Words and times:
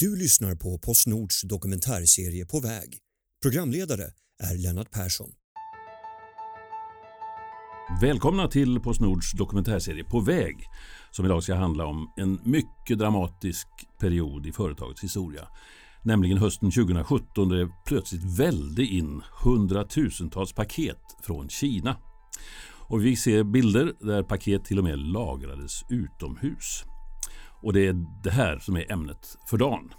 Du 0.00 0.16
lyssnar 0.16 0.54
på 0.54 0.78
Postnords 0.78 1.42
dokumentärserie 1.42 2.46
På 2.46 2.60
väg. 2.60 2.98
Programledare 3.42 4.02
är 4.42 4.58
Lennart 4.58 4.90
Persson. 4.90 5.30
Välkomna 8.02 8.48
till 8.48 8.80
Postnords 8.80 9.32
dokumentärserie 9.32 10.04
På 10.04 10.20
väg 10.20 10.56
som 11.10 11.24
idag 11.24 11.42
ska 11.42 11.54
handla 11.54 11.86
om 11.86 12.12
en 12.16 12.40
mycket 12.44 12.98
dramatisk 12.98 13.66
period 13.98 14.46
i 14.46 14.52
företagets 14.52 15.04
historia. 15.04 15.48
Nämligen 16.04 16.38
hösten 16.38 16.70
2017 16.70 17.48
då 17.48 17.54
det 17.54 17.70
plötsligt 17.86 18.38
välde 18.38 18.84
in 18.84 19.22
hundratusentals 19.44 20.52
paket 20.52 21.02
från 21.22 21.48
Kina. 21.48 21.96
Och 22.88 23.04
vi 23.04 23.16
ser 23.16 23.44
bilder 23.44 23.92
där 24.00 24.22
paket 24.22 24.64
till 24.64 24.78
och 24.78 24.84
med 24.84 24.98
lagrades 24.98 25.82
utomhus. 25.90 26.84
Och 27.62 27.72
det 27.72 27.86
är 27.86 28.22
det 28.22 28.30
här 28.30 28.58
som 28.58 28.76
är 28.76 28.92
ämnet 28.92 29.36
för 29.50 29.58
dagen. 29.58 29.92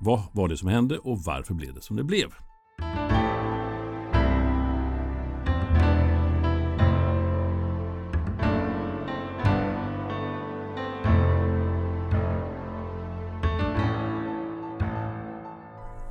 Vad 0.00 0.22
var 0.32 0.48
det 0.48 0.56
som 0.56 0.68
hände 0.68 0.98
och 0.98 1.18
varför 1.24 1.54
blev 1.54 1.74
det 1.74 1.82
som 1.82 1.96
det 1.96 2.04
blev? 2.04 2.28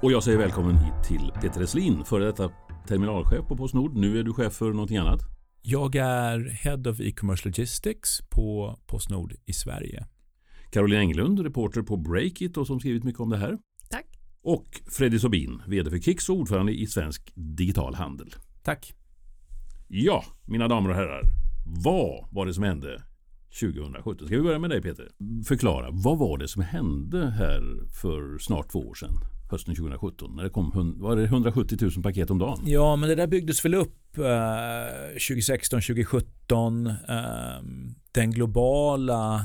Och 0.02 0.12
jag 0.12 0.24
säger 0.24 0.38
välkommen 0.38 0.78
hit 0.78 1.04
till 1.08 1.32
Peter 1.42 1.62
Eslin, 1.62 2.04
före 2.06 2.26
detta 2.26 2.52
terminalchef 2.88 3.48
på 3.48 3.58
Postnord. 3.58 3.96
Nu 3.96 4.20
är 4.20 4.24
du 4.24 4.34
chef 4.34 4.54
för 4.54 4.72
någonting 4.72 4.98
annat. 4.98 5.20
Jag 5.62 5.96
är 5.96 6.50
Head 6.50 6.90
of 6.92 7.00
E-commerce 7.00 7.48
Logistics 7.48 8.22
på 8.30 8.80
Postnord 8.88 9.34
i 9.46 9.54
Sverige. 9.54 10.06
Caroline 10.72 11.00
Englund, 11.00 11.40
reporter 11.40 11.82
på 11.82 11.98
Breakit 11.98 12.58
och 12.58 12.68
som 12.68 12.80
skrivit 12.80 13.04
mycket 13.04 13.22
om 13.22 13.30
det 13.30 13.38
här. 13.38 13.58
Tack. 13.90 14.06
Och 14.42 14.82
Freddy 14.92 15.20
Sobin, 15.20 15.62
VD 15.68 15.90
för 15.90 16.00
Kicks 16.00 16.30
och 16.30 16.36
ordförande 16.36 16.72
i 16.72 16.88
Svensk 16.88 17.32
Digital 17.36 17.96
Handel. 17.96 18.36
Tack. 18.64 18.94
Ja, 19.88 20.24
mina 20.46 20.68
damer 20.68 20.90
och 20.90 20.96
herrar. 20.96 21.22
Vad 21.66 22.28
var 22.32 22.46
det 22.46 22.54
som 22.54 22.64
hände 22.64 23.04
2017? 23.62 24.28
Ska 24.28 24.38
vi 24.38 24.44
börja 24.44 24.59
med 24.59 24.70
dig 24.70 24.82
Peter? 24.82 25.09
Förklara, 25.48 25.90
vad 25.92 26.18
var 26.18 26.38
det 26.38 26.48
som 26.48 26.62
hände 26.62 27.30
här 27.30 27.62
för 28.02 28.38
snart 28.38 28.72
två 28.72 28.80
år 28.80 28.96
sedan? 28.96 29.14
hösten 29.52 29.76
2017 29.76 30.36
när 30.36 30.44
det 30.44 30.50
kom 30.50 30.96
var 31.00 31.16
det 31.16 31.24
170 31.24 31.78
000 31.81 31.92
paket 32.04 32.31
om 32.31 32.40
dagen. 32.40 32.59
Ja, 32.66 32.96
men 32.96 33.09
det 33.09 33.16
där 33.16 33.28
byggdes 33.28 33.66
väl 33.66 33.74
upp 33.74 34.18
eh, 34.18 34.24
2016, 35.28 35.81
2017. 35.81 36.88
Eh, 36.88 36.94
den 38.12 38.31
globala 38.31 39.42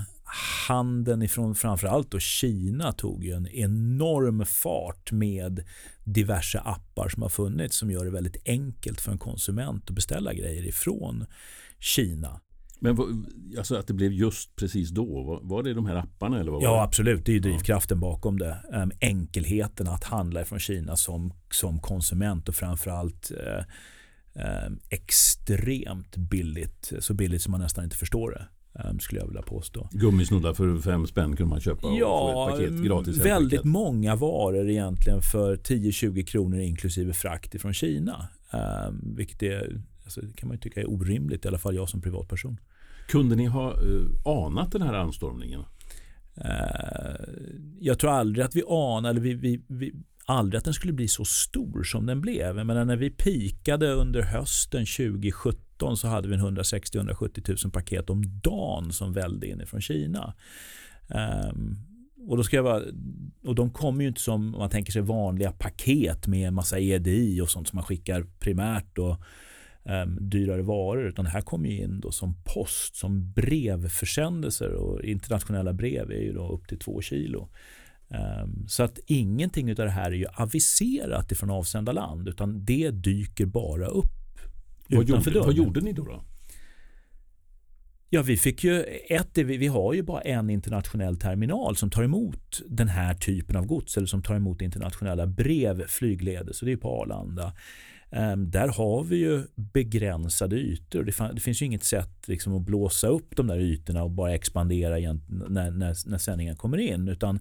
handeln 0.69 1.23
ifrån 1.23 1.55
framförallt 1.55 2.11
då 2.11 2.19
Kina 2.19 2.93
tog 2.93 3.25
ju 3.25 3.33
en 3.33 3.47
enorm 3.47 4.45
fart 4.47 5.13
med 5.13 5.65
diverse 6.05 6.61
appar 6.61 7.09
som 7.09 7.23
har 7.23 7.29
funnits 7.29 7.77
som 7.77 7.91
gör 7.91 8.05
det 8.05 8.11
väldigt 8.11 8.49
enkelt 8.49 9.01
för 9.01 9.13
en 9.13 9.19
konsument 9.19 9.85
att 9.89 9.95
beställa 9.95 10.35
grejer 10.35 10.67
ifrån 10.67 11.27
Kina. 11.79 12.41
Men 12.83 12.97
alltså 13.59 13.77
att 13.77 13.87
det 13.87 13.95
blev 13.95 14.13
just 14.13 14.57
precis 14.57 14.91
då, 14.91 15.41
var, 15.43 15.63
det 15.63 15.75
de 15.75 15.87
här 15.87 15.97
apparna? 15.97 16.41
Eller 16.41 16.53
vad 16.53 16.63
ja, 16.63 16.75
det? 16.75 16.83
absolut. 16.83 17.27
Det 17.27 17.37
är 17.37 17.41
drivkraften 17.41 18.01
bakom 18.01 18.39
det. 18.39 18.65
Um, 18.73 18.93
enkelheten 19.01 19.89
att 19.89 20.05
handla 20.05 20.45
från 20.45 20.59
Kina 20.59 20.97
som, 20.97 21.33
som 21.51 21.79
konsument 21.79 22.49
och 22.49 22.55
framförallt 22.55 23.31
uh, 23.31 23.65
um, 24.67 24.81
extremt 24.91 26.17
billigt. 26.17 26.93
Så 26.99 27.15
billigt 27.15 27.43
som 27.43 27.51
man 27.51 27.61
nästan 27.61 27.85
inte 27.85 27.97
förstår 27.97 28.31
det. 28.31 28.49
Um, 28.75 29.01
skulle 29.01 29.21
jag 29.21 29.27
vilja 29.27 29.43
påstå. 29.43 29.89
Gummisnoddar 29.93 30.55
för 30.55 30.79
fem 30.79 31.07
spänn 31.07 31.37
kunde 31.37 31.51
man 31.51 31.61
köpa 31.61 31.89
ja, 31.89 32.07
och 32.07 32.51
få 32.51 32.55
ett 32.57 32.71
paket 32.71 32.85
gratis. 32.85 33.19
Väldigt 33.19 33.61
paket. 33.61 33.73
många 33.73 34.17
varor 34.17 34.69
egentligen 34.69 35.23
för 35.23 35.57
10-20 35.57 36.25
kronor 36.25 36.59
inklusive 36.59 37.13
frakt 37.13 37.61
från 37.61 37.75
Kina. 37.75 38.29
Um, 38.89 39.15
vilket 39.17 39.43
är, 39.43 39.81
alltså, 40.05 40.21
kan 40.37 40.49
man 40.49 40.59
tycka 40.59 40.81
är 40.81 40.91
orimligt, 40.91 41.45
i 41.45 41.49
alla 41.49 41.59
fall 41.59 41.75
jag 41.75 41.89
som 41.89 42.03
privatperson. 42.03 42.61
Kunde 43.09 43.37
ni 43.37 43.47
ha 43.47 43.81
uh, 43.81 44.07
anat 44.25 44.73
den 44.73 44.83
här 44.83 44.95
anstormningen? 44.95 45.61
Uh, 46.39 47.27
jag 47.81 47.99
tror 47.99 48.11
aldrig 48.11 48.45
att 48.47 48.57
vi 48.57 48.63
anade, 48.69 49.21
vi, 49.21 49.35
vi, 49.35 49.65
vi, 49.69 49.93
aldrig 50.27 50.59
att 50.59 50.65
den 50.65 50.75
skulle 50.75 50.93
bli 50.93 51.09
så 51.09 51.25
stor 51.25 51.83
som 51.83 52.07
den 52.07 52.21
blev. 52.21 52.67
Men 52.67 52.87
när 52.87 52.97
vi 52.97 53.11
pikade 53.11 53.93
under 53.93 54.23
hösten 54.23 54.87
2017 54.87 55.72
så 55.97 56.09
hade 56.09 56.29
vi 56.29 56.37
160-170 56.37 57.65
000 57.65 57.73
paket 57.73 58.11
om 58.11 58.41
dagen 58.41 58.93
som 58.93 59.13
välde 59.13 59.47
in 59.47 59.67
från 59.67 59.81
Kina. 59.81 60.35
Um, 61.09 61.77
och, 62.29 62.37
då 62.37 62.43
ska 62.43 62.57
jag 62.57 62.63
vara, 62.63 62.83
och 63.45 63.55
de 63.55 63.71
kommer 63.71 64.03
ju 64.03 64.09
inte 64.09 64.21
som 64.21 64.51
man 64.51 64.71
tänker 64.71 64.93
sig 64.93 65.03
vanliga 65.03 65.53
paket 65.53 66.27
med 66.27 66.49
en 66.49 66.55
massa 66.55 66.79
EDI 66.79 67.41
och 67.41 67.51
sånt 67.51 67.69
som 67.69 67.77
man 67.77 67.85
skickar 67.85 68.27
primärt 68.39 68.99
och 68.99 69.17
um, 69.83 70.31
dyrare 70.31 70.63
varor. 70.63 71.07
Utan 71.07 71.25
det 71.25 71.31
här 71.31 71.41
kommer 71.41 71.69
ju 71.69 71.83
in 71.83 72.01
då 72.01 72.11
som 72.11 72.35
post, 72.45 72.97
som 72.97 73.33
brevförsändelser 73.33 74.73
och 74.73 75.05
internationella 75.05 75.73
brev 75.73 76.11
är 76.11 76.21
ju 76.21 76.33
då 76.33 76.53
upp 76.53 76.69
till 76.69 76.79
två 76.79 77.01
kilo. 77.01 77.49
Um, 78.09 78.69
så 78.69 78.83
att 78.83 78.99
ingenting 79.07 79.71
av 79.71 79.77
det 79.77 79.91
här 79.91 80.11
är 80.11 80.17
ju 80.17 80.27
aviserat 80.35 81.33
ifrån 81.33 81.51
avsända 81.51 81.93
land 81.93 82.29
utan 82.29 82.65
det 82.65 82.91
dyker 82.91 83.47
bara 83.47 83.87
upp. 83.87 84.22
Vad 84.97 85.09
gjorde, 85.09 85.41
vad 85.41 85.55
gjorde 85.55 85.81
ni 85.81 85.93
då? 85.93 86.05
då? 86.05 86.25
Ja, 88.15 88.23
vi 88.23 88.37
fick 88.37 88.65
ju 88.65 88.83
ett, 89.09 89.39
vi 89.39 89.67
har 89.67 89.93
ju 89.93 90.03
bara 90.03 90.21
en 90.21 90.51
internationell 90.51 91.17
terminal 91.17 91.77
som 91.77 91.91
tar 91.91 92.03
emot 92.03 92.61
den 92.69 92.89
här 92.89 93.15
typen 93.15 93.57
av 93.57 93.67
gods 93.67 93.97
eller 93.97 94.07
som 94.07 94.23
tar 94.23 94.35
emot 94.35 94.63
internationella 94.63 95.27
brev 95.27 95.87
flygledes 95.87 96.63
och 96.63 96.67
det 96.67 96.73
är 96.73 96.77
på 96.77 97.03
Arlanda. 97.03 97.53
Um, 98.11 98.51
där 98.51 98.69
har 98.69 99.05
vi 99.05 99.17
ju 99.17 99.43
begränsade 99.55 100.57
ytor. 100.57 101.05
Det, 101.05 101.35
det 101.35 101.41
finns 101.41 101.63
ju 101.63 101.67
inget 101.67 101.85
sätt 101.85 102.29
liksom 102.29 102.57
att 102.57 102.63
blåsa 102.63 103.09
upp 103.09 103.37
de 103.37 103.47
där 103.47 103.59
ytorna 103.59 104.03
och 104.03 104.11
bara 104.11 104.35
expandera 104.35 104.99
igen 104.99 105.23
när, 105.29 105.71
när, 105.71 106.09
när 106.11 106.19
sändningen 106.19 106.57
kommer 106.57 106.79
in. 106.79 107.09
Utan 107.09 107.41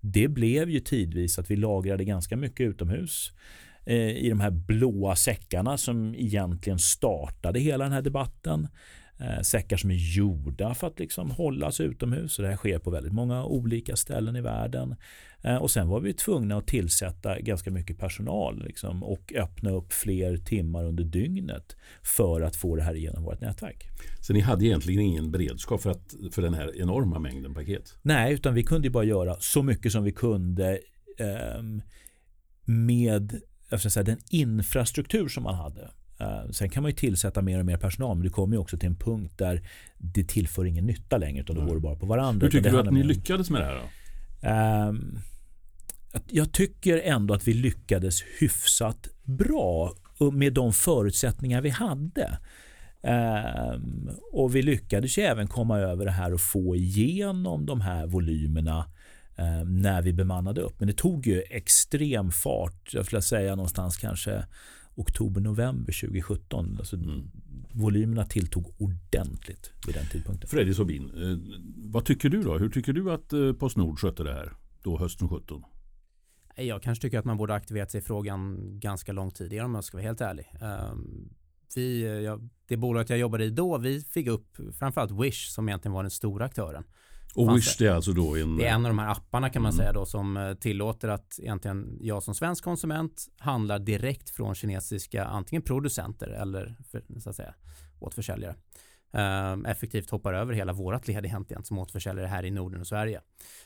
det 0.00 0.28
blev 0.28 0.70
ju 0.70 0.80
tidvis 0.80 1.38
att 1.38 1.50
vi 1.50 1.56
lagrade 1.56 2.04
ganska 2.04 2.36
mycket 2.36 2.64
utomhus 2.64 3.32
i 3.86 4.28
de 4.28 4.40
här 4.40 4.50
blåa 4.50 5.16
säckarna 5.16 5.76
som 5.76 6.14
egentligen 6.14 6.78
startade 6.78 7.60
hela 7.60 7.84
den 7.84 7.92
här 7.92 8.02
debatten. 8.02 8.68
Eh, 9.22 9.40
säckar 9.40 9.76
som 9.76 9.90
är 9.90 10.16
gjorda 10.16 10.74
för 10.74 10.86
att 10.86 10.98
liksom 10.98 11.30
hållas 11.30 11.80
utomhus. 11.80 12.38
Och 12.38 12.42
det 12.42 12.48
här 12.48 12.56
sker 12.56 12.78
på 12.78 12.90
väldigt 12.90 13.12
många 13.12 13.44
olika 13.44 13.96
ställen 13.96 14.36
i 14.36 14.40
världen. 14.40 14.96
Eh, 15.42 15.56
och 15.56 15.70
sen 15.70 15.88
var 15.88 16.00
vi 16.00 16.12
tvungna 16.12 16.56
att 16.56 16.66
tillsätta 16.66 17.40
ganska 17.40 17.70
mycket 17.70 17.98
personal 17.98 18.64
liksom, 18.64 19.02
och 19.02 19.32
öppna 19.36 19.70
upp 19.70 19.92
fler 19.92 20.36
timmar 20.36 20.84
under 20.84 21.04
dygnet 21.04 21.76
för 22.02 22.40
att 22.40 22.56
få 22.56 22.76
det 22.76 22.82
här 22.82 22.94
igenom 22.94 23.22
vårt 23.22 23.40
nätverk. 23.40 23.88
Så 24.20 24.32
ni 24.32 24.40
hade 24.40 24.64
egentligen 24.64 25.00
ingen 25.00 25.30
beredskap 25.30 25.80
för, 25.80 25.90
att, 25.90 26.14
för 26.32 26.42
den 26.42 26.54
här 26.54 26.80
enorma 26.80 27.18
mängden 27.18 27.54
paket? 27.54 27.98
Nej, 28.02 28.34
utan 28.34 28.54
vi 28.54 28.62
kunde 28.62 28.90
bara 28.90 29.04
göra 29.04 29.36
så 29.40 29.62
mycket 29.62 29.92
som 29.92 30.04
vi 30.04 30.12
kunde 30.12 30.78
eh, 31.18 31.62
med 32.64 33.40
ska 33.80 33.90
säga, 33.90 34.04
den 34.04 34.18
infrastruktur 34.30 35.28
som 35.28 35.42
man 35.42 35.54
hade. 35.54 35.90
Uh, 36.20 36.50
sen 36.50 36.70
kan 36.70 36.82
man 36.82 36.90
ju 36.90 36.96
tillsätta 36.96 37.42
mer 37.42 37.58
och 37.58 37.66
mer 37.66 37.76
personal 37.76 38.16
men 38.16 38.24
det 38.24 38.30
kommer 38.30 38.56
ju 38.56 38.60
också 38.60 38.78
till 38.78 38.88
en 38.88 38.96
punkt 38.96 39.38
där 39.38 39.68
det 39.98 40.24
tillför 40.24 40.64
ingen 40.64 40.86
nytta 40.86 41.18
längre 41.18 41.40
utan 41.42 41.56
då 41.56 41.64
går 41.64 41.74
det 41.74 41.80
bara 41.80 41.96
på 41.96 42.06
varandra. 42.06 42.44
Hur 42.44 42.50
tycker 42.50 42.70
du 42.70 42.78
att 42.78 42.92
ni 42.92 43.02
lyckades 43.02 43.50
med 43.50 43.60
det 43.60 43.66
här 43.66 43.74
då? 43.74 43.88
Uh, 44.48 45.22
jag 46.28 46.52
tycker 46.52 46.98
ändå 46.98 47.34
att 47.34 47.48
vi 47.48 47.54
lyckades 47.54 48.22
hyfsat 48.38 49.08
bra 49.24 49.92
med 50.32 50.52
de 50.52 50.72
förutsättningar 50.72 51.60
vi 51.60 51.68
hade. 51.68 52.38
Um, 53.02 54.10
och 54.32 54.56
vi 54.56 54.62
lyckades 54.62 55.18
ju 55.18 55.22
även 55.22 55.48
komma 55.48 55.78
över 55.78 56.04
det 56.04 56.10
här 56.10 56.34
och 56.34 56.40
få 56.40 56.76
igenom 56.76 57.66
de 57.66 57.80
här 57.80 58.06
volymerna 58.06 58.84
um, 59.38 59.76
när 59.76 60.02
vi 60.02 60.12
bemannade 60.12 60.60
upp. 60.60 60.74
Men 60.78 60.86
det 60.86 60.96
tog 60.96 61.26
ju 61.26 61.42
extrem 61.50 62.30
fart. 62.30 62.94
Jag 62.94 63.06
skulle 63.06 63.22
säga 63.22 63.56
någonstans 63.56 63.96
kanske 63.96 64.44
oktober-november 64.94 66.00
2017. 66.00 66.76
Alltså, 66.78 66.96
mm. 66.96 67.30
Volymerna 67.72 68.24
tilltog 68.24 68.74
ordentligt 68.78 69.72
vid 69.86 69.94
den 69.94 70.06
tidpunkten. 70.06 70.48
Fredrik 70.48 70.76
Sobin, 70.76 71.04
eh, 71.04 71.38
vad 71.76 72.04
tycker 72.04 72.28
du 72.28 72.42
då? 72.42 72.58
Hur 72.58 72.70
tycker 72.70 72.92
du 72.92 73.12
att 73.12 73.32
eh, 73.32 73.52
Postnord 73.52 73.98
skötte 73.98 74.22
det 74.22 74.32
här 74.32 74.52
då 74.82 74.98
hösten 74.98 75.28
17? 75.28 75.62
Jag 76.56 76.82
kanske 76.82 77.02
tycker 77.02 77.18
att 77.18 77.24
man 77.24 77.36
borde 77.36 77.54
aktiverat 77.54 77.90
sig 77.90 77.98
i 77.98 78.02
frågan 78.02 78.58
ganska 78.80 79.12
lång 79.12 79.30
tidigare 79.30 79.64
om 79.64 79.74
jag 79.74 79.84
ska 79.84 79.96
vara 79.96 80.06
helt 80.06 80.20
ärlig. 80.20 80.46
Um, 80.92 81.34
vi, 81.74 82.22
jag, 82.24 82.48
det 82.66 82.76
bolaget 82.76 83.10
jag 83.10 83.18
jobbade 83.18 83.44
i 83.44 83.50
då, 83.50 83.78
vi 83.78 84.00
fick 84.00 84.26
upp 84.26 84.56
framförallt 84.78 85.10
Wish 85.10 85.48
som 85.48 85.68
egentligen 85.68 85.92
var 85.92 86.02
den 86.02 86.10
stora 86.10 86.44
aktören. 86.44 86.84
Och 87.34 87.56
Wish 87.56 87.76
det 87.78 87.86
är 87.86 87.92
alltså 87.92 88.12
då 88.12 88.36
en... 88.36 88.56
Det 88.56 88.66
är 88.66 88.74
en 88.74 88.86
av 88.86 88.90
de 88.90 88.98
här 88.98 89.10
apparna 89.10 89.50
kan 89.50 89.62
man 89.62 89.72
mm. 89.72 89.78
säga 89.78 89.92
då 89.92 90.06
som 90.06 90.36
eh, 90.36 90.54
tillåter 90.54 91.08
att 91.08 91.38
egentligen 91.42 91.98
jag 92.00 92.22
som 92.22 92.34
svensk 92.34 92.64
konsument 92.64 93.28
handlar 93.38 93.78
direkt 93.78 94.30
från 94.30 94.54
kinesiska 94.54 95.24
antingen 95.24 95.62
producenter 95.62 96.28
eller 96.28 96.76
för, 96.90 97.20
så 97.20 97.30
att 97.30 97.36
säga 97.36 97.54
åt 98.00 98.14
försäljare. 98.14 98.54
eh, 99.12 99.70
effektivt 99.70 100.10
hoppar 100.10 100.34
över 100.34 100.54
hela 100.54 100.72
vårat 100.72 101.08
led 101.08 101.24
egentligen 101.24 101.64
som 101.64 101.78
återförsäljare 101.78 102.26
här 102.26 102.44
i 102.44 102.50
Norden 102.50 102.80
och 102.80 102.86
Sverige. 102.86 103.20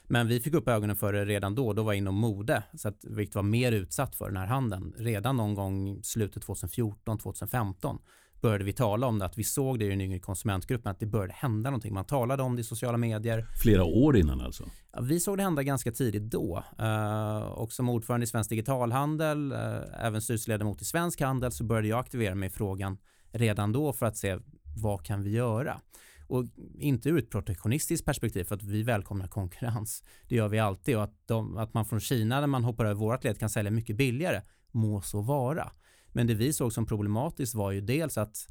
Men 0.04 0.28
vi 0.28 0.40
fick 0.40 0.54
upp 0.54 0.68
ögonen 0.68 0.96
för 0.96 1.12
det 1.12 1.24
redan 1.24 1.54
då, 1.54 1.72
då 1.72 1.82
var 1.82 1.92
jag 1.92 1.98
inom 1.98 2.14
mode, 2.14 2.62
så 2.74 2.88
att 2.88 3.04
vilket 3.04 3.34
var 3.34 3.42
mer 3.42 3.72
utsatt 3.72 4.16
för 4.16 4.26
den 4.26 4.36
här 4.36 4.46
handeln. 4.46 4.94
Redan 4.98 5.36
någon 5.36 5.54
gång 5.54 6.00
slutet 6.02 6.42
2014, 6.42 7.18
2015 7.18 7.98
började 8.40 8.64
vi 8.64 8.72
tala 8.72 9.06
om 9.06 9.18
det, 9.18 9.24
att 9.24 9.38
vi 9.38 9.44
såg 9.44 9.78
det 9.78 9.84
i 9.84 9.88
den 9.88 10.00
yngre 10.00 10.18
konsumentgruppen, 10.18 10.90
att 10.90 11.00
det 11.00 11.06
började 11.06 11.32
hända 11.32 11.70
någonting. 11.70 11.94
Man 11.94 12.04
talade 12.04 12.42
om 12.42 12.56
det 12.56 12.60
i 12.60 12.64
sociala 12.64 12.98
medier. 12.98 13.46
Flera 13.62 13.84
år 13.84 14.16
innan 14.16 14.40
alltså? 14.40 14.64
Ja, 14.92 15.00
vi 15.00 15.20
såg 15.20 15.36
det 15.36 15.42
hända 15.42 15.62
ganska 15.62 15.92
tidigt 15.92 16.30
då. 16.30 16.64
Uh, 16.80 17.38
och 17.38 17.72
som 17.72 17.88
ordförande 17.88 18.24
i 18.24 18.26
Svensk 18.26 18.50
Digitalhandel, 18.50 19.52
uh, 19.52 19.58
även 20.00 20.22
styrelseledamot 20.22 20.82
i 20.82 20.84
Svensk 20.84 21.20
Handel, 21.20 21.52
så 21.52 21.64
började 21.64 21.88
jag 21.88 21.98
aktivera 21.98 22.34
mig 22.34 22.46
i 22.46 22.50
frågan 22.50 22.98
redan 23.32 23.72
då 23.72 23.92
för 23.92 24.06
att 24.06 24.16
se 24.16 24.38
vad 24.76 25.04
kan 25.04 25.22
vi 25.22 25.30
göra? 25.30 25.80
Och 26.28 26.44
inte 26.78 27.08
ur 27.08 27.18
ett 27.18 27.30
protektionistiskt 27.30 28.06
perspektiv 28.06 28.44
för 28.44 28.54
att 28.54 28.62
vi 28.62 28.82
välkomnar 28.82 29.28
konkurrens. 29.28 30.04
Det 30.28 30.34
gör 30.34 30.48
vi 30.48 30.58
alltid 30.58 30.96
och 30.96 31.02
att, 31.02 31.14
de, 31.26 31.56
att 31.56 31.74
man 31.74 31.84
från 31.84 32.00
Kina 32.00 32.40
när 32.40 32.46
man 32.46 32.64
hoppar 32.64 32.84
över 32.84 32.94
vårat 32.94 33.24
led 33.24 33.38
kan 33.38 33.50
sälja 33.50 33.70
mycket 33.70 33.96
billigare 33.96 34.42
må 34.72 35.00
så 35.00 35.20
vara. 35.20 35.70
Men 36.16 36.26
det 36.26 36.34
vi 36.34 36.52
såg 36.52 36.72
som 36.72 36.86
problematiskt 36.86 37.54
var 37.54 37.72
ju 37.72 37.80
dels 37.80 38.18
att 38.18 38.46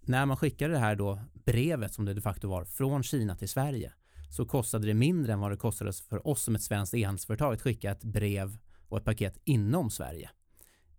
när 0.00 0.26
man 0.26 0.36
skickade 0.36 0.74
det 0.74 0.78
här 0.78 0.96
då 0.96 1.20
brevet 1.44 1.94
som 1.94 2.04
det 2.04 2.14
de 2.14 2.20
facto 2.20 2.48
var 2.48 2.64
från 2.64 3.02
Kina 3.02 3.36
till 3.36 3.48
Sverige 3.48 3.92
så 4.30 4.46
kostade 4.46 4.86
det 4.86 4.94
mindre 4.94 5.32
än 5.32 5.40
vad 5.40 5.50
det 5.50 5.56
kostade 5.56 5.92
för 5.92 6.26
oss 6.26 6.42
som 6.42 6.54
ett 6.54 6.62
svenskt 6.62 6.94
e-handelsföretag 6.94 7.54
att 7.54 7.62
skicka 7.62 7.90
ett 7.90 8.04
brev 8.04 8.58
och 8.88 8.98
ett 8.98 9.04
paket 9.04 9.38
inom 9.44 9.90
Sverige. 9.90 10.30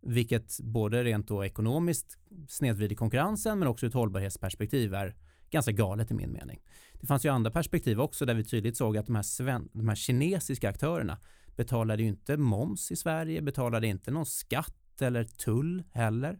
Vilket 0.01 0.59
både 0.59 1.03
rent 1.03 1.27
då 1.27 1.45
ekonomiskt 1.45 2.18
snedvrider 2.47 2.95
konkurrensen 2.95 3.59
men 3.59 3.68
också 3.68 3.85
ur 3.85 3.88
ett 3.88 3.94
hållbarhetsperspektiv 3.94 4.94
är 4.94 5.15
ganska 5.50 5.71
galet 5.71 6.12
i 6.12 6.13
min 6.13 6.31
mening. 6.31 6.62
Det 6.94 7.07
fanns 7.07 7.25
ju 7.25 7.30
andra 7.30 7.51
perspektiv 7.51 8.01
också 8.01 8.25
där 8.25 8.33
vi 8.33 8.44
tydligt 8.44 8.77
såg 8.77 8.97
att 8.97 9.06
de 9.06 9.15
här, 9.15 9.24
sven- 9.24 9.69
de 9.74 9.88
här 9.89 9.95
kinesiska 9.95 10.69
aktörerna 10.69 11.18
betalade 11.56 12.03
ju 12.03 12.09
inte 12.09 12.38
moms 12.38 12.92
i 12.92 12.95
Sverige, 12.95 13.42
betalade 13.42 13.88
inte 13.88 14.12
någon 14.12 14.25
skatt 14.25 14.79
eller 15.01 15.24
tull 15.24 15.84
heller. 15.92 16.40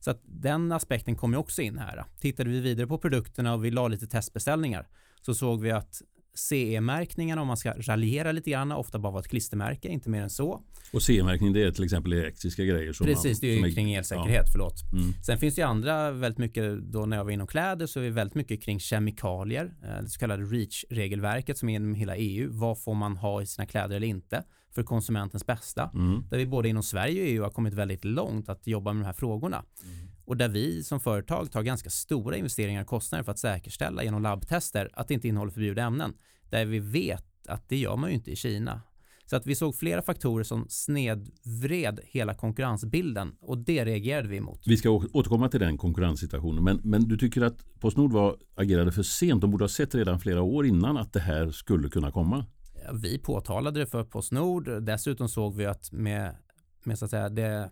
Så 0.00 0.10
att 0.10 0.20
den 0.24 0.72
aspekten 0.72 1.16
kom 1.16 1.32
ju 1.32 1.38
också 1.38 1.62
in 1.62 1.78
här. 1.78 2.04
Tittade 2.20 2.50
vi 2.50 2.60
vidare 2.60 2.86
på 2.86 2.98
produkterna 2.98 3.54
och 3.54 3.64
vi 3.64 3.70
la 3.70 3.88
lite 3.88 4.06
testbeställningar 4.06 4.88
så 5.22 5.34
såg 5.34 5.62
vi 5.62 5.70
att 5.70 6.02
CE-märkningarna, 6.38 7.40
om 7.40 7.46
man 7.46 7.56
ska 7.56 7.72
raljera 7.72 8.32
lite 8.32 8.50
grann, 8.50 8.72
ofta 8.72 8.98
bara 8.98 9.12
var 9.12 9.20
ett 9.20 9.28
klistermärke, 9.28 9.88
inte 9.88 10.10
mer 10.10 10.22
än 10.22 10.30
så. 10.30 10.62
Och 10.92 11.02
CE-märkning 11.02 11.52
det 11.52 11.62
är 11.62 11.70
till 11.70 11.84
exempel 11.84 12.12
elektriska 12.12 12.64
grejer. 12.64 12.92
Som 12.92 13.06
Precis, 13.06 13.42
man, 13.42 13.50
det 13.50 13.58
är 13.58 13.66
ju 13.66 13.74
kring 13.74 13.94
elsäkerhet, 13.94 14.42
ja. 14.44 14.52
förlåt. 14.52 14.92
Mm. 14.92 15.12
Sen 15.26 15.38
finns 15.38 15.54
det 15.54 15.60
ju 15.60 15.66
andra 15.66 16.10
väldigt 16.10 16.38
mycket, 16.38 16.92
då 16.92 17.06
när 17.06 17.16
jag 17.16 17.24
var 17.24 17.30
inom 17.30 17.46
kläder 17.46 17.86
så 17.86 18.00
är 18.00 18.04
det 18.04 18.10
väldigt 18.10 18.34
mycket 18.34 18.62
kring 18.62 18.80
kemikalier, 18.80 19.74
eh, 19.82 20.02
det 20.02 20.08
så 20.08 20.18
kallade 20.18 20.42
REACH-regelverket 20.42 21.58
som 21.58 21.68
är 21.68 21.76
inom 21.76 21.94
hela 21.94 22.16
EU. 22.16 22.48
Vad 22.52 22.82
får 22.82 22.94
man 22.94 23.16
ha 23.16 23.42
i 23.42 23.46
sina 23.46 23.66
kläder 23.66 23.96
eller 23.96 24.06
inte? 24.06 24.44
För 24.78 24.84
konsumentens 24.84 25.46
bästa. 25.46 25.90
Mm. 25.94 26.24
Där 26.30 26.38
vi 26.38 26.46
både 26.46 26.68
inom 26.68 26.82
Sverige 26.82 27.22
och 27.22 27.28
EU 27.28 27.42
har 27.42 27.50
kommit 27.50 27.74
väldigt 27.74 28.04
långt 28.04 28.48
att 28.48 28.66
jobba 28.66 28.92
med 28.92 29.02
de 29.02 29.06
här 29.06 29.12
frågorna. 29.12 29.56
Mm. 29.56 30.08
Och 30.24 30.36
där 30.36 30.48
vi 30.48 30.82
som 30.84 31.00
företag 31.00 31.52
tar 31.52 31.62
ganska 31.62 31.90
stora 31.90 32.36
investeringar 32.36 32.82
och 32.82 32.86
kostnader 32.86 33.24
för 33.24 33.32
att 33.32 33.38
säkerställa 33.38 34.04
genom 34.04 34.22
labbtester 34.22 34.90
att 34.92 35.08
det 35.08 35.14
inte 35.14 35.28
innehåller 35.28 35.52
förbjudna 35.52 35.82
ämnen. 35.82 36.14
Där 36.50 36.64
vi 36.64 36.78
vet 36.78 37.24
att 37.48 37.68
det 37.68 37.76
gör 37.76 37.96
man 37.96 38.10
ju 38.10 38.16
inte 38.16 38.30
i 38.30 38.36
Kina. 38.36 38.80
Så 39.26 39.36
att 39.36 39.46
vi 39.46 39.54
såg 39.54 39.74
flera 39.74 40.02
faktorer 40.02 40.44
som 40.44 40.66
snedvred 40.68 42.00
hela 42.04 42.34
konkurrensbilden 42.34 43.32
och 43.40 43.58
det 43.58 43.84
reagerade 43.84 44.28
vi 44.28 44.36
emot. 44.36 44.60
Vi 44.66 44.76
ska 44.76 44.90
återkomma 44.90 45.48
till 45.48 45.60
den 45.60 45.78
konkurrenssituationen 45.78 46.64
men, 46.64 46.80
men 46.84 47.08
du 47.08 47.16
tycker 47.16 47.42
att 47.42 47.80
Postnord 47.80 48.12
var, 48.12 48.36
agerade 48.54 48.92
för 48.92 49.02
sent? 49.02 49.40
De 49.40 49.50
borde 49.50 49.64
ha 49.64 49.68
sett 49.68 49.94
redan 49.94 50.20
flera 50.20 50.42
år 50.42 50.66
innan 50.66 50.96
att 50.96 51.12
det 51.12 51.20
här 51.20 51.50
skulle 51.50 51.88
kunna 51.88 52.10
komma? 52.10 52.44
Vi 52.92 53.18
påtalade 53.18 53.80
det 53.80 53.86
för 53.86 54.04
Postnord. 54.04 54.82
Dessutom 54.82 55.28
såg 55.28 55.56
vi 55.56 55.66
att 55.66 55.92
med, 55.92 56.36
med 56.84 56.98
så 56.98 57.04
att 57.04 57.10
säga 57.10 57.28
det 57.28 57.70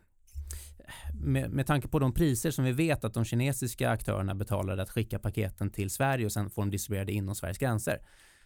med, 1.15 1.51
med 1.51 1.67
tanke 1.67 1.89
på 1.89 1.99
de 1.99 2.13
priser 2.15 2.51
som 2.51 2.65
vi 2.65 2.73
vet 2.73 3.05
att 3.05 3.15
de 3.15 3.25
kinesiska 3.25 3.91
aktörerna 3.91 4.35
betalade 4.35 4.83
att 4.83 4.91
skicka 4.91 5.19
paketen 5.19 5.71
till 5.71 5.91
Sverige 5.91 6.27
och 6.27 6.33
sen 6.33 6.51
få 6.51 6.61
dem 6.61 6.71
distribuerade 6.71 7.13
inom 7.13 7.35
Sveriges 7.35 7.59
gränser 7.59 7.99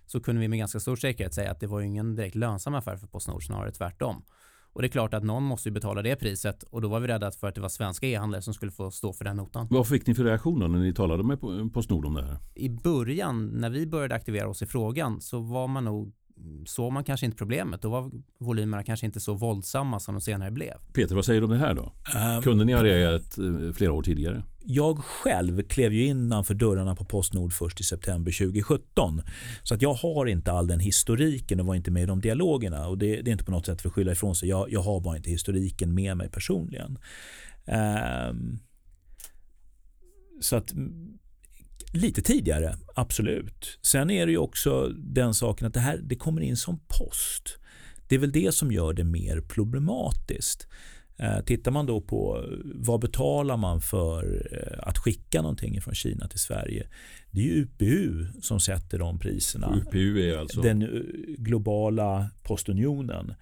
så 0.06 0.20
kunde 0.20 0.40
vi 0.40 0.48
med 0.48 0.58
ganska 0.58 0.80
stor 0.80 0.96
säkerhet 0.96 1.34
säga 1.34 1.50
att 1.50 1.60
det 1.60 1.66
var 1.66 1.80
ingen 1.80 2.16
direkt 2.16 2.34
lönsam 2.34 2.74
affär 2.74 2.96
för 2.96 3.06
Postnord, 3.06 3.46
snarare 3.46 3.72
tvärtom. 3.72 4.24
Och 4.72 4.82
det 4.82 4.86
är 4.86 4.90
klart 4.90 5.14
att 5.14 5.24
någon 5.24 5.42
måste 5.42 5.68
ju 5.68 5.72
betala 5.72 6.02
det 6.02 6.16
priset 6.16 6.62
och 6.62 6.80
då 6.82 6.88
var 6.88 7.00
vi 7.00 7.08
rädda 7.08 7.30
för 7.30 7.48
att 7.48 7.54
det 7.54 7.60
var 7.60 7.68
svenska 7.68 8.06
e-handlare 8.06 8.42
som 8.42 8.54
skulle 8.54 8.72
få 8.72 8.90
stå 8.90 9.12
för 9.12 9.24
den 9.24 9.36
notan. 9.36 9.66
Vad 9.70 9.88
fick 9.88 10.06
ni 10.06 10.14
för 10.14 10.24
reaktion 10.24 10.60
då 10.60 10.66
när 10.66 10.78
ni 10.78 10.94
talade 10.94 11.22
med 11.22 11.40
Postnord 11.72 12.06
om 12.06 12.14
det 12.14 12.22
här? 12.22 12.36
I 12.54 12.68
början 12.68 13.46
när 13.46 13.70
vi 13.70 13.86
började 13.86 14.14
aktivera 14.14 14.48
oss 14.48 14.62
i 14.62 14.66
frågan 14.66 15.20
så 15.20 15.40
var 15.40 15.68
man 15.68 15.84
nog 15.84 16.14
såg 16.66 16.92
man 16.92 17.04
kanske 17.04 17.26
inte 17.26 17.38
problemet. 17.38 17.82
Då 17.82 17.90
var 17.90 18.10
volymerna 18.38 18.82
kanske 18.82 19.06
inte 19.06 19.20
så 19.20 19.34
våldsamma 19.34 20.00
som 20.00 20.14
de 20.14 20.20
senare 20.20 20.50
blev. 20.50 20.74
Peter, 20.92 21.14
vad 21.14 21.24
säger 21.24 21.40
du 21.40 21.44
om 21.44 21.52
det 21.52 21.58
här 21.58 21.74
då? 21.74 21.92
Um, 22.36 22.42
Kunde 22.42 22.64
ni 22.64 22.72
ha 22.72 22.84
reagerat 22.84 23.38
eh, 23.38 23.72
flera 23.72 23.92
år 23.92 24.02
tidigare? 24.02 24.42
Jag 24.64 24.98
själv 24.98 25.62
klev 25.62 25.92
ju 25.92 26.06
innanför 26.06 26.54
dörrarna 26.54 26.96
på 26.96 27.04
Postnord 27.04 27.52
först 27.52 27.80
i 27.80 27.84
september 27.84 28.32
2017. 28.32 29.22
Så 29.62 29.74
att 29.74 29.82
jag 29.82 29.94
har 29.94 30.26
inte 30.26 30.52
all 30.52 30.66
den 30.66 30.80
historiken 30.80 31.60
och 31.60 31.66
var 31.66 31.74
inte 31.74 31.90
med 31.90 32.02
i 32.02 32.06
de 32.06 32.20
dialogerna. 32.20 32.88
Och 32.88 32.98
det, 32.98 33.22
det 33.22 33.30
är 33.30 33.32
inte 33.32 33.44
på 33.44 33.50
något 33.50 33.66
sätt 33.66 33.82
för 33.82 33.88
att 33.88 33.94
skylla 33.94 34.12
ifrån 34.12 34.36
sig. 34.36 34.48
Jag, 34.48 34.72
jag 34.72 34.80
har 34.80 35.00
bara 35.00 35.16
inte 35.16 35.30
historiken 35.30 35.94
med 35.94 36.16
mig 36.16 36.30
personligen. 36.30 36.98
Um, 38.30 38.58
så 40.40 40.56
att 40.56 40.72
Lite 41.92 42.22
tidigare, 42.22 42.76
absolut. 42.94 43.78
Sen 43.82 44.10
är 44.10 44.26
det 44.26 44.32
ju 44.32 44.38
också 44.38 44.88
den 44.88 45.34
saken 45.34 45.66
att 45.66 45.74
det 45.74 45.80
här 45.80 46.00
det 46.02 46.16
kommer 46.16 46.40
in 46.40 46.56
som 46.56 46.80
post. 46.98 47.58
Det 48.08 48.14
är 48.14 48.18
väl 48.18 48.32
det 48.32 48.54
som 48.54 48.72
gör 48.72 48.92
det 48.92 49.04
mer 49.04 49.40
problematiskt. 49.40 50.68
Eh, 51.22 51.40
tittar 51.40 51.70
man 51.70 51.86
då 51.86 52.00
på 52.00 52.44
vad 52.74 53.00
betalar 53.00 53.56
man 53.56 53.80
för 53.80 54.42
eh, 54.52 54.88
att 54.88 54.98
skicka 54.98 55.42
någonting 55.42 55.80
från 55.80 55.94
Kina 55.94 56.28
till 56.28 56.38
Sverige? 56.38 56.86
Det 57.30 57.40
är 57.40 57.44
ju 57.44 57.62
UPU 57.62 58.26
som 58.40 58.60
sätter 58.60 58.98
de 58.98 59.18
priserna. 59.18 59.74
UPU 59.76 60.20
är 60.20 60.38
alltså? 60.38 60.60
Den 60.60 60.82
eh, 60.82 60.88
globala 61.38 62.30
postunionen. 62.42 63.34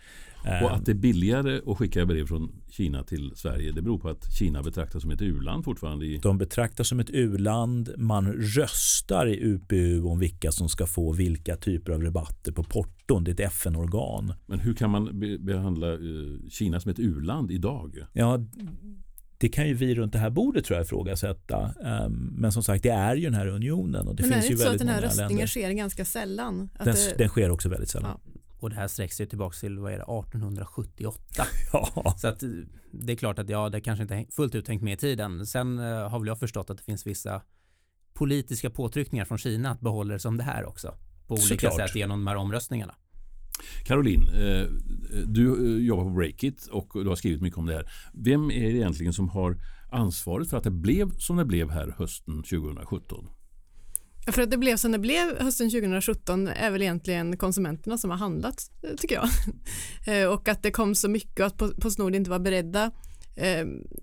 Och 0.63 0.75
att 0.75 0.87
det 0.87 0.93
är 0.93 0.95
billigare 0.95 1.61
att 1.67 1.79
skicka 1.79 2.07
brev 2.07 2.27
från 2.27 2.53
Kina 2.71 3.03
till 3.03 3.33
Sverige 3.37 3.73
det 3.73 3.83
beror 3.83 3.99
på 3.99 4.09
att 4.09 4.33
Kina 4.39 4.63
betraktas 4.63 5.03
som 5.03 5.11
ett 5.11 5.23
u-land 5.23 5.65
fortfarande? 5.65 6.07
I... 6.07 6.19
De 6.19 6.39
betraktas 6.39 6.89
som 6.89 7.01
ett 7.01 7.11
u-land. 7.11 7.95
Man 7.97 8.33
röstar 8.33 9.27
i 9.27 9.45
UPU 9.45 10.03
om 10.03 10.19
vilka 10.19 10.53
som 10.53 10.69
ska 10.69 10.87
få 10.87 11.13
vilka 11.13 11.57
typer 11.57 11.93
av 11.93 12.03
rabatter 12.03 12.53
på 12.53 12.63
porton. 13.09 13.25
Det 13.25 13.31
är 13.31 13.47
ett 13.47 13.53
FN-organ. 13.53 14.35
Men 14.47 14.61
hur 14.61 14.75
kan 14.75 14.91
man 14.91 15.21
be 15.21 15.39
behandla 15.39 15.87
uh, 15.87 16.49
Kina 16.49 16.81
som 16.81 16.91
ett 16.91 16.99
u-land 16.99 17.51
idag? 17.51 18.07
Ja, 18.13 18.39
det 19.39 19.49
kan 19.49 19.69
ju 19.69 19.75
vi 19.75 19.95
runt 19.95 20.13
det 20.13 20.19
här 20.19 20.31
bordet 20.31 20.65
tror 20.65 20.77
jag 20.77 20.85
ifrågasätta. 20.85 21.75
Um, 22.07 22.35
men 22.37 22.53
som 22.53 22.63
sagt, 22.63 22.83
det 22.83 22.91
är 22.91 23.17
ju 23.17 23.25
den 23.25 23.35
här 23.35 23.47
unionen. 23.47 24.09
Och 24.09 24.17
det 24.17 24.23
men 24.23 24.33
finns 24.33 24.45
är 24.45 24.49
det 24.49 24.53
inte 24.53 24.65
så 24.65 24.71
att 24.71 24.79
den 24.79 24.89
här 24.89 25.03
röstningen 25.03 25.31
länder. 25.31 25.47
sker 25.47 25.71
ganska 25.71 26.05
sällan? 26.05 26.71
Den, 26.79 26.95
det... 26.95 27.19
den, 27.19 27.29
sker 27.29 27.51
också 27.51 27.69
väldigt 27.69 27.91
sällan. 27.91 28.21
Ja. 28.25 28.41
Och 28.61 28.71
det 28.71 28.77
här 28.77 28.89
sträcker 28.89 29.15
sig 29.15 29.27
tillbaka 29.27 29.57
till 29.61 29.79
vad 29.79 29.93
är 29.93 29.97
det, 29.97 30.03
1878. 30.03 31.45
ja. 31.73 32.15
Så 32.19 32.29
att 32.29 32.43
det 32.93 33.13
är 33.13 33.17
klart 33.17 33.39
att 33.39 33.49
ja, 33.49 33.69
det 33.69 33.81
kanske 33.81 34.03
inte 34.03 34.27
fullt 34.31 34.55
ut 34.55 34.69
hängt 34.69 34.83
med 34.83 34.93
i 34.93 34.97
tiden. 34.97 35.47
Sen 35.47 35.79
uh, 35.79 36.09
har 36.09 36.19
väl 36.19 36.29
jag 36.29 36.39
förstått 36.39 36.71
att 36.71 36.77
det 36.77 36.85
finns 36.85 37.07
vissa 37.07 37.43
politiska 38.15 38.71
påtryckningar 38.71 39.25
från 39.25 39.39
Kina 39.39 39.71
att 39.71 39.81
behålla 39.81 40.13
det 40.13 40.21
som 40.21 40.37
det 40.37 40.45
här 40.45 40.65
också. 40.65 40.95
På 41.29 41.35
olika 41.35 41.49
Såklart. 41.49 41.89
sätt 41.89 41.97
genom 41.97 42.19
de 42.19 42.27
här 42.27 42.37
omröstningarna. 42.37 42.95
Caroline, 43.85 44.29
eh, 44.29 44.67
du 45.27 45.77
eh, 45.77 45.87
jobbar 45.87 46.05
på 46.05 46.11
Breakit 46.11 46.67
och 46.67 46.91
du 46.95 47.09
har 47.09 47.17
skrivit 47.17 47.43
mycket 47.43 47.59
om 47.59 47.67
det 47.67 47.75
här. 47.75 47.91
Vem 48.13 48.51
är 48.51 48.73
det 48.73 48.79
egentligen 48.79 49.13
som 49.13 49.29
har 49.29 49.57
ansvaret 49.91 50.51
för 50.51 50.57
att 50.57 50.65
det 50.65 50.71
blev 50.71 51.17
som 51.19 51.37
det 51.37 51.45
blev 51.45 51.71
här 51.71 51.95
hösten 51.99 52.43
2017? 52.43 53.29
För 54.27 54.43
att 54.43 54.51
det 54.51 54.59
blev 54.59 54.77
som 54.77 54.93
det 54.93 54.99
blev 54.99 55.39
hösten 55.41 55.71
2017 55.71 56.49
är 56.49 56.71
väl 56.71 56.83
egentligen 56.83 57.37
konsumenterna 57.37 57.99
som 57.99 58.11
har 58.11 58.19
handlat, 58.19 58.71
eh, 58.83 58.97
tycker 58.97 59.15
jag. 59.15 59.29
Och 60.33 60.49
att 60.49 60.63
det 60.63 60.71
kom 60.71 60.95
så 60.95 61.09
mycket 61.09 61.41
och 61.41 61.47
att 61.47 61.81
Postnord 61.81 62.15
inte 62.15 62.31
var 62.31 62.39
beredda. 62.39 62.91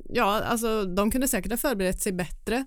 Ja, 0.10 0.42
alltså 0.42 0.86
de 0.86 1.12
kunde 1.12 1.28
säkert 1.28 1.52
ha 1.52 1.58
förberett 1.58 2.02
sig 2.02 2.14
bättre. 2.14 2.66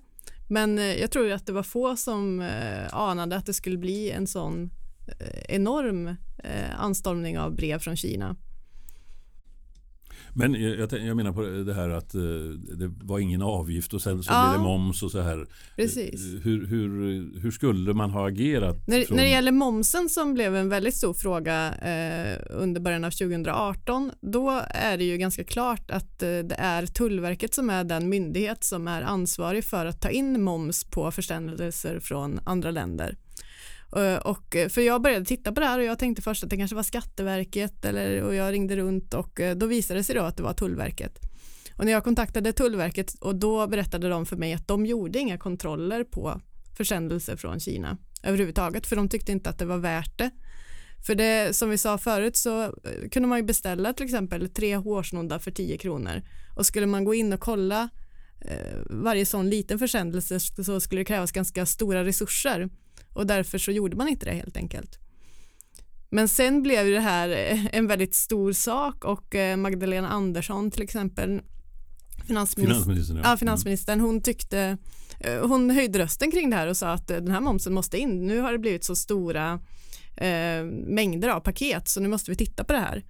Men 0.51 0.79
eh, 0.79 0.93
jag 0.93 1.11
tror 1.11 1.31
att 1.31 1.45
det 1.45 1.53
var 1.53 1.63
få 1.63 1.95
som 1.95 2.41
eh, 2.41 2.95
anade 2.95 3.35
att 3.35 3.45
det 3.45 3.53
skulle 3.53 3.77
bli 3.77 4.11
en 4.11 4.27
sån 4.27 4.69
eh, 5.07 5.55
enorm 5.55 6.15
anstormning 6.77 7.39
av 7.39 7.55
brev 7.55 7.79
från 7.79 7.95
Kina. 7.95 8.35
Men 10.33 10.53
jag, 10.53 10.91
jag, 10.93 11.17
menar 11.17 11.31
på 11.31 11.41
det 11.41 11.73
här 11.73 11.89
att 11.89 12.15
eh, 12.15 12.21
det 12.77 12.87
var 13.03 13.19
ingen 13.19 13.41
avgift 13.41 13.93
och 13.93 14.01
sen 14.01 14.23
så 14.23 14.31
Ja. 14.33 14.49
blev 14.49 14.59
det 14.59 14.63
moms 14.67 15.03
och 15.03 15.11
så 15.11 15.21
här. 15.21 15.47
Precis. 15.75 16.21
Hur, 16.43 16.67
hur, 16.67 16.89
hur 17.41 17.51
skulle 17.51 17.93
man 17.93 18.11
ha 18.11 18.27
agerat? 18.27 18.87
När, 18.87 19.01
från- 19.01 19.17
när 19.17 19.23
det 19.23 19.29
gäller 19.29 19.51
momsen 19.51 20.09
som 20.09 20.33
blev 20.33 20.55
en 20.55 20.69
väldigt 20.69 20.95
stor 20.95 21.13
fråga 21.13 21.73
eh, 21.75 22.37
under 22.49 22.81
början 22.81 23.03
av 23.05 23.11
2018, 23.11 24.11
då 24.21 24.61
är 24.69 24.97
det 24.97 25.03
ju 25.03 25.17
ganska 25.17 25.43
klart 25.43 25.91
att 25.91 26.23
eh, 26.23 26.27
det 26.29 26.55
är 26.57 26.85
Tullverket 26.85 27.53
som 27.53 27.69
är 27.69 27.83
den 27.83 28.09
myndighet 28.09 28.63
som 28.63 28.87
är 28.87 29.01
ansvarig 29.01 29.65
för 29.65 29.85
att 29.85 30.01
ta 30.01 30.09
in 30.09 30.41
moms 30.43 30.83
på 30.83 31.11
försändelser 31.11 31.99
från 31.99 32.39
andra 32.45 32.71
länder. 32.71 33.15
Eh, 33.95 34.17
och, 34.17 34.55
eh, 34.55 34.69
för 34.69 34.81
jag 34.81 35.01
började 35.01 35.25
titta 35.25 35.51
på 35.51 35.59
det 35.59 35.65
här 35.65 35.79
och 35.79 35.85
jag 35.85 35.99
tänkte 35.99 36.21
först 36.21 36.43
att 36.43 36.49
det 36.49 36.57
kanske 36.57 36.75
var 36.75 36.83
Skatteverket 36.83 37.85
eller, 37.85 38.23
och 38.23 38.35
jag 38.35 38.53
ringde 38.53 38.75
runt 38.75 39.13
och 39.13 39.39
eh, 39.39 39.55
då 39.55 39.65
visade 39.65 39.99
det 39.99 40.03
sig 40.03 40.15
då 40.15 40.21
att 40.21 40.37
det 40.37 40.43
var 40.43 40.53
Tullverket. 40.53 41.19
Och 41.75 41.85
när 41.85 41.91
jag 41.91 42.03
kontaktade 42.03 42.53
Tullverket 42.53 43.13
och 43.19 43.35
då 43.35 43.67
berättade 43.67 44.09
de 44.09 44.25
för 44.25 44.37
mig 44.37 44.53
att 44.53 44.67
de 44.67 44.85
gjorde 44.85 45.19
inga 45.19 45.37
kontroller 45.37 46.03
på 46.03 46.41
försändelser 46.77 47.35
från 47.35 47.59
Kina 47.59 47.97
överhuvudtaget 48.23 48.87
för 48.87 48.95
de 48.95 49.09
tyckte 49.09 49.31
inte 49.31 49.49
att 49.49 49.59
det 49.59 49.65
var 49.65 49.77
värt 49.77 50.17
det. 50.17 50.31
För 51.05 51.15
det 51.15 51.55
som 51.55 51.69
vi 51.69 51.77
sa 51.77 51.97
förut 51.97 52.37
så 52.37 52.73
kunde 53.11 53.29
man 53.29 53.37
ju 53.37 53.43
beställa 53.43 53.93
till 53.93 54.05
exempel 54.05 54.49
tre 54.49 54.75
hårsnoddar 54.75 55.39
för 55.39 55.51
10 55.51 55.77
kronor 55.77 56.21
och 56.55 56.65
skulle 56.65 56.85
man 56.85 57.03
gå 57.03 57.13
in 57.13 57.33
och 57.33 57.39
kolla 57.39 57.89
eh, 58.41 58.77
varje 58.89 59.25
sån 59.25 59.49
liten 59.49 59.79
försändelse 59.79 60.39
så 60.39 60.79
skulle 60.79 61.01
det 61.01 61.05
krävas 61.05 61.31
ganska 61.31 61.65
stora 61.65 62.05
resurser 62.05 62.69
och 63.13 63.27
därför 63.27 63.57
så 63.57 63.71
gjorde 63.71 63.97
man 63.97 64.07
inte 64.07 64.25
det 64.25 64.33
helt 64.33 64.57
enkelt. 64.57 64.99
Men 66.11 66.27
sen 66.27 66.61
blev 66.61 66.85
det 66.85 66.99
här 66.99 67.29
eh, 67.29 67.65
en 67.75 67.87
väldigt 67.87 68.15
stor 68.15 68.53
sak 68.53 69.05
och 69.05 69.35
eh, 69.35 69.57
Magdalena 69.57 70.09
Andersson 70.09 70.71
till 70.71 70.81
exempel 70.81 71.41
finansminister, 72.27 72.73
Finansministern, 72.73 73.17
ja. 73.17 73.29
ja, 73.29 73.37
finansministern 73.37 73.99
hon 73.99 74.21
tyckte 74.21 74.77
eh, 75.19 75.47
hon 75.47 75.69
höjde 75.69 75.99
rösten 75.99 76.31
kring 76.31 76.49
det 76.49 76.55
här 76.55 76.67
och 76.67 76.77
sa 76.77 76.89
att 76.89 77.07
den 77.07 77.31
här 77.31 77.41
momsen 77.41 77.73
måste 77.73 77.97
in. 77.97 78.27
Nu 78.27 78.39
har 78.39 78.51
det 78.51 78.59
blivit 78.59 78.83
så 78.83 78.95
stora 78.95 79.59
eh, 80.17 80.63
mängder 80.87 81.29
av 81.29 81.39
paket 81.39 81.87
så 81.87 81.99
nu 81.99 82.07
måste 82.07 82.31
vi 82.31 82.37
titta 82.37 82.63
på 82.63 82.73
det 82.73 82.79
här. 82.79 83.03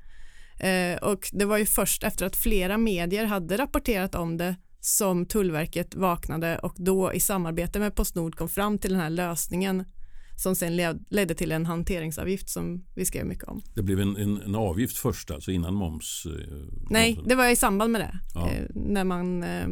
Eh, 0.60 0.98
och 0.98 1.30
det 1.34 1.46
var 1.46 1.58
ju 1.58 1.66
först 1.66 2.04
efter 2.04 2.26
att 2.26 2.36
flera 2.36 2.78
medier 2.78 3.26
hade 3.26 3.58
rapporterat 3.58 4.16
om 4.16 4.38
det 4.38 4.56
som 4.80 5.26
Tullverket 5.26 5.96
vaknade 5.96 6.58
och 6.60 6.74
då 6.78 7.14
i 7.14 7.20
samarbete 7.20 7.80
med 7.80 7.96
Postnord 7.96 8.36
kom 8.36 8.50
fram 8.50 8.78
till 8.78 8.92
den 8.92 9.00
här 9.00 9.10
lösningen 9.10 9.84
som 10.36 10.56
sen 10.56 10.76
led, 10.76 11.06
ledde 11.10 11.34
till 11.36 11.52
en 11.52 11.66
hanteringsavgift 11.66 12.50
som 12.50 12.86
vi 12.96 13.06
skrev 13.06 13.26
mycket 13.26 13.44
om. 13.44 13.62
Det 13.76 13.82
blev 13.84 14.00
en, 14.00 14.16
en, 14.18 14.42
en 14.42 14.56
avgift 14.56 14.98
först 14.98 15.32
alltså 15.32 15.52
innan 15.52 15.74
moms? 15.74 16.26
eh, 16.26 16.32
Nej, 16.90 17.10
momsen. 17.10 17.28
det 17.30 17.36
var 17.36 17.48
i 17.50 17.56
samband 17.56 17.92
med 17.92 18.02
det, 18.02 18.20
Ja. 18.36 18.50
eh, 18.52 18.66
när 18.76 19.04
man 19.04 19.44
eh, 19.44 19.68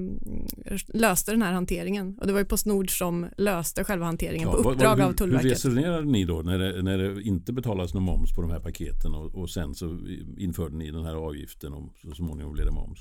löste 0.94 1.32
den 1.32 1.42
här 1.42 1.54
hanteringen. 1.54 2.18
Och 2.22 2.28
det 2.28 2.34
var 2.34 2.40
ju 2.40 2.46
Postnord 2.46 2.98
som 2.98 3.28
löste 3.38 3.84
själva 3.84 4.06
hanteringen 4.06 4.48
Ja, 4.50 4.56
på 4.56 4.62
vad- 4.64 4.74
uppdrag 4.74 4.90
vad- 4.90 5.00
av 5.02 5.06
hur, 5.06 5.08
Hur 5.08 5.14
Tullverket. 5.18 5.52
resonerade 5.52 6.06
ni 6.12 6.26
då 6.26 6.42
när 6.42 6.60
det, 6.60 6.82
när 6.82 6.98
det 6.98 7.22
inte 7.22 7.54
betalas 7.54 7.94
någon 7.94 8.04
moms 8.04 8.32
på 8.36 8.42
de 8.42 8.52
här 8.52 8.60
paketen 8.60 9.14
och, 9.16 9.36
och 9.36 9.50
sen 9.50 9.76
så 9.76 10.00
införde 10.38 10.76
ni 10.78 10.92
den 10.92 11.04
här 11.04 11.16
avgiften 11.16 11.74
och 11.74 11.94
så 12.02 12.12
småningom 12.12 12.54
blev 12.54 12.66
det 12.66 12.72
moms? 12.72 13.00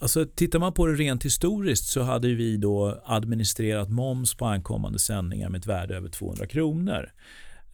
Alltså, 0.00 0.26
tittar 0.26 0.58
man 0.58 0.72
på 0.72 0.86
det 0.86 0.94
rent 0.94 1.24
historiskt 1.24 1.84
så 1.84 2.02
hade 2.02 2.34
vi 2.34 2.56
då 2.56 3.02
administrerat 3.04 3.90
moms 3.90 4.34
på 4.34 4.46
ankommande 4.46 4.98
sändningar 4.98 5.48
med 5.48 5.58
ett 5.58 5.66
värde 5.66 5.96
över 5.96 6.08
200 6.08 6.46
kronor. 6.46 7.12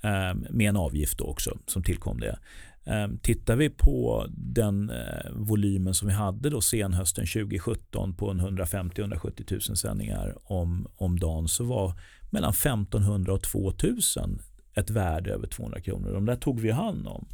Ehm, 0.02 0.46
med 0.50 0.68
en 0.68 0.76
avgift 0.76 1.20
också 1.20 1.58
som 1.66 1.82
tillkom 1.82 2.20
det. 2.20 2.38
Ehm, 2.84 3.18
tittar 3.18 3.56
vi 3.56 3.70
på 3.70 4.26
den 4.28 4.90
eh, 4.90 5.30
volymen 5.32 5.94
som 5.94 6.08
vi 6.08 6.14
hade 6.14 6.50
då 6.50 6.60
senhösten 6.60 7.26
2017 7.26 8.14
på 8.14 8.32
150-170 8.32 9.68
000 9.68 9.76
sändningar 9.76 10.34
om, 10.44 10.88
om 10.96 11.18
dagen 11.18 11.48
så 11.48 11.64
var 11.64 11.92
mellan 12.30 12.50
1500 12.50 13.32
och 13.32 13.42
2000 13.42 14.42
ett 14.74 14.90
värde 14.90 15.32
över 15.32 15.46
200 15.46 15.80
kronor. 15.80 16.12
De 16.12 16.26
där 16.26 16.36
tog 16.36 16.60
vi 16.60 16.70
hand 16.70 17.06
om. 17.06 17.28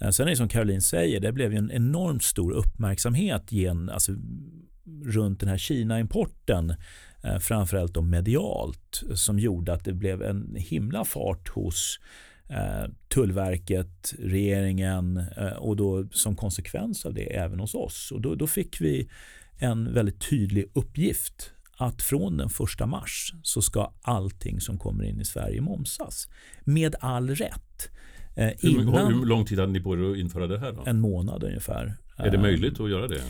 Eh, 0.00 0.10
sen 0.10 0.26
är 0.26 0.30
det 0.30 0.36
som 0.36 0.48
Caroline 0.48 0.82
säger, 0.82 1.20
det 1.20 1.32
blev 1.32 1.52
ju 1.52 1.58
en 1.58 1.70
enormt 1.70 2.22
stor 2.22 2.52
uppmärksamhet 2.52 3.52
gen, 3.52 3.90
alltså, 3.90 4.12
runt 5.04 5.40
den 5.40 5.48
här 5.48 5.58
Kina-importen. 5.58 6.74
Eh, 7.22 7.38
framförallt 7.38 7.94
då 7.94 8.02
medialt 8.02 9.02
som 9.14 9.38
gjorde 9.38 9.72
att 9.72 9.84
det 9.84 9.92
blev 9.92 10.22
en 10.22 10.54
himla 10.58 11.04
fart 11.04 11.48
hos 11.48 12.00
eh, 12.48 12.90
Tullverket, 13.08 14.14
regeringen 14.18 15.16
eh, 15.36 15.56
och 15.56 15.76
då 15.76 16.08
som 16.10 16.36
konsekvens 16.36 17.06
av 17.06 17.14
det 17.14 17.36
även 17.36 17.60
hos 17.60 17.74
oss. 17.74 18.12
Och 18.12 18.20
då, 18.20 18.34
då 18.34 18.46
fick 18.46 18.80
vi 18.80 19.08
en 19.58 19.94
väldigt 19.94 20.30
tydlig 20.30 20.70
uppgift 20.72 21.50
att 21.76 22.02
från 22.02 22.36
den 22.36 22.50
första 22.50 22.86
mars 22.86 23.34
så 23.42 23.62
ska 23.62 23.92
allting 24.02 24.60
som 24.60 24.78
kommer 24.78 25.04
in 25.04 25.20
i 25.20 25.24
Sverige 25.24 25.60
momsas. 25.60 26.28
Med 26.64 26.94
all 27.00 27.30
rätt. 27.30 27.63
Eh, 28.34 28.48
Hur, 28.60 28.80
innan 28.80 29.14
hur 29.14 29.26
lång 29.26 29.44
tid 29.44 29.58
hade 29.58 29.72
ni 29.72 29.80
på 29.80 29.94
er 29.94 30.10
att 30.12 30.16
införa 30.18 30.46
det 30.46 30.58
här 30.58 30.72
då? 30.72 30.82
en 30.86 31.00
månad 31.00 31.44
ungefär. 31.44 31.94
Är 32.16 32.30
det 32.30 32.36
Eh, 32.36 32.42
möjligt 32.42 32.80
att 32.80 32.90
göra 32.90 33.08
det? 33.08 33.20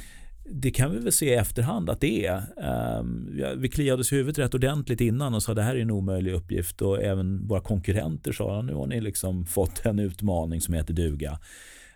Det 0.50 0.70
kan 0.70 0.90
vi 0.92 0.98
väl 0.98 1.12
se 1.12 1.26
i 1.26 1.34
efterhand 1.34 1.90
att 1.90 2.00
det 2.00 2.26
är. 2.26 2.42
Ehm, 2.62 3.40
Vi 3.56 3.68
kliade 3.68 4.00
oss 4.00 4.12
i 4.12 4.16
huvudet 4.16 4.38
rätt 4.38 4.54
ordentligt 4.54 5.00
innan 5.00 5.34
och 5.34 5.42
sa 5.42 5.54
det 5.54 5.62
här 5.62 5.76
är 5.76 5.80
en 5.80 5.90
omöjlig 5.90 6.32
uppgift 6.32 6.82
och 6.82 7.02
även 7.02 7.46
våra 7.48 7.60
konkurrenter 7.60 8.32
sa 8.32 8.62
nu 8.62 8.74
har 8.74 8.86
ni 8.86 9.00
liksom 9.00 9.46
fått 9.56 9.86
en 9.86 9.98
utmaning 9.98 10.60
som 10.60 10.74
heter 10.74 10.94
duga. 10.94 11.38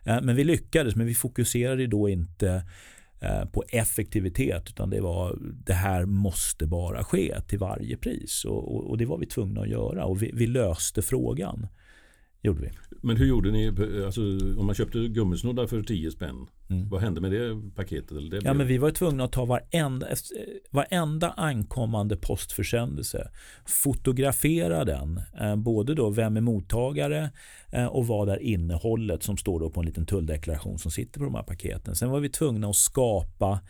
Eh, 0.04 0.18
Men 0.22 0.36
vi 0.36 0.44
lyckades, 0.44 0.96
men 0.96 1.06
vi 1.06 1.14
fokuserade 1.14 1.86
då 1.86 2.08
inte 2.08 2.62
eh, 3.20 3.44
på 3.44 3.64
effektivitet 3.68 4.64
utan 4.68 4.90
det 4.90 5.00
var 5.00 5.38
det 5.66 5.72
här 5.72 6.04
måste 6.04 6.66
bara 6.66 7.04
ske 7.04 7.40
till 7.48 7.58
varje 7.58 7.96
pris 7.96 8.44
och, 8.44 8.74
och, 8.76 8.90
och 8.90 8.98
det 8.98 9.06
var 9.06 9.18
vi 9.18 9.26
tvungna 9.26 9.60
att 9.60 9.68
göra 9.68 10.04
och 10.04 10.22
vi, 10.22 10.30
vi 10.34 10.46
löste 10.46 11.02
frågan. 11.02 11.66
Gjorde 12.42 12.60
vi. 12.60 12.70
Men 13.02 13.16
hur 13.16 13.26
gjorde 13.26 13.50
ni? 13.50 13.66
Alltså, 14.06 14.20
om 14.58 14.66
man 14.66 14.74
köpte 14.74 14.98
gummisnoddar 14.98 15.66
för 15.66 15.82
10 15.82 16.10
spänn, 16.10 16.46
Mm. 16.70 16.88
vad 16.88 17.00
hände 17.00 17.20
med 17.20 17.32
det 17.32 17.62
paketet? 17.74 18.10
Eller 18.10 18.30
det 18.30 18.36
Ja, 18.36 18.40
blev- 18.42 18.56
men 18.56 18.66
vi 18.66 18.78
var 18.78 18.90
tvungna 18.90 19.24
att 19.24 19.32
ta 19.32 19.44
varenda, 19.44 20.06
varenda 20.70 21.30
ankommande 21.30 22.16
postförsändelse, 22.16 23.30
fotografera 23.66 24.84
den, 24.84 25.20
eh, 25.40 25.56
både 25.56 25.94
då 25.94 26.10
vem 26.10 26.36
är 26.36 26.40
mottagare 26.40 27.30
eh, 27.72 27.86
och 27.86 28.06
vad 28.06 28.28
är 28.28 28.38
innehållet 28.42 29.22
som 29.22 29.36
står 29.36 29.60
då 29.60 29.70
på 29.70 29.80
en 29.80 29.86
liten 29.86 30.06
tulldeklaration 30.06 30.78
som 30.78 30.90
sitter 30.90 31.18
på 31.20 31.24
de 31.24 31.34
här 31.34 31.42
paketen. 31.42 31.94
Sen 31.94 32.10
var 32.10 32.20
vi 32.20 32.28
tvungna 32.28 32.68
att 32.68 32.76
skapa 32.76 33.60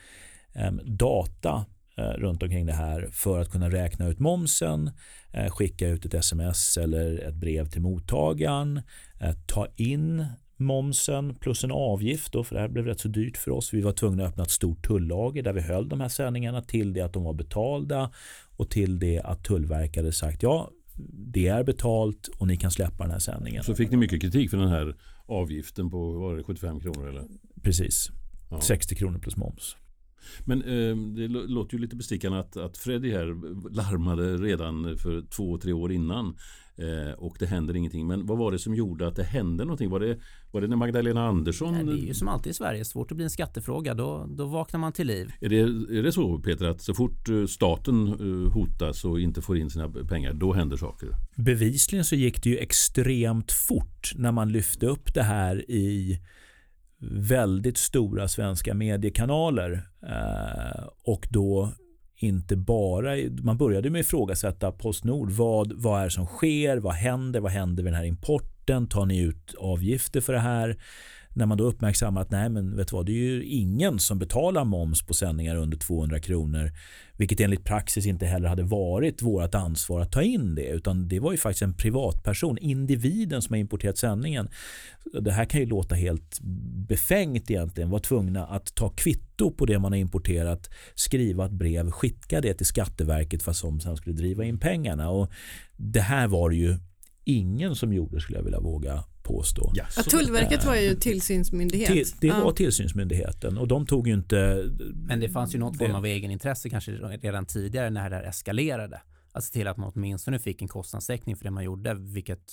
eh, 0.54 0.72
data 0.84 1.64
runt 2.02 2.42
omkring 2.42 2.66
det 2.66 2.72
här 2.72 3.08
för 3.12 3.40
att 3.40 3.50
kunna 3.50 3.70
räkna 3.70 4.08
ut 4.08 4.18
momsen, 4.18 4.90
eh, 5.32 5.50
skicka 5.50 5.88
ut 5.88 6.04
ett 6.04 6.14
sms 6.14 6.76
eller 6.76 7.18
ett 7.18 7.34
brev 7.34 7.66
till 7.66 7.80
mottagaren, 7.80 8.80
eh, 9.20 9.34
ta 9.46 9.66
in 9.76 10.26
momsen 10.56 11.34
plus 11.34 11.64
en 11.64 11.72
avgift 11.72 12.32
då, 12.32 12.44
för 12.44 12.54
det 12.54 12.60
här 12.60 12.68
blev 12.68 12.84
rätt 12.84 13.00
så 13.00 13.08
dyrt 13.08 13.36
för 13.36 13.50
oss. 13.50 13.74
Vi 13.74 13.80
var 13.80 13.92
tvungna 13.92 14.24
att 14.24 14.30
öppna 14.30 14.42
ett 14.42 14.50
stort 14.50 14.86
tullager 14.86 15.42
där 15.42 15.52
vi 15.52 15.60
höll 15.60 15.88
de 15.88 16.00
här 16.00 16.08
sändningarna 16.08 16.62
till 16.62 16.92
det 16.92 17.00
att 17.00 17.12
de 17.12 17.24
var 17.24 17.34
betalda 17.34 18.10
och 18.56 18.70
till 18.70 18.98
det 18.98 19.20
att 19.20 19.44
Tullverket 19.44 19.96
hade 19.96 20.12
sagt 20.12 20.42
ja, 20.42 20.70
det 21.12 21.48
är 21.48 21.64
betalt 21.64 22.28
och 22.38 22.46
ni 22.46 22.56
kan 22.56 22.70
släppa 22.70 23.04
den 23.04 23.12
här 23.12 23.18
sändningen. 23.18 23.64
Så 23.64 23.74
fick 23.74 23.90
ni 23.90 23.96
mycket 23.96 24.20
kritik 24.20 24.50
för 24.50 24.56
den 24.56 24.68
här 24.68 24.96
avgiften 25.26 25.90
på 25.90 26.12
var 26.12 26.36
det, 26.36 26.42
75 26.42 26.80
kronor? 26.80 27.08
Eller? 27.08 27.24
Precis, 27.62 28.10
Ja. 28.50 28.60
60 28.60 28.94
kronor 28.94 29.18
plus 29.18 29.36
moms. 29.36 29.76
Men 30.44 30.62
eh, 30.62 30.96
det 30.96 31.28
lå- 31.28 31.46
låter 31.46 31.74
ju 31.76 31.80
lite 31.80 31.96
bestickande 31.96 32.38
att, 32.38 32.56
att 32.56 32.78
Freddy 32.78 33.12
här 33.12 33.26
larmade 33.74 34.36
redan 34.36 34.98
för 34.98 35.22
två, 35.36 35.58
tre 35.58 35.72
år 35.72 35.92
innan 35.92 36.36
eh, 36.76 37.12
och 37.18 37.36
det 37.38 37.46
händer 37.46 37.76
ingenting. 37.76 38.06
Men 38.06 38.26
vad 38.26 38.38
var 38.38 38.52
det 38.52 38.58
som 38.58 38.74
gjorde 38.74 39.06
att 39.06 39.16
det 39.16 39.24
hände 39.24 39.64
någonting? 39.64 39.90
Var 39.90 40.00
det, 40.00 40.18
var 40.50 40.60
det 40.60 40.66
när 40.66 40.76
Magdalena 40.76 41.26
Andersson? 41.28 41.74
Nej, 41.74 41.84
det 41.84 41.92
är 41.92 42.06
ju 42.06 42.14
som 42.14 42.28
alltid 42.28 42.50
i 42.50 42.54
Sverige, 42.54 42.84
svårt 42.84 43.10
att 43.10 43.16
bli 43.16 43.24
en 43.24 43.30
skattefråga, 43.30 43.94
då, 43.94 44.26
då 44.28 44.44
vaknar 44.44 44.80
man 44.80 44.92
till 44.92 45.06
liv. 45.06 45.32
Är 45.40 45.48
det, 45.48 45.58
är 45.98 46.02
det 46.02 46.12
så 46.12 46.38
Peter 46.38 46.66
att 46.66 46.82
så 46.82 46.94
fort 46.94 47.28
eh, 47.28 47.46
staten 47.46 48.06
eh, 48.08 48.52
hotas 48.52 49.04
och 49.04 49.20
inte 49.20 49.42
får 49.42 49.58
in 49.58 49.70
sina 49.70 49.88
pengar 49.88 50.32
då 50.32 50.52
händer 50.52 50.76
saker? 50.76 51.08
Bevisligen 51.36 52.04
så 52.04 52.14
gick 52.14 52.42
det 52.42 52.50
ju 52.50 52.56
extremt 52.58 53.52
fort 53.52 54.12
när 54.14 54.32
man 54.32 54.52
lyfte 54.52 54.86
upp 54.86 55.14
det 55.14 55.22
här 55.22 55.70
i 55.70 56.18
väldigt 57.00 57.78
stora 57.78 58.28
svenska 58.28 58.74
mediekanaler 58.74 59.82
eh, 60.02 60.88
och 61.04 61.28
då 61.30 61.72
inte 62.16 62.56
bara, 62.56 63.16
man 63.42 63.56
började 63.56 63.90
med 63.90 64.00
att 64.00 64.06
ifrågasätta 64.06 64.72
Postnord. 64.72 65.30
Vad, 65.30 65.72
vad 65.72 66.00
är 66.00 66.04
det 66.04 66.10
som 66.10 66.26
sker? 66.26 66.76
Vad 66.76 66.94
händer? 66.94 67.40
Vad 67.40 67.52
händer 67.52 67.82
med 67.82 67.92
den 67.92 67.98
här 67.98 68.06
importen? 68.06 68.86
Tar 68.86 69.06
ni 69.06 69.18
ut 69.18 69.54
avgifter 69.58 70.20
för 70.20 70.32
det 70.32 70.38
här? 70.38 70.78
När 71.32 71.46
man 71.46 71.58
då 71.58 71.64
uppmärksammar 71.64 72.20
att 72.20 72.30
nej 72.30 72.48
men 72.48 72.76
vet 72.76 72.88
du 72.88 72.96
vad, 72.96 73.06
det 73.06 73.12
är 73.12 73.30
ju 73.30 73.44
ingen 73.44 73.98
som 73.98 74.18
betalar 74.18 74.64
moms 74.64 75.02
på 75.02 75.14
sändningar 75.14 75.56
under 75.56 75.76
200 75.76 76.20
kronor. 76.20 76.72
Vilket 77.16 77.40
enligt 77.40 77.64
praxis 77.64 78.06
inte 78.06 78.26
heller 78.26 78.48
hade 78.48 78.62
varit 78.62 79.22
vårt 79.22 79.54
ansvar 79.54 80.00
att 80.00 80.12
ta 80.12 80.22
in 80.22 80.54
det. 80.54 80.66
Utan 80.66 81.08
det 81.08 81.20
var 81.20 81.32
ju 81.32 81.38
faktiskt 81.38 81.62
en 81.62 81.74
privatperson, 81.74 82.58
individen 82.58 83.42
som 83.42 83.52
har 83.52 83.58
importerat 83.58 83.98
sändningen. 83.98 84.48
Det 85.20 85.32
här 85.32 85.44
kan 85.44 85.60
ju 85.60 85.66
låta 85.66 85.94
helt 85.94 86.40
befängt 86.88 87.50
egentligen. 87.50 87.90
Var 87.90 87.98
tvungna 87.98 88.46
att 88.46 88.74
ta 88.74 88.88
kvitto 88.88 89.50
på 89.50 89.66
det 89.66 89.78
man 89.78 89.92
har 89.92 89.98
importerat, 89.98 90.70
skriva 90.94 91.46
ett 91.46 91.52
brev, 91.52 91.90
skicka 91.90 92.40
det 92.40 92.54
till 92.54 92.66
Skatteverket 92.66 93.42
för 93.42 93.50
att 93.50 93.56
som 93.56 93.80
sen 93.80 93.96
skulle 93.96 94.16
driva 94.16 94.44
in 94.44 94.58
pengarna. 94.58 95.10
Och 95.10 95.30
det 95.76 96.00
här 96.00 96.28
var 96.28 96.50
det 96.50 96.56
ju 96.56 96.76
ingen 97.28 97.74
som 97.74 97.92
gjorde 97.92 98.20
skulle 98.20 98.38
jag 98.38 98.44
vilja 98.44 98.60
våga 98.60 99.04
påstå. 99.22 99.72
Ja, 99.74 99.84
Tullverket 100.02 100.64
var 100.64 100.76
ju 100.76 100.94
tillsynsmyndighet. 100.94 101.88
Till, 101.88 102.06
det 102.20 102.30
var 102.30 102.40
ja. 102.40 102.52
tillsynsmyndigheten 102.52 103.58
och 103.58 103.68
de 103.68 103.86
tog 103.86 104.08
ju 104.08 104.14
inte... 104.14 104.64
Men 104.94 105.20
det 105.20 105.28
fanns 105.28 105.54
ju 105.54 105.58
någon 105.58 105.74
form 105.74 105.94
av 105.94 106.06
egenintresse 106.06 106.70
kanske 106.70 106.92
redan 106.92 107.46
tidigare 107.46 107.90
när 107.90 108.10
det 108.10 108.16
här 108.16 108.22
eskalerade. 108.22 109.00
Att 109.32 109.44
se 109.44 109.52
till 109.52 109.68
att 109.68 109.76
man 109.76 109.92
åtminstone 109.94 110.38
fick 110.38 110.62
en 110.62 110.68
kostnadstäckning 110.68 111.36
för 111.36 111.44
det 111.44 111.50
man 111.50 111.64
gjorde, 111.64 111.94
vilket 111.94 112.52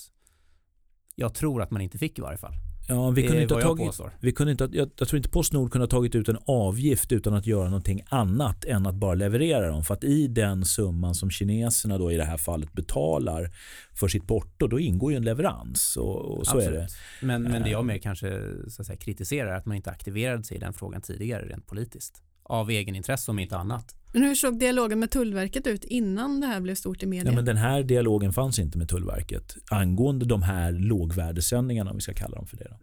jag 1.14 1.34
tror 1.34 1.62
att 1.62 1.70
man 1.70 1.80
inte 1.80 1.98
fick 1.98 2.18
i 2.18 2.22
varje 2.22 2.38
fall. 2.38 2.54
Ja, 2.88 3.10
vi 3.10 3.26
kunde 3.26 3.42
inte 3.42 3.54
ha 3.54 3.60
tagit, 3.60 4.00
vi 4.20 4.32
kunde 4.32 4.52
inte, 4.52 4.68
jag, 4.72 4.90
jag 4.98 5.08
tror 5.08 5.16
inte 5.16 5.28
Postnord 5.28 5.72
kunde 5.72 5.82
ha 5.82 5.90
tagit 5.90 6.14
ut 6.14 6.28
en 6.28 6.38
avgift 6.46 7.12
utan 7.12 7.34
att 7.34 7.46
göra 7.46 7.64
någonting 7.64 8.02
annat 8.08 8.64
än 8.64 8.86
att 8.86 8.94
bara 8.94 9.14
leverera 9.14 9.68
dem. 9.68 9.84
För 9.84 9.94
att 9.94 10.04
i 10.04 10.28
den 10.28 10.64
summan 10.64 11.14
som 11.14 11.30
kineserna 11.30 11.98
då 11.98 12.12
i 12.12 12.16
det 12.16 12.24
här 12.24 12.36
fallet 12.36 12.72
betalar 12.72 13.50
för 13.94 14.08
sitt 14.08 14.26
porto, 14.26 14.66
då 14.66 14.80
ingår 14.80 15.12
ju 15.12 15.16
en 15.16 15.24
leverans. 15.24 15.96
Och, 15.96 16.38
och 16.38 16.46
så 16.46 16.56
Absolut. 16.56 16.78
är 16.78 16.82
det. 16.82 16.88
Men, 17.22 17.42
men 17.42 17.62
det 17.62 17.70
jag 17.70 17.84
mer 17.84 17.98
kanske 17.98 18.40
så 18.68 18.82
att 18.82 18.86
säga, 18.86 18.96
kritiserar 18.96 19.52
är 19.52 19.56
att 19.56 19.66
man 19.66 19.76
inte 19.76 19.90
aktiverade 19.90 20.44
sig 20.44 20.56
i 20.56 20.60
den 20.60 20.72
frågan 20.72 21.02
tidigare 21.02 21.44
rent 21.48 21.66
politiskt. 21.66 22.22
Av 22.42 22.70
egenintresse 22.70 23.30
om 23.30 23.38
inte 23.38 23.56
annat. 23.56 23.94
Men 24.16 24.24
hur 24.24 24.34
såg 24.34 24.58
dialogen 24.58 24.98
med 24.98 25.10
Tullverket 25.10 25.66
ut 25.66 25.84
innan 25.84 26.40
det 26.40 26.46
här 26.46 26.60
blev 26.60 26.74
stort 26.74 27.02
i 27.02 27.06
media? 27.06 27.32
Ja, 27.32 27.36
men 27.36 27.44
den 27.44 27.56
här 27.56 27.82
dialogen 27.82 28.32
fanns 28.32 28.58
inte 28.58 28.78
med 28.78 28.88
Tullverket 28.88 29.56
angående 29.70 30.26
de 30.26 30.42
här 30.42 30.72
lågvärdesändningarna 30.72 31.90
om 31.90 31.96
vi 31.96 32.02
ska 32.02 32.14
kalla 32.14 32.36
dem 32.36 32.46
för 32.46 32.56
det. 32.56 32.64
Då. 32.70 32.76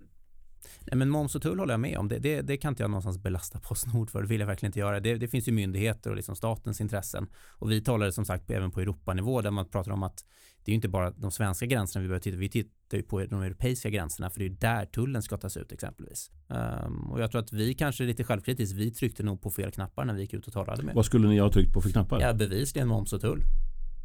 Nej, 0.80 0.98
men 0.98 1.10
moms 1.10 1.36
och 1.36 1.42
tull 1.42 1.60
håller 1.60 1.74
jag 1.74 1.80
med 1.80 1.98
om. 1.98 2.08
Det, 2.08 2.20
det, 2.20 2.42
det, 2.42 2.58
kan 2.58 2.72
inte 2.72 2.84
jag 2.84 2.90
någonstans 2.90 3.18
belasta 3.18 3.60
Postnord 3.60 4.10
för. 4.10 4.22
Det 4.22 4.28
vill 4.28 4.40
jag 4.40 4.48
verkligen 4.48 4.70
inte 4.70 4.80
göra. 4.80 5.00
Det, 5.00 5.16
det 5.16 5.28
finns 5.28 5.48
ju 5.48 5.52
myndigheter 5.52 6.10
och 6.10 6.16
liksom 6.16 6.36
statens 6.36 6.82
intressen. 6.82 7.28
Och 7.36 7.72
vi 7.72 7.82
talade 7.82 8.12
som 8.12 8.26
sagt 8.26 8.52
även 8.52 8.72
på 8.72 8.82
Europanivå 8.82 9.42
där 9.42 9.52
man 9.52 9.70
pratar 9.70 9.92
om 9.92 10.04
att 10.04 10.26
det 10.66 10.72
är 10.72 10.76
inte 10.76 10.90
bara 10.90 11.12
de 11.12 11.32
svenska 11.32 11.66
gränserna 11.66 12.02
vi 12.02 12.08
behöver 12.08 12.24
titta 12.24 12.38
Vi 12.38 12.50
tittar 12.50 12.98
ju 12.98 13.04
på 13.04 13.26
de 13.26 13.42
europeiska 13.42 13.90
gränserna 13.90 14.30
för 14.30 14.40
det 14.40 14.46
är 14.46 14.50
där 14.50 14.86
tullen 14.86 15.22
ska 15.22 15.38
tas 15.38 15.58
ut 15.58 15.72
exempelvis. 15.72 16.32
Um, 16.48 17.12
och 17.12 17.22
jag 17.22 17.32
tror 17.32 17.42
att 17.42 17.54
vi 17.54 17.74
kanske 17.74 18.04
lite 18.04 18.24
självkritiskt, 18.24 18.76
vi 18.76 18.92
tryckte 18.92 19.24
nog 19.24 19.42
på 19.42 19.52
fel 19.52 19.72
knappar 19.72 20.06
när 20.06 20.14
vi 20.14 20.22
gick 20.22 20.34
ut 20.34 20.48
och 20.48 20.54
talade 20.54 20.84
med 20.84 20.96
Vad 20.96 21.06
skulle 21.06 21.28
ni 21.28 21.40
ha 21.40 21.52
tryckt 21.52 21.74
på 21.74 21.82
för 21.82 21.90
knappar? 21.90 22.22
Ja, 22.22 22.34
bevisligen 22.34 22.88
moms 22.88 23.14
och 23.14 23.22
tull. 23.22 23.44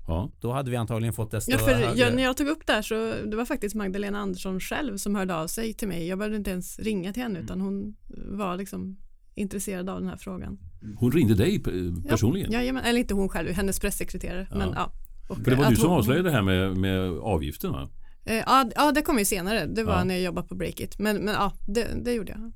Ja. 0.08 0.30
Då 0.40 0.52
hade 0.52 0.70
vi 0.70 0.76
antagligen 0.76 1.14
fått 1.14 1.30
desto 1.30 1.52
ja, 1.52 1.58
för 1.58 1.74
högre... 1.74 1.98
jag, 1.98 2.14
När 2.14 2.22
jag 2.22 2.36
tog 2.36 2.48
upp 2.48 2.66
det 2.66 2.72
här 2.72 2.82
så 2.82 3.14
det 3.30 3.36
var 3.36 3.44
faktiskt 3.44 3.74
Magdalena 3.74 4.18
Andersson 4.18 4.60
själv 4.60 4.96
som 4.96 5.14
hörde 5.14 5.34
av 5.34 5.46
sig 5.46 5.74
till 5.74 5.88
mig. 5.88 6.08
Jag 6.08 6.18
behövde 6.18 6.36
inte 6.36 6.50
ens 6.50 6.78
ringa 6.78 7.12
till 7.12 7.22
henne 7.22 7.38
utan 7.38 7.60
hon 7.60 7.96
var 8.26 8.56
liksom 8.56 8.96
intresserad 9.34 9.88
av 9.88 10.00
den 10.00 10.08
här 10.08 10.16
frågan. 10.16 10.58
Hon 10.96 11.12
ringde 11.12 11.34
dig 11.34 11.62
personligen? 12.08 12.52
Ja, 12.52 12.58
jajamän, 12.58 12.84
eller 12.84 13.00
inte 13.00 13.14
hon 13.14 13.28
själv, 13.28 13.48
hennes 13.48 13.80
pressekreterare. 13.80 14.46
Ja. 14.50 14.58
Men, 14.58 14.72
ja. 14.74 14.92
För 15.36 15.50
det 15.50 15.56
var 15.56 15.70
du 15.70 15.76
som 15.76 15.88
hon... 15.88 15.98
avslöjade 15.98 16.28
det 16.28 16.34
här 16.34 16.42
med, 16.42 16.76
med 16.76 17.00
avgiften 17.10 17.72
va? 17.72 17.88
Eh, 18.28 18.36
ja, 18.46 18.70
ja, 18.76 18.92
det 18.92 19.02
kom 19.02 19.18
ju 19.18 19.24
senare. 19.24 19.66
Det 19.66 19.84
var 19.84 19.98
ja. 19.98 20.04
när 20.04 20.14
jag 20.14 20.22
jobbade 20.22 20.48
på 20.48 20.54
Breakit. 20.54 20.98
Men, 20.98 21.16
men 21.16 21.34
ja, 21.34 21.52
det, 21.66 21.88
det 22.04 22.12
gjorde 22.12 22.32
jag. 22.32 22.52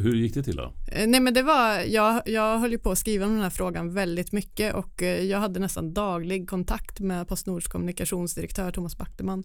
Hur 0.00 0.14
gick 0.14 0.34
det 0.34 0.42
till 0.42 0.56
då? 0.56 0.74
Eh, 0.92 1.06
nej 1.08 1.20
men 1.20 1.34
det 1.34 1.42
var, 1.42 1.78
jag, 1.78 2.22
jag 2.26 2.58
höll 2.58 2.72
ju 2.72 2.78
på 2.78 2.90
att 2.90 2.98
skriva 2.98 3.26
om 3.26 3.32
den 3.32 3.42
här 3.42 3.50
frågan 3.50 3.94
väldigt 3.94 4.32
mycket 4.32 4.74
och 4.74 5.02
eh, 5.02 5.24
jag 5.24 5.38
hade 5.38 5.60
nästan 5.60 5.94
daglig 5.94 6.48
kontakt 6.48 7.00
med 7.00 7.28
Postnords 7.28 7.66
kommunikationsdirektör 7.66 8.72
Thomas 8.72 8.96
Backteman. 8.96 9.44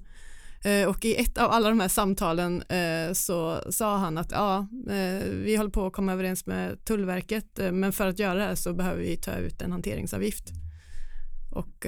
Och 0.88 1.06
i 1.06 1.16
ett 1.16 1.38
av 1.38 1.52
alla 1.52 1.70
de 1.70 1.80
här 1.80 1.88
samtalen 1.88 2.64
så 3.14 3.60
sa 3.70 3.98
han 3.98 4.18
att 4.18 4.32
ja, 4.32 4.68
vi 5.32 5.56
håller 5.56 5.70
på 5.70 5.86
att 5.86 5.94
komma 5.94 6.14
överens 6.14 6.46
med 6.46 6.86
Tullverket 6.86 7.60
men 7.72 7.94
för 7.94 8.08
att 8.08 8.20
göra 8.20 8.34
det 8.34 8.42
här 8.44 8.56
så 8.56 8.74
behöver 8.74 9.02
vi 9.02 9.18
ta 9.18 9.36
ut 9.36 9.62
en 9.62 9.72
hanteringsavgift. 9.72 10.50
Och, 11.52 11.86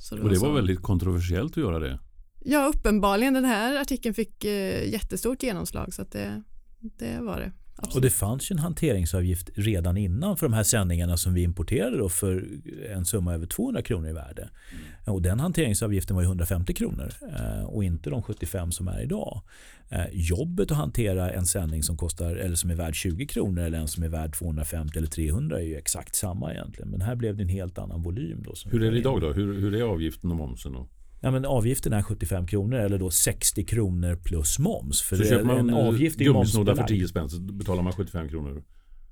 så 0.00 0.16
det, 0.16 0.22
och 0.22 0.30
det 0.30 0.38
var, 0.38 0.48
var 0.48 0.54
väldigt 0.54 0.82
kontroversiellt 0.82 1.52
att 1.52 1.56
göra 1.62 1.78
det. 1.78 1.98
Ja, 2.44 2.66
uppenbarligen. 2.74 3.34
Den 3.34 3.44
här 3.44 3.80
artikeln 3.80 4.14
fick 4.14 4.44
jättestort 4.44 5.42
genomslag 5.42 5.94
så 5.94 6.02
att 6.02 6.12
det, 6.12 6.42
det 6.80 7.20
var 7.20 7.40
det. 7.40 7.52
Absolut. 7.82 7.94
Och 7.94 8.00
det 8.00 8.10
fanns 8.10 8.50
ju 8.50 8.54
en 8.54 8.58
hanteringsavgift 8.58 9.50
redan 9.54 9.96
innan 9.96 10.36
för 10.36 10.46
de 10.46 10.52
här 10.52 10.62
sändningarna 10.62 11.16
som 11.16 11.34
vi 11.34 11.42
importerade 11.42 11.98
då 11.98 12.08
för 12.08 12.48
en 12.90 13.04
summa 13.04 13.34
över 13.34 13.46
200 13.46 13.82
kronor 13.82 14.08
i 14.08 14.12
värde. 14.12 14.42
Mm. 14.42 15.14
Och 15.14 15.22
den 15.22 15.40
hanteringsavgiften 15.40 16.16
var 16.16 16.22
ju 16.22 16.28
150 16.28 16.74
kronor 16.74 17.12
eh, 17.22 17.64
och 17.64 17.84
inte 17.84 18.10
de 18.10 18.22
75 18.22 18.72
som 18.72 18.88
är 18.88 19.02
idag. 19.02 19.42
Eh, 19.88 20.06
jobbet 20.12 20.70
att 20.70 20.76
hantera 20.76 21.30
en 21.30 21.46
sändning 21.46 21.82
som 21.82 21.96
kostar 21.96 22.36
eller 22.36 22.56
som 22.56 22.70
är 22.70 22.74
värd 22.74 22.94
20 22.94 23.26
kronor 23.26 23.62
eller 23.62 23.78
en 23.78 23.88
som 23.88 24.02
är 24.02 24.08
värd 24.08 24.34
250 24.34 24.98
eller 24.98 25.08
300 25.08 25.58
är 25.58 25.64
ju 25.64 25.76
exakt 25.76 26.14
samma 26.14 26.52
egentligen. 26.52 26.90
Men 26.90 27.00
här 27.00 27.14
blev 27.14 27.36
det 27.36 27.42
en 27.42 27.48
helt 27.48 27.78
annan 27.78 28.02
volym. 28.02 28.42
Då 28.42 28.54
hur 28.70 28.82
är 28.82 28.90
det 28.90 28.98
idag 28.98 29.20
då? 29.20 29.32
Hur, 29.32 29.60
hur 29.60 29.74
är 29.74 29.82
avgiften 29.82 30.30
och 30.30 30.36
momsen? 30.36 30.72
Då? 30.72 30.88
Ja, 31.20 31.30
men 31.30 31.44
avgiften 31.44 31.92
är 31.92 32.02
75 32.02 32.46
kronor 32.46 32.78
eller 32.78 32.98
då 32.98 33.10
60 33.10 33.64
kronor 33.64 34.16
plus 34.16 34.58
moms. 34.58 35.02
För 35.02 35.16
så 35.16 35.24
köper 35.24 35.44
man 35.44 35.58
en 35.58 35.74
avgift 35.74 36.18
gummisnoddar 36.18 36.74
för 36.74 36.84
10 36.84 37.08
spänn 37.08 37.28
så 37.28 37.40
betalar 37.40 37.82
man 37.82 37.92
75 37.92 38.28
kronor? 38.28 38.62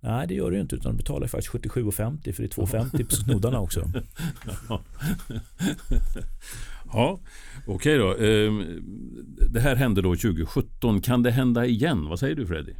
Nej 0.00 0.26
det 0.26 0.34
gör 0.34 0.50
det 0.50 0.60
inte 0.60 0.76
utan 0.76 0.92
du 0.92 0.96
betalar 0.96 1.26
faktiskt 1.26 1.54
77,50 1.54 2.32
för 2.32 2.42
det 2.42 2.58
är 2.58 2.62
2,50 2.62 3.04
på 3.04 3.14
snoddarna 3.14 3.60
också. 3.60 3.90
ja, 6.92 7.20
okej 7.66 7.74
okay 7.74 7.96
då. 7.96 8.16
Ehm, 8.16 8.82
det 9.50 9.60
här 9.60 9.76
hände 9.76 10.02
då 10.02 10.14
2017. 10.14 11.00
Kan 11.00 11.22
det 11.22 11.30
hända 11.30 11.66
igen? 11.66 12.08
Vad 12.08 12.18
säger 12.18 12.34
du 12.34 12.46
Freddy? 12.46 12.72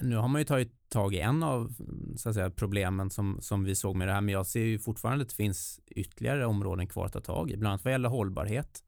Nu 0.00 0.16
har 0.16 0.28
man 0.28 0.40
ju 0.40 0.44
tagit 0.44 0.72
tag 0.88 1.14
i 1.14 1.20
en 1.20 1.42
av 1.42 1.74
så 2.16 2.28
att 2.28 2.34
säga, 2.34 2.50
problemen 2.50 3.10
som, 3.10 3.38
som 3.40 3.64
vi 3.64 3.74
såg 3.74 3.96
med 3.96 4.08
det 4.08 4.14
här, 4.14 4.20
men 4.20 4.32
jag 4.32 4.46
ser 4.46 4.60
ju 4.60 4.78
fortfarande 4.78 5.22
att 5.22 5.28
det 5.28 5.34
finns 5.34 5.80
ytterligare 5.86 6.46
områden 6.46 6.86
kvar 6.86 7.06
att 7.06 7.12
ta 7.12 7.20
tag 7.20 7.50
i, 7.50 7.56
bland 7.56 7.72
annat 7.72 7.84
vad 7.84 7.92
gäller 7.92 8.08
hållbarhet. 8.08 8.84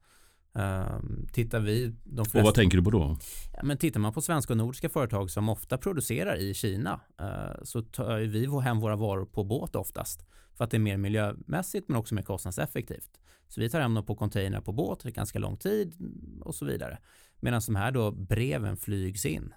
Um, 0.53 1.27
tittar 1.33 1.59
vi, 1.59 1.93
de 2.03 2.25
flesta, 2.25 2.39
och 2.39 2.43
vad 2.43 2.53
tänker 2.53 2.77
du 2.77 2.83
på 2.83 2.89
då? 2.89 3.17
Ja, 3.53 3.59
men 3.63 3.77
tittar 3.77 3.99
man 3.99 4.13
på 4.13 4.21
svenska 4.21 4.53
och 4.53 4.57
nordiska 4.57 4.89
företag 4.89 5.31
som 5.31 5.49
ofta 5.49 5.77
producerar 5.77 6.35
i 6.35 6.53
Kina 6.53 6.99
uh, 7.21 7.63
så 7.63 7.81
tar 7.81 8.17
vi 8.17 8.61
hem 8.61 8.79
våra 8.79 8.95
varor 8.95 9.25
på 9.25 9.43
båt 9.43 9.75
oftast 9.75 10.25
för 10.57 10.63
att 10.63 10.71
det 10.71 10.77
är 10.77 10.79
mer 10.79 10.97
miljömässigt 10.97 11.89
men 11.89 11.97
också 11.97 12.15
mer 12.15 12.21
kostnadseffektivt. 12.21 13.21
Så 13.47 13.61
vi 13.61 13.69
tar 13.69 13.81
hem 13.81 13.93
dem 13.93 14.05
på 14.05 14.15
container 14.15 14.61
på 14.61 14.71
båt, 14.71 14.99
det 15.03 15.09
är 15.09 15.11
ganska 15.11 15.39
lång 15.39 15.57
tid 15.57 15.95
och 16.41 16.55
så 16.55 16.65
vidare. 16.65 16.97
Medan 17.39 17.61
de 17.65 17.75
här 17.75 17.91
då 17.91 18.11
breven 18.11 18.77
flygs 18.77 19.25
in. 19.25 19.53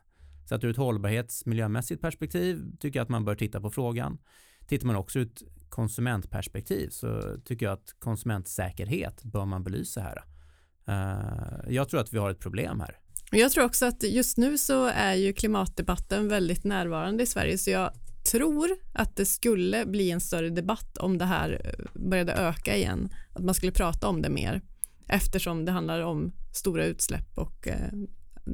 Så 0.51 0.57
att 0.57 0.65
ur 0.65 0.71
ett 0.71 0.77
hållbarhetsmiljömässigt 0.77 2.01
perspektiv 2.01 2.63
tycker 2.81 2.99
jag 2.99 3.05
att 3.05 3.09
man 3.09 3.25
bör 3.25 3.35
titta 3.35 3.61
på 3.61 3.71
frågan. 3.71 4.19
Tittar 4.67 4.87
man 4.87 4.97
också 4.97 5.19
ur 5.19 5.27
ett 5.27 5.43
konsumentperspektiv 5.69 6.89
så 6.89 7.37
tycker 7.45 7.67
jag 7.67 7.73
att 7.73 7.95
konsumentsäkerhet 7.99 9.23
bör 9.25 9.45
man 9.45 9.65
belysa 9.65 10.01
här. 10.01 10.25
Eh, 10.89 11.73
jag 11.75 11.89
tror 11.89 12.01
att 12.01 12.13
vi 12.13 12.19
har 12.19 12.31
ett 12.31 12.39
problem 12.39 12.81
här. 12.81 12.99
Jag 13.31 13.53
tror 13.53 13.65
också 13.65 13.87
att 13.87 14.03
just 14.03 14.37
nu 14.37 14.59
så 14.59 14.87
är 14.87 15.15
ju 15.15 15.33
klimatdebatten 15.33 16.29
väldigt 16.29 16.65
närvarande 16.65 17.23
i 17.23 17.27
Sverige 17.27 17.59
så 17.59 17.71
jag 17.71 17.93
tror 18.31 18.71
att 18.95 19.17
det 19.17 19.27
skulle 19.27 19.87
bli 19.87 20.11
en 20.11 20.21
större 20.21 20.51
debatt 20.51 20.99
om 20.99 21.19
det 21.19 21.25
här 21.25 21.61
eh, 21.65 22.01
började 22.09 22.33
öka 22.33 22.77
igen. 22.77 23.09
Att 23.33 23.45
man 23.45 23.55
skulle 23.55 23.73
prata 23.73 24.09
om 24.09 24.23
det 24.23 24.31
mer 24.31 24.63
eftersom 25.09 25.65
det 25.65 25.73
handlar 25.73 26.01
om 26.01 26.33
stora 26.55 26.85
utsläpp 26.85 27.39
och 27.39 27.69
eh, 27.69 27.93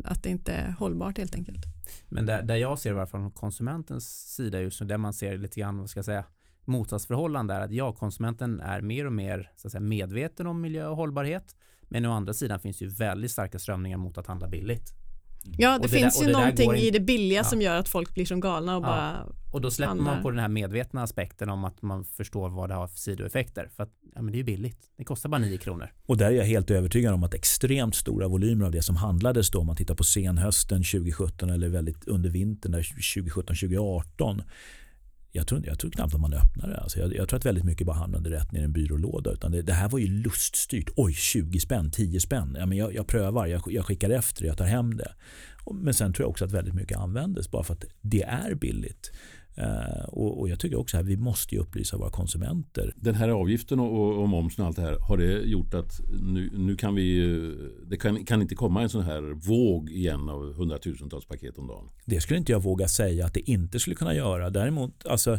att 0.05 0.23
det 0.23 0.29
inte 0.31 0.53
är 0.53 0.71
hållbart 0.71 1.19
helt 1.19 1.35
enkelt. 1.35 1.65
Men 2.09 2.27
där, 2.27 2.43
där 2.43 2.57
jag 2.57 2.79
ser 2.79 2.95
det, 2.95 3.07
från 3.07 3.31
konsumentens 3.31 4.35
sida 4.35 4.61
just 4.61 4.81
nu, 4.81 4.87
där 4.87 4.99
man 4.99 5.13
ser 5.13 5.39
lite 5.39 5.61
grann, 5.61 5.79
vad 5.79 5.91
ska 5.91 5.99
jag 5.99 6.05
säga, 6.05 6.25
motsatsförhållande 6.65 7.55
är 7.55 7.61
att 7.61 7.73
ja, 7.73 7.93
konsumenten 7.93 8.61
är 8.61 8.81
mer 8.81 9.07
och 9.07 9.13
mer 9.13 9.53
så 9.57 9.69
att 9.69 9.73
säga, 9.73 9.81
medveten 9.81 10.47
om 10.47 10.61
miljö 10.61 10.87
och 10.87 10.97
hållbarhet. 10.97 11.57
Men 11.83 12.07
å 12.07 12.13
andra 12.13 12.35
sidan 12.35 12.61
finns 12.61 12.79
det 12.79 12.85
ju 12.85 12.91
väldigt 12.91 13.31
starka 13.31 13.59
strömningar 13.59 13.97
mot 13.97 14.19
att 14.19 14.27
handla 14.27 14.49
billigt. 14.49 15.06
Ja, 15.59 15.79
det, 15.79 15.83
det 15.83 15.89
finns 15.89 16.19
där, 16.19 16.27
ju 16.27 16.33
någonting 16.33 16.71
in... 16.71 16.77
i 16.77 16.91
det 16.91 17.01
billiga 17.01 17.39
ja. 17.39 17.45
som 17.45 17.63
gör 17.63 17.77
att 17.77 17.89
folk 17.89 18.15
blir 18.15 18.27
som 18.27 18.41
galna 18.41 18.77
och 18.77 18.85
ja. 18.85 18.89
bara 18.89 19.27
Och 19.53 19.61
då 19.61 19.71
släpper 19.71 19.89
handlar. 19.89 20.15
man 20.15 20.23
på 20.23 20.31
den 20.31 20.41
här 20.41 20.49
medvetna 20.49 21.03
aspekten 21.03 21.49
om 21.49 21.65
att 21.65 21.83
man 21.83 22.05
förstår 22.05 22.49
vad 22.49 22.71
det 22.71 22.75
har 22.75 22.89
för 22.89 22.99
sidoeffekter. 22.99 23.71
För 23.77 23.83
att 23.83 23.91
ja, 24.15 24.23
men 24.23 24.33
det 24.33 24.37
är 24.37 24.39
ju 24.39 24.45
billigt. 24.45 24.79
Det 24.99 25.05
kostar 25.05 25.29
bara 25.29 25.39
9 25.39 25.59
kronor. 25.59 25.93
Och 26.07 26.17
där 26.17 26.27
är 26.27 26.31
jag 26.31 26.45
helt 26.45 26.71
övertygad 26.71 27.15
om 27.15 27.23
att 27.23 27.35
extremt 27.35 27.95
stora 27.95 28.29
volymer 28.29 28.65
av 28.67 28.73
det 28.73 28.83
som 28.83 28.97
handlades 28.97 29.51
då, 29.51 29.59
om 29.61 29.67
man 29.67 29.77
tittar 29.77 29.95
på 29.95 30.05
senhösten 30.05 30.85
2017 30.85 31.51
eller 31.51 31.69
väldigt 31.69 32.09
under 32.09 32.31
vintern 32.31 32.75
2017-2018 32.75 34.43
jag 35.37 35.47
tror, 35.47 35.67
jag 35.67 35.79
tror 35.79 35.91
knappt 35.91 36.15
att 36.15 36.21
man 36.21 36.33
öppnar 36.33 36.69
det. 36.69 36.77
Alltså 36.77 36.99
jag, 36.99 37.15
jag, 37.15 37.29
tror 37.29 37.39
att 37.39 37.47
väldigt 37.47 37.65
mycket 37.65 37.87
bara 37.87 37.97
hamnade 37.97 38.31
rätt 38.31 38.53
ner 38.53 38.61
i 38.61 38.65
en 38.65 38.73
byrålåda. 38.73 39.33
Utan 39.33 39.53
det, 39.53 39.63
det, 39.63 39.73
här 39.73 39.89
var 39.89 39.99
ju 39.99 40.07
luststyrt. 40.07 40.91
Oj, 40.97 41.13
20 41.13 41.61
spänn, 41.61 41.91
10 41.91 42.21
spänn. 42.21 42.57
Ja, 42.59 42.67
men 42.67 42.79
jag, 42.79 42.95
jag 42.95 43.07
prövar, 43.07 43.47
jag, 43.47 43.63
jag 43.67 43.85
skickar 43.85 44.11
efter, 44.11 44.45
jag 44.45 44.59
tar 44.59 44.65
hem 44.65 44.97
det. 44.97 45.13
Men 45.75 45.95
sen 45.95 46.13
tror 46.13 46.25
jag 46.25 46.31
också 46.31 46.45
att 46.45 46.53
väldigt 46.53 46.75
mycket 46.75 46.99
användes 46.99 47.51
bara 47.51 47.65
för 47.65 47.75
att 47.75 47.85
det 48.01 48.23
är 48.23 48.55
billigt. 48.55 49.13
Uh, 49.59 50.05
och, 50.09 50.41
och, 50.41 50.49
jag 50.49 50.61
tycker 50.61 50.79
också 50.79 50.99
att 50.99 51.07
vi 51.07 51.17
måste 51.17 51.57
upplysa 51.57 51.97
våra 51.97 52.11
konsumenter. 52.11 52.93
Den 52.97 53.15
här 53.15 53.29
avgiften 53.29 53.81
och, 53.81 54.23
och 54.23 54.29
momsen 54.29 54.63
och 54.63 54.67
allt 54.67 54.77
det 54.77 54.83
här, 54.83 54.99
har 55.01 55.17
det 55.17 55.41
gjort 55.43 55.75
att 55.75 56.01
nu, 56.23 56.51
nu 56.55 56.77
kan 56.77 56.95
vi, 56.95 57.21
det 57.87 57.97
kan, 57.97 58.25
kan, 58.25 58.43
inte 58.43 58.55
komma 58.55 58.83
en 58.83 58.89
sån 58.89 59.03
här 59.03 59.23
våg 59.49 59.91
igen 59.91 60.29
av 60.29 60.55
hundratusentals 60.55 61.27
paket 61.27 61.59
om 61.59 61.67
dagen? 61.67 61.89
Det 62.05 62.21
skulle 62.21 62.39
inte 62.39 62.53
jag 62.53 62.63
våga 62.63 62.89
säga 62.89 63.27
att 63.27 63.35
det 63.35 63.51
inte 63.51 63.79
skulle 63.79 63.97
kunna 63.97 64.15
göra. 64.15 64.51
Däremot, 64.51 65.07
alltså 65.07 65.33
um, 65.33 65.39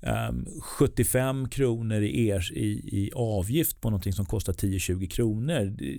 ehm, 0.00 0.46
75 0.62 1.48
kronor 1.48 2.02
i, 2.02 2.28
er, 2.28 2.52
i, 2.52 2.68
i 3.02 3.10
avgift 3.14 3.80
på 3.80 3.90
någonting 3.90 4.12
som 4.12 4.24
kostar 4.24 4.52
10-20 4.52 5.06
kronor 5.06 5.64
det 5.78 5.98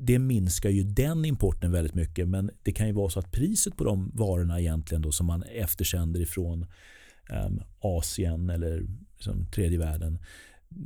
det 0.00 0.18
minskar 0.18 0.70
ju 0.70 0.82
den 0.82 1.24
importen 1.24 1.72
väldigt 1.72 1.94
mycket 1.94 2.28
men 2.28 2.50
det 2.62 2.72
kan 2.72 2.86
ju 2.86 2.92
vara 2.92 3.10
så 3.10 3.18
att 3.18 3.32
priset 3.32 3.76
på 3.76 3.84
de 3.84 4.10
varorna 4.14 4.60
egentligen 4.60 5.02
då 5.02 5.12
som 5.12 5.26
man 5.26 5.42
eftersänder 5.42 6.20
ifrån 6.20 6.66
um, 7.46 7.62
Asien 7.80 8.50
eller 8.50 8.86
liksom 9.14 9.46
tredje 9.46 9.78
världen 9.78 10.18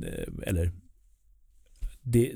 eh, 0.03 0.47
eller 0.47 0.71
det, 2.01 2.35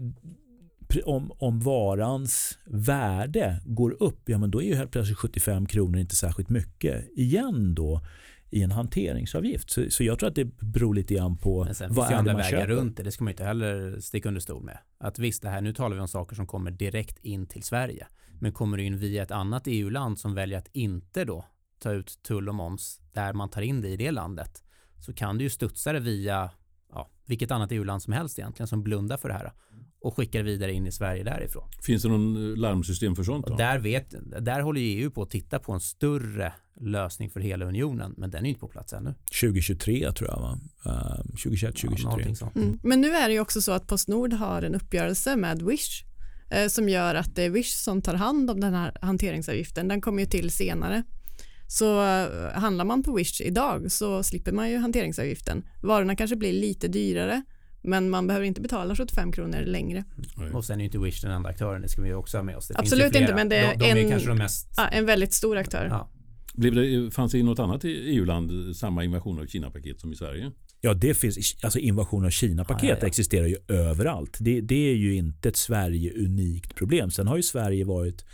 om, 1.05 1.31
om 1.37 1.59
varans 1.59 2.59
värde 2.65 3.61
går 3.65 4.03
upp, 4.03 4.29
ja 4.29 4.37
men 4.37 4.51
då 4.51 4.61
är 4.61 4.65
ju 4.65 4.75
helt 4.75 4.91
plötsligt 4.91 5.17
75 5.17 5.65
kronor 5.65 5.99
inte 5.99 6.15
särskilt 6.15 6.49
mycket. 6.49 7.05
Igen 7.15 7.75
då 7.75 8.01
i 8.49 8.63
en 8.63 8.71
hanteringsavgift. 8.71 9.69
Så, 9.69 9.85
så 9.89 10.03
jag 10.03 10.19
tror 10.19 10.29
att 10.29 10.35
det 10.35 10.45
beror 10.45 10.93
lite 10.93 11.13
grann 11.13 11.37
på 11.37 11.63
Men 11.63 11.75
sen 11.75 11.93
vad 11.93 12.11
är 12.11 12.17
det 12.17 12.23
man 12.23 12.25
vägar 12.25 12.49
köper. 12.49 12.67
runt 12.67 12.97
det. 12.97 13.03
Det 13.03 13.11
ska 13.11 13.23
man 13.23 13.31
inte 13.31 13.43
heller 13.43 13.99
sticka 13.99 14.27
under 14.27 14.41
stol 14.41 14.63
med. 14.63 14.77
Att 14.97 15.19
visst, 15.19 15.41
det 15.41 15.49
här, 15.49 15.61
nu 15.61 15.73
talar 15.73 15.95
vi 15.95 16.01
om 16.01 16.07
saker 16.07 16.35
som 16.35 16.47
kommer 16.47 16.71
direkt 16.71 17.19
in 17.19 17.47
till 17.47 17.63
Sverige. 17.63 18.07
Men 18.39 18.53
kommer 18.53 18.77
det 18.77 18.83
in 18.83 18.97
via 18.97 19.23
ett 19.23 19.31
annat 19.31 19.63
EU-land 19.65 20.19
som 20.19 20.33
väljer 20.33 20.57
att 20.57 20.69
inte 20.71 21.25
då 21.25 21.45
ta 21.79 21.91
ut 21.91 22.23
tull 22.23 22.49
och 22.49 22.55
moms 22.55 23.01
där 23.13 23.33
man 23.33 23.49
tar 23.49 23.61
in 23.61 23.81
det 23.81 23.89
i 23.89 23.97
det 23.97 24.11
landet 24.11 24.63
så 24.99 25.13
kan 25.13 25.37
du 25.37 25.43
ju 25.43 25.49
studsa 25.49 25.93
det 25.93 25.99
via 25.99 26.51
ja, 26.91 27.09
vilket 27.25 27.51
annat 27.51 27.71
EU-land 27.71 28.03
som 28.03 28.13
helst 28.13 28.39
egentligen 28.39 28.67
som 28.67 28.83
blundar 28.83 29.17
för 29.17 29.29
det 29.29 29.35
här 29.35 29.51
och 30.01 30.15
skickar 30.15 30.43
vidare 30.43 30.73
in 30.73 30.87
i 30.87 30.91
Sverige 30.91 31.23
därifrån. 31.23 31.69
Finns 31.83 32.03
det 32.03 32.09
någon 32.09 32.51
eh, 32.51 32.57
larmsystem 32.57 33.15
för 33.15 33.23
sånt? 33.23 33.47
Då? 33.47 33.55
Där, 33.55 33.79
vet, 33.79 34.13
där 34.39 34.61
håller 34.61 34.81
EU 34.81 35.11
på 35.11 35.21
att 35.21 35.29
titta 35.29 35.59
på 35.59 35.71
en 35.71 35.79
större 35.79 36.53
lösning 36.81 37.29
för 37.29 37.39
hela 37.39 37.65
unionen 37.65 38.13
men 38.17 38.31
den 38.31 38.45
är 38.45 38.49
inte 38.49 38.59
på 38.59 38.67
plats 38.67 38.93
ännu. 38.93 39.13
2023 39.41 40.11
tror 40.11 40.29
jag 40.29 40.39
va? 40.39 40.59
Uh, 40.85 41.21
2021, 41.25 41.75
2023. 41.75 42.33
Ja, 42.41 42.51
mm. 42.55 42.79
Men 42.83 43.01
nu 43.01 43.11
är 43.11 43.27
det 43.27 43.33
ju 43.33 43.39
också 43.39 43.61
så 43.61 43.71
att 43.71 43.87
Postnord 43.87 44.33
har 44.33 44.61
en 44.61 44.75
uppgörelse 44.75 45.35
med 45.35 45.61
Wish 45.61 46.03
eh, 46.51 46.67
som 46.67 46.89
gör 46.89 47.15
att 47.15 47.35
det 47.35 47.43
är 47.43 47.49
Wish 47.49 47.73
som 47.73 48.01
tar 48.01 48.13
hand 48.13 48.51
om 48.51 48.59
den 48.59 48.73
här 48.73 48.97
hanteringsavgiften. 49.01 49.87
Den 49.87 50.01
kommer 50.01 50.19
ju 50.19 50.25
till 50.25 50.51
senare. 50.51 51.03
Så 51.67 51.99
uh, 51.99 52.51
handlar 52.53 52.85
man 52.85 53.03
på 53.03 53.15
Wish 53.15 53.41
idag 53.41 53.91
så 53.91 54.23
slipper 54.23 54.51
man 54.51 54.69
ju 54.69 54.77
hanteringsavgiften. 54.77 55.63
Varorna 55.81 56.15
kanske 56.15 56.35
blir 56.35 56.53
lite 56.53 56.87
dyrare 56.87 57.43
men 57.81 58.09
man 58.09 58.27
behöver 58.27 58.45
inte 58.45 58.61
betala 58.61 58.95
75 58.95 59.31
kronor 59.31 59.61
längre. 59.61 60.03
Mm. 60.37 60.55
Och 60.55 60.65
sen 60.65 60.75
är 60.75 60.79
ju 60.79 60.85
inte 60.85 60.99
Wish 60.99 61.21
den 61.21 61.31
enda 61.31 61.49
aktören, 61.49 61.81
det 61.81 61.89
ska 61.89 62.01
vi 62.01 62.13
också 62.13 62.37
ha 62.37 62.43
med 62.43 62.57
oss. 62.57 62.67
Det 62.67 62.79
Absolut 62.79 63.15
inte, 63.15 63.35
men 63.35 63.49
det 63.49 63.55
är, 63.55 63.77
de, 63.77 63.93
de 63.93 64.01
är 64.01 64.13
en, 64.13 64.25
de 64.25 64.37
mest... 64.37 64.73
ja, 64.77 64.87
en 64.87 65.05
väldigt 65.05 65.33
stor 65.33 65.57
aktör. 65.57 65.87
Ja. 65.89 66.09
Blev 66.53 66.75
det, 66.75 67.11
fanns 67.11 67.31
det 67.31 67.37
i 67.37 67.43
något 67.43 67.59
annat 67.59 67.81
EU-land 67.83 68.75
samma 68.75 69.03
invasion 69.03 69.39
av 69.39 69.45
Kina-paket 69.45 69.99
som 69.99 70.11
i 70.11 70.15
Sverige? 70.15 70.51
Ja, 70.81 70.93
det 70.93 71.13
finns, 71.13 71.55
alltså 71.63 71.79
invasion 71.79 72.25
av 72.25 72.29
Kina-paket 72.29 72.97
ja. 73.01 73.07
existerar 73.07 73.47
ju 73.47 73.57
överallt. 73.67 74.37
Det, 74.39 74.61
det 74.61 74.89
är 74.91 74.95
ju 74.95 75.15
inte 75.15 75.49
ett 75.49 75.55
Sverige-unikt 75.55 76.75
problem. 76.75 77.11
Sen 77.11 77.27
har 77.27 77.37
ju 77.37 77.43
Sverige 77.43 77.85
varit 77.85 78.25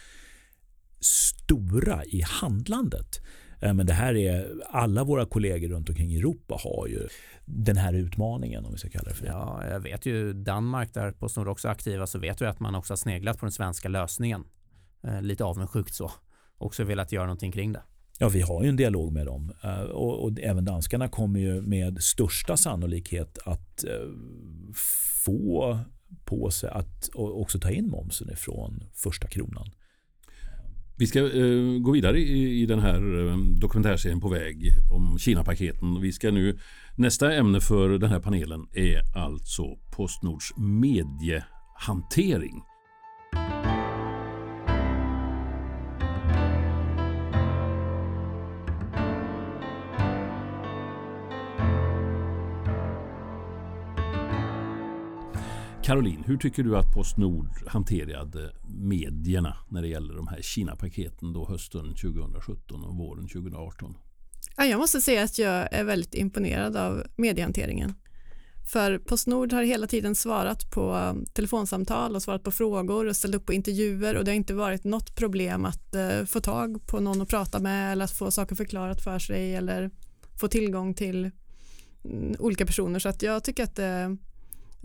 stora 1.00 2.06
i 2.06 2.22
handlandet. 2.22 3.22
Eh, 3.66 3.74
men 3.74 3.86
det 3.86 3.94
här 3.94 4.16
är, 4.16 4.62
alla 4.66 5.04
våra 5.04 5.26
kollegor 5.26 5.70
runt 5.70 5.90
omkring 5.90 6.12
i 6.12 6.18
Europa 6.18 6.60
har 6.64 6.88
ju 6.88 7.08
den 7.46 7.78
här 7.78 7.94
utmaningen 7.94 8.66
om 8.66 8.72
vi 8.72 8.78
ska 8.78 8.90
kalla 8.90 9.10
det 9.10 9.16
för 9.16 9.26
det. 9.26 9.32
Ja, 9.32 9.64
jag 9.70 9.80
vet 9.80 10.06
ju 10.06 10.34
Danmark 10.34 10.94
där 10.94 11.12
Postnord 11.12 11.48
också 11.48 11.68
är 11.68 11.72
aktiva 11.72 12.08
så 12.08 12.20
vet 12.20 12.42
vi 12.42 12.46
att 12.46 12.60
man 12.60 12.76
också 12.76 12.92
har 12.94 12.98
sneglat 12.98 13.40
på 13.40 13.46
den 13.46 13.52
svenska 13.52 13.90
lösningen. 13.90 14.44
Eh, 15.04 15.22
lite 15.22 15.44
avundsjukt 15.44 15.94
så. 15.94 16.12
Också 16.58 16.84
velat 16.84 17.12
göra 17.12 17.26
någonting 17.26 17.52
kring 17.52 17.74
det. 17.74 17.82
Ja, 18.20 18.30
vi 18.30 18.42
har 18.42 18.64
ju 18.64 18.70
en 18.70 18.76
dialog 18.76 19.14
med 19.14 19.26
dem 19.26 19.54
eh, 19.64 19.80
och, 19.80 20.24
och, 20.24 20.40
även 20.40 20.66
danskarna 20.66 21.08
kommer 21.08 21.40
ju 21.40 21.62
med 21.62 22.04
största 22.04 22.58
sannolikhet 22.58 23.38
att 23.46 23.86
få 25.26 25.80
på 26.26 26.52
sig 26.52 26.70
att 26.70 27.10
också 27.14 27.60
ta 27.60 27.72
in 27.72 27.90
momsen 27.90 28.30
ifrån 28.30 28.84
första 28.94 29.28
kronan. 29.28 29.72
Vi 30.98 31.08
ska 31.08 31.20
eh, 31.20 31.80
gå 31.80 31.92
vidare 31.92 32.20
i, 32.20 32.62
i 32.62 32.66
den 32.66 32.80
här 32.80 33.28
eh, 33.28 33.38
dokumentärserien 33.38 34.22
På 34.22 34.30
väg 34.30 34.72
om 34.92 35.18
Kina-paketen. 35.20 36.02
Vi 36.02 36.12
ska 36.12 36.32
nu, 36.32 36.58
nästa 36.96 37.34
ämne 37.34 37.62
för 37.62 37.90
den 37.90 38.10
här 38.10 38.20
panelen 38.20 38.68
är 38.74 39.18
alltså 39.18 39.64
Postnords 39.96 40.58
mediehantering. 40.58 42.62
Caroline, 55.86 56.24
hur 56.26 56.38
tycker 56.38 56.64
du 56.64 56.78
att 56.78 56.94
Postnord 56.94 57.50
hanterade 57.68 58.52
medierna 58.68 59.58
när 59.70 59.82
det 59.82 59.88
gäller 59.88 60.14
de 60.14 60.28
här 60.28 60.42
Kina-paketen 60.42 61.34
då 61.34 61.46
hösten 61.46 61.96
2017 61.96 62.84
och 62.84 62.96
våren 62.96 63.28
2018? 63.28 63.98
Jag 64.58 64.80
måste 64.80 65.02
säga 65.02 65.24
att 65.24 65.40
jag 65.40 65.74
är 65.74 65.84
väldigt 65.84 66.16
imponerad 66.16 66.78
av 66.78 67.04
mediehanteringen. 67.16 67.94
För 68.72 68.98
Postnord 68.98 69.54
har 69.54 69.64
hela 69.64 69.88
tiden 69.88 70.16
svarat 70.16 70.72
på 70.72 71.16
telefonsamtal 71.34 72.16
och 72.16 72.22
svarat 72.22 72.44
på 72.44 72.52
frågor 72.52 73.06
och 73.06 73.16
ställt 73.16 73.36
upp 73.36 73.46
på 73.46 73.54
intervjuer 73.54 74.16
och 74.16 74.26
det 74.26 74.32
har 74.32 74.36
inte 74.36 74.54
varit 74.54 74.84
något 74.84 75.16
problem 75.16 75.66
att 75.66 75.96
eh, 75.96 76.24
få 76.26 76.40
tag 76.40 76.88
på 76.88 77.00
någon 77.00 77.22
att 77.22 77.30
prata 77.30 77.60
med 77.60 77.92
eller 77.92 78.06
att 78.06 78.12
få 78.12 78.32
saker 78.32 78.56
förklarat 78.56 79.02
för 79.02 79.20
sig 79.20 79.56
eller 79.56 79.92
få 80.40 80.48
tillgång 80.48 80.94
till 80.94 81.32
mm, 82.06 82.36
olika 82.40 82.66
personer 82.66 83.00
så 83.00 83.10
att 83.10 83.22
jag 83.22 83.44
tycker 83.44 83.64
att 83.64 83.76
det 83.76 84.18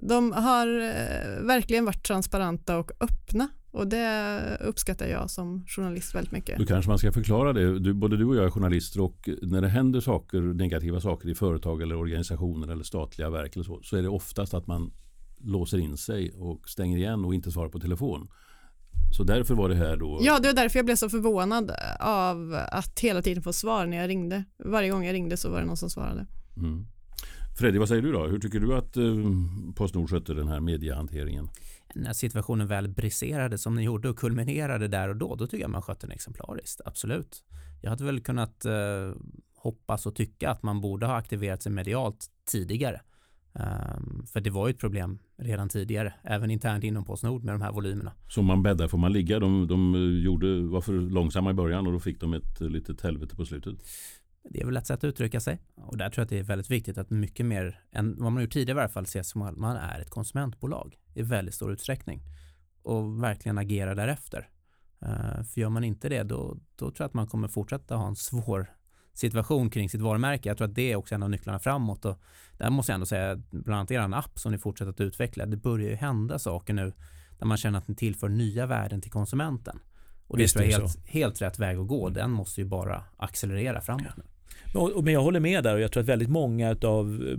de 0.02 0.32
har 0.32 0.66
eh, 0.66 1.46
verkligen 1.46 1.84
varit 1.84 2.02
transparenta 2.02 2.78
och 2.78 2.90
öppna 3.00 3.48
och 3.72 3.86
det 3.86 4.40
uppskattar 4.60 5.06
jag 5.06 5.30
som 5.30 5.64
journalist 5.66 6.14
väldigt 6.14 6.32
mycket. 6.32 6.58
Då 6.58 6.66
kanske 6.66 6.88
man 6.88 6.98
ska 6.98 7.12
förklara 7.12 7.52
det. 7.52 7.78
Du, 7.78 7.94
både 7.94 8.16
du 8.16 8.24
och 8.24 8.36
jag 8.36 8.44
är 8.44 8.50
journalister 8.50 9.00
och 9.00 9.28
när 9.42 9.60
det 9.60 9.68
händer 9.68 10.00
saker, 10.00 10.40
negativa 10.40 11.00
saker 11.00 11.28
i 11.28 11.34
företag 11.34 11.82
eller 11.82 11.94
organisationer 11.94 12.72
eller 12.72 12.84
statliga 12.84 13.30
verk 13.30 13.54
eller 13.54 13.64
så, 13.64 13.80
så 13.82 13.96
är 13.96 14.02
det 14.02 14.08
oftast 14.08 14.54
att 14.54 14.66
man 14.66 14.92
låser 15.38 15.78
in 15.78 15.96
sig 15.96 16.32
och 16.32 16.68
stänger 16.68 16.98
igen 16.98 17.24
och 17.24 17.34
inte 17.34 17.50
svarar 17.50 17.68
på 17.68 17.80
telefon. 17.80 18.28
Så 19.12 19.24
därför 19.24 19.54
var 19.54 19.68
det 19.68 19.74
här 19.74 19.96
då... 19.96 20.18
Ja, 20.22 20.38
det 20.38 20.48
var 20.48 20.54
därför 20.54 20.78
jag 20.78 20.86
blev 20.86 20.96
så 20.96 21.08
förvånad 21.08 21.72
av 22.00 22.60
att 22.72 23.00
hela 23.00 23.22
tiden 23.22 23.42
få 23.42 23.52
svar 23.52 23.86
när 23.86 23.96
jag 23.96 24.08
ringde. 24.08 24.44
Varje 24.64 24.90
gång 24.90 25.04
jag 25.04 25.12
ringde 25.12 25.36
så 25.36 25.50
var 25.50 25.60
det 25.60 25.66
någon 25.66 25.76
som 25.76 25.90
svarade. 25.90 26.26
Mm. 26.56 26.86
Freddy, 27.58 27.78
vad 27.78 27.88
säger 27.88 28.02
du 28.02 28.12
då? 28.12 28.26
Hur 28.26 28.38
tycker 28.38 28.60
du 28.60 28.74
att 28.74 28.96
eh, 28.96 29.04
Postnord 29.74 30.10
skötte 30.10 30.34
den 30.34 30.48
här 30.48 30.60
mediehanteringen? 30.60 31.48
När 31.94 32.12
situationen 32.12 32.66
väl 32.66 32.88
briserade 32.88 33.58
som 33.58 33.74
den 33.74 33.84
gjorde 33.84 34.08
och 34.08 34.18
kulminerade 34.18 34.88
där 34.88 35.08
och 35.08 35.16
då, 35.16 35.34
då 35.34 35.46
tycker 35.46 35.64
jag 35.64 35.70
man 35.70 35.82
skötte 35.82 36.06
den 36.06 36.14
exemplariskt. 36.14 36.80
Absolut. 36.84 37.42
Jag 37.82 37.90
hade 37.90 38.04
väl 38.04 38.20
kunnat 38.20 38.64
eh, 38.64 38.72
hoppas 39.54 40.06
och 40.06 40.14
tycka 40.14 40.50
att 40.50 40.62
man 40.62 40.80
borde 40.80 41.06
ha 41.06 41.14
aktiverat 41.14 41.62
sig 41.62 41.72
medialt 41.72 42.26
tidigare. 42.50 43.00
Um, 43.52 44.26
för 44.26 44.40
det 44.40 44.50
var 44.50 44.68
ju 44.68 44.70
ett 44.70 44.78
problem 44.78 45.18
redan 45.36 45.68
tidigare, 45.68 46.14
även 46.24 46.50
internt 46.50 46.84
inom 46.84 47.04
Postnord 47.04 47.44
med 47.44 47.54
de 47.54 47.62
här 47.62 47.72
volymerna. 47.72 48.12
Så 48.28 48.42
man 48.42 48.62
bäddar 48.62 48.88
får 48.88 48.98
man 48.98 49.12
ligga. 49.12 49.38
De, 49.38 49.66
de 49.66 49.94
gjorde, 50.24 50.60
var 50.60 50.80
för 50.80 50.92
långsamma 50.92 51.50
i 51.50 51.54
början 51.54 51.86
och 51.86 51.92
då 51.92 52.00
fick 52.00 52.20
de 52.20 52.34
ett 52.34 52.60
litet 52.60 53.00
helvete 53.00 53.36
på 53.36 53.46
slutet. 53.46 53.74
Det 54.44 54.60
är 54.60 54.66
väl 54.66 54.76
ett 54.76 54.86
sätt 54.86 54.98
att 54.98 55.04
uttrycka 55.04 55.40
sig 55.40 55.58
och 55.74 55.96
där 55.96 56.10
tror 56.10 56.20
jag 56.20 56.24
att 56.24 56.30
det 56.30 56.38
är 56.38 56.42
väldigt 56.42 56.70
viktigt 56.70 56.98
att 56.98 57.10
mycket 57.10 57.46
mer 57.46 57.80
än 57.92 58.16
vad 58.18 58.32
man 58.32 58.42
gjort 58.42 58.52
tidigare 58.52 58.78
i 58.78 58.82
alla 58.82 58.88
fall 58.88 59.04
ses 59.04 59.28
som 59.28 59.42
att 59.42 59.56
man 59.56 59.76
är 59.76 60.00
ett 60.00 60.10
konsumentbolag 60.10 60.98
i 61.14 61.22
väldigt 61.22 61.54
stor 61.54 61.72
utsträckning 61.72 62.22
och 62.82 63.22
verkligen 63.22 63.58
agera 63.58 63.94
därefter. 63.94 64.48
Uh, 65.02 65.42
för 65.42 65.60
gör 65.60 65.68
man 65.68 65.84
inte 65.84 66.08
det 66.08 66.22
då, 66.22 66.56
då 66.76 66.90
tror 66.90 66.94
jag 66.98 67.06
att 67.06 67.14
man 67.14 67.26
kommer 67.26 67.48
fortsätta 67.48 67.96
ha 67.96 68.08
en 68.08 68.16
svår 68.16 68.66
situation 69.12 69.70
kring 69.70 69.90
sitt 69.90 70.00
varumärke. 70.00 70.48
Jag 70.48 70.58
tror 70.58 70.68
att 70.68 70.74
det 70.74 70.92
är 70.92 70.96
också 70.96 71.14
en 71.14 71.22
av 71.22 71.30
nycklarna 71.30 71.58
framåt 71.58 72.04
och 72.04 72.20
där 72.58 72.70
måste 72.70 72.92
jag 72.92 72.94
ändå 72.94 73.06
säga 73.06 73.36
bland 73.50 73.78
annat 73.78 73.90
er 73.90 74.14
app 74.14 74.38
som 74.38 74.52
ni 74.52 74.58
fortsätter 74.58 74.90
att 74.90 75.00
utveckla. 75.00 75.46
Det 75.46 75.56
börjar 75.56 75.90
ju 75.90 75.96
hända 75.96 76.38
saker 76.38 76.74
nu 76.74 76.92
där 77.38 77.46
man 77.46 77.56
känner 77.56 77.78
att 77.78 77.88
ni 77.88 77.94
tillför 77.94 78.28
nya 78.28 78.66
värden 78.66 79.00
till 79.00 79.10
konsumenten. 79.10 79.78
Och 80.26 80.36
det 80.36 80.56
är 80.56 80.62
helt, 80.62 81.06
helt 81.06 81.42
rätt 81.42 81.58
väg 81.58 81.78
att 81.78 81.88
gå. 81.88 82.08
Den 82.08 82.30
måste 82.30 82.60
ju 82.60 82.66
bara 82.66 83.04
accelerera 83.16 83.80
framåt. 83.80 84.12
Ja. 84.16 84.22
Men 85.02 85.14
jag 85.14 85.22
håller 85.22 85.40
med 85.40 85.64
där 85.64 85.74
och 85.74 85.80
jag 85.80 85.92
tror 85.92 86.02
att 86.02 86.08
väldigt 86.08 86.30
många 86.30 86.76
av 86.82 87.26
eh, 87.28 87.38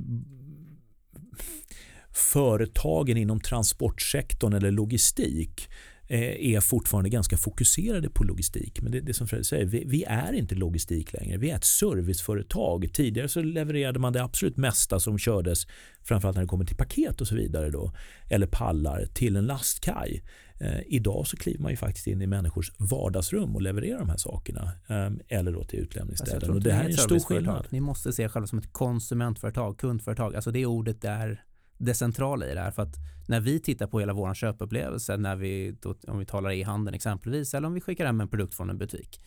företagen 2.14 3.18
inom 3.18 3.40
transportsektorn 3.40 4.54
eller 4.54 4.72
logistik 4.72 5.70
eh, 6.08 6.54
är 6.54 6.60
fortfarande 6.60 7.10
ganska 7.10 7.38
fokuserade 7.38 8.10
på 8.10 8.24
logistik. 8.24 8.82
Men 8.82 8.92
det, 8.92 9.00
det 9.00 9.14
som 9.14 9.28
Fredrik 9.28 9.48
säger, 9.48 9.66
vi, 9.66 9.84
vi, 9.88 10.04
är 10.04 10.34
inte 10.34 10.56
logistik 10.56 11.14
längre. 11.14 11.38
Vi 11.38 11.50
är 11.50 11.56
ett 11.56 11.64
serviceföretag. 11.64 12.94
Tidigare 12.94 13.30
så 13.30 13.42
levererade 13.42 14.00
man 14.00 14.14
det 14.14 14.24
absolut 14.24 14.58
mesta 14.58 15.00
som 15.00 15.18
kördes, 15.18 15.68
framförallt 16.04 16.36
när 16.36 16.44
det 16.44 16.48
kommer 16.48 16.66
till 16.66 16.78
paket 16.78 17.22
och 17.22 17.28
så 17.28 17.36
vidare, 17.36 17.70
då, 17.70 17.94
eller 18.30 18.48
pallar, 18.48 19.06
till 19.06 19.36
en 19.36 19.46
lastkaj. 19.46 20.24
Eh, 20.62 20.82
idag 20.86 21.28
så 21.28 21.38
kliver 21.38 21.60
man 21.60 21.72
ju 21.72 21.78
faktiskt 21.78 22.08
in 22.08 22.22
i 22.22 22.28
människors 22.28 22.72
vardagsrum 22.78 23.56
och 23.56 23.62
levererar 23.62 24.00
de 24.00 24.10
här 24.10 24.18
sakerna. 24.18 24.72
Eh, 24.88 25.38
eller 25.38 25.52
då 25.52 25.64
till 25.64 25.80
utlämningsställen. 25.80 26.50
Och 26.50 26.62
det 26.62 26.74
här 26.74 26.84
är 26.84 26.90
en 26.90 26.98
stor 26.98 27.20
skillnad. 27.20 27.68
Ni 27.70 27.80
måste 27.80 28.14
se 28.14 28.24
er 28.24 28.28
själva 28.28 28.48
som 28.48 28.60
ett 28.60 28.74
konsumentföretag, 28.74 29.78
kundföretag. 29.78 30.36
Alltså 30.36 30.52
det 30.52 30.66
ordet 30.66 31.04
är 31.06 31.44
det 31.78 31.94
centrala 31.94 32.46
i 32.46 32.54
det 32.54 32.62
här. 32.62 32.72
För 32.72 32.82
att 32.82 32.96
när 33.28 33.40
vi 33.40 33.60
tittar 33.60 33.88
på 33.88 34.00
hela 34.00 34.14
vår 34.14 34.34
köpupplevelse, 34.34 35.18
när 35.18 35.36
vi, 35.36 35.78
då, 35.82 35.96
om 36.08 36.20
vi 36.20 36.26
talar 36.26 36.52
e-handeln 36.52 36.96
exempelvis, 36.96 37.54
eller 37.54 37.68
om 37.68 37.74
vi 37.74 37.82
skickar 37.82 38.06
hem 38.06 38.22
en 38.22 38.28
produkt 38.28 38.54
från 38.54 38.70
en 38.70 38.78
butik. 38.78 39.22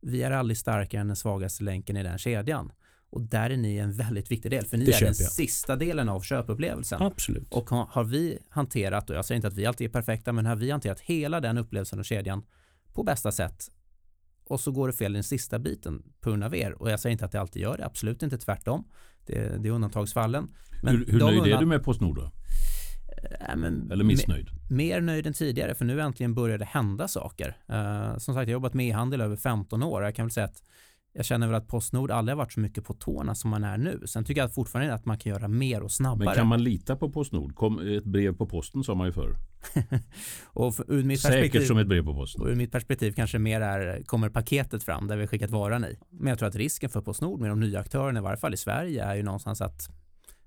Vi 0.00 0.22
är 0.22 0.30
aldrig 0.30 0.58
starkare 0.58 1.00
än 1.00 1.06
den 1.06 1.16
svagaste 1.16 1.64
länken 1.64 1.96
i 1.96 2.02
den 2.02 2.18
kedjan. 2.18 2.72
Och 3.10 3.22
där 3.22 3.50
är 3.50 3.56
ni 3.56 3.76
en 3.76 3.92
väldigt 3.92 4.30
viktig 4.30 4.50
del, 4.50 4.64
för 4.64 4.76
ni 4.76 4.84
det 4.84 4.92
är 4.92 5.00
den 5.00 5.06
jag. 5.06 5.16
sista 5.32 5.76
delen 5.76 6.08
av 6.08 6.20
köpupplevelsen. 6.20 7.02
Absolut. 7.02 7.48
Och 7.50 7.70
har, 7.70 8.04
vi 8.04 8.38
hanterat, 8.48 9.10
och 9.10 9.16
jag 9.16 9.24
säger 9.24 9.36
inte 9.36 9.48
att 9.48 9.54
vi 9.54 9.66
alltid 9.66 9.86
är 9.86 9.92
perfekta, 9.92 10.32
men 10.32 10.46
har 10.46 10.56
vi 10.56 10.70
hanterat 10.70 11.00
hela 11.00 11.40
den 11.40 11.58
upplevelsen 11.58 11.98
och 11.98 12.04
kedjan 12.04 12.42
på 12.94 13.02
bästa 13.02 13.32
sätt 13.32 13.70
och 14.48 14.60
så 14.60 14.72
går 14.72 14.86
det 14.86 14.92
fel 14.92 15.12
i 15.12 15.14
den 15.14 15.24
sista 15.24 15.58
biten 15.58 16.02
på 16.20 16.30
grund 16.30 16.44
av 16.44 16.54
er. 16.54 16.82
Och 16.82 16.90
jag 16.90 17.00
säger 17.00 17.12
inte 17.12 17.24
att 17.24 17.32
det 17.32 17.40
alltid 17.40 17.62
gör 17.62 17.76
det, 17.76 17.86
absolut 17.86 18.22
inte 18.22 18.38
tvärtom. 18.38 18.84
Det, 19.26 19.62
det 19.62 19.68
är 19.68 19.72
undantagsfallen. 19.72 20.48
Men 20.82 20.96
hur 20.96 21.06
hur 21.06 21.18
nöjd 21.18 21.54
är 21.54 21.58
du 21.58 21.66
med 21.66 21.84
Postnord 21.84 22.16
då? 22.16 22.30
Äh, 23.48 23.56
men, 23.56 23.90
Eller 23.92 24.04
missnöjd? 24.04 24.48
Mer 24.70 25.00
nöjd 25.00 25.26
än 25.26 25.32
tidigare 25.32 25.74
för 25.74 25.84
nu 25.84 26.00
äntligen 26.00 26.34
börjar 26.34 26.58
det 26.58 26.64
hända 26.64 27.08
saker. 27.08 27.56
Uh, 27.72 28.18
som 28.18 28.34
sagt, 28.34 28.34
jag 28.34 28.46
har 28.46 28.52
jobbat 28.52 28.74
med 28.74 28.88
e-handel 28.88 29.20
över 29.20 29.36
15 29.36 29.82
år. 29.82 30.02
Jag 30.02 30.14
kan 30.14 30.26
väl 30.26 30.30
säga 30.30 30.46
att 30.46 30.62
jag 31.18 31.24
känner 31.24 31.46
väl 31.46 31.56
att 31.56 31.68
Postnord 31.68 32.10
aldrig 32.10 32.36
har 32.36 32.38
varit 32.38 32.52
så 32.52 32.60
mycket 32.60 32.84
på 32.84 32.94
tårna 32.94 33.34
som 33.34 33.50
man 33.50 33.64
är 33.64 33.78
nu. 33.78 34.02
Sen 34.06 34.24
tycker 34.24 34.40
jag 34.40 34.54
fortfarande 34.54 34.94
att 34.94 35.04
man 35.04 35.18
kan 35.18 35.32
göra 35.32 35.48
mer 35.48 35.82
och 35.82 35.92
snabbare. 35.92 36.24
Men 36.24 36.34
kan 36.34 36.46
man 36.46 36.62
lita 36.62 36.96
på 36.96 37.10
Postnord? 37.10 37.54
Kom 37.54 37.96
ett 37.96 38.04
brev 38.04 38.36
på 38.36 38.46
posten 38.46 38.84
sa 38.84 38.94
man 38.94 39.06
ju 39.06 39.12
förr. 39.12 39.34
och 40.44 40.74
ur 40.88 41.04
mitt 41.04 41.20
Säkert 41.20 41.66
som 41.66 41.78
ett 41.78 41.86
brev 41.86 42.04
på 42.04 42.14
posten. 42.14 42.42
Och 42.42 42.48
ur 42.48 42.54
mitt 42.54 42.72
perspektiv 42.72 43.12
kanske 43.12 43.38
mer 43.38 43.60
är, 43.60 44.02
kommer 44.02 44.28
paketet 44.28 44.82
fram 44.82 45.06
där 45.06 45.16
vi 45.16 45.26
skickat 45.26 45.50
varan 45.50 45.84
i. 45.84 45.98
Men 46.10 46.28
jag 46.28 46.38
tror 46.38 46.48
att 46.48 46.56
risken 46.56 46.90
för 46.90 47.00
Postnord 47.00 47.40
med 47.40 47.50
de 47.50 47.60
nya 47.60 47.80
aktörerna, 47.80 48.20
i 48.20 48.22
varje 48.22 48.36
fall 48.38 48.54
i 48.54 48.56
Sverige, 48.56 49.04
är 49.04 49.14
ju 49.14 49.22
någonstans 49.22 49.60
att 49.60 49.88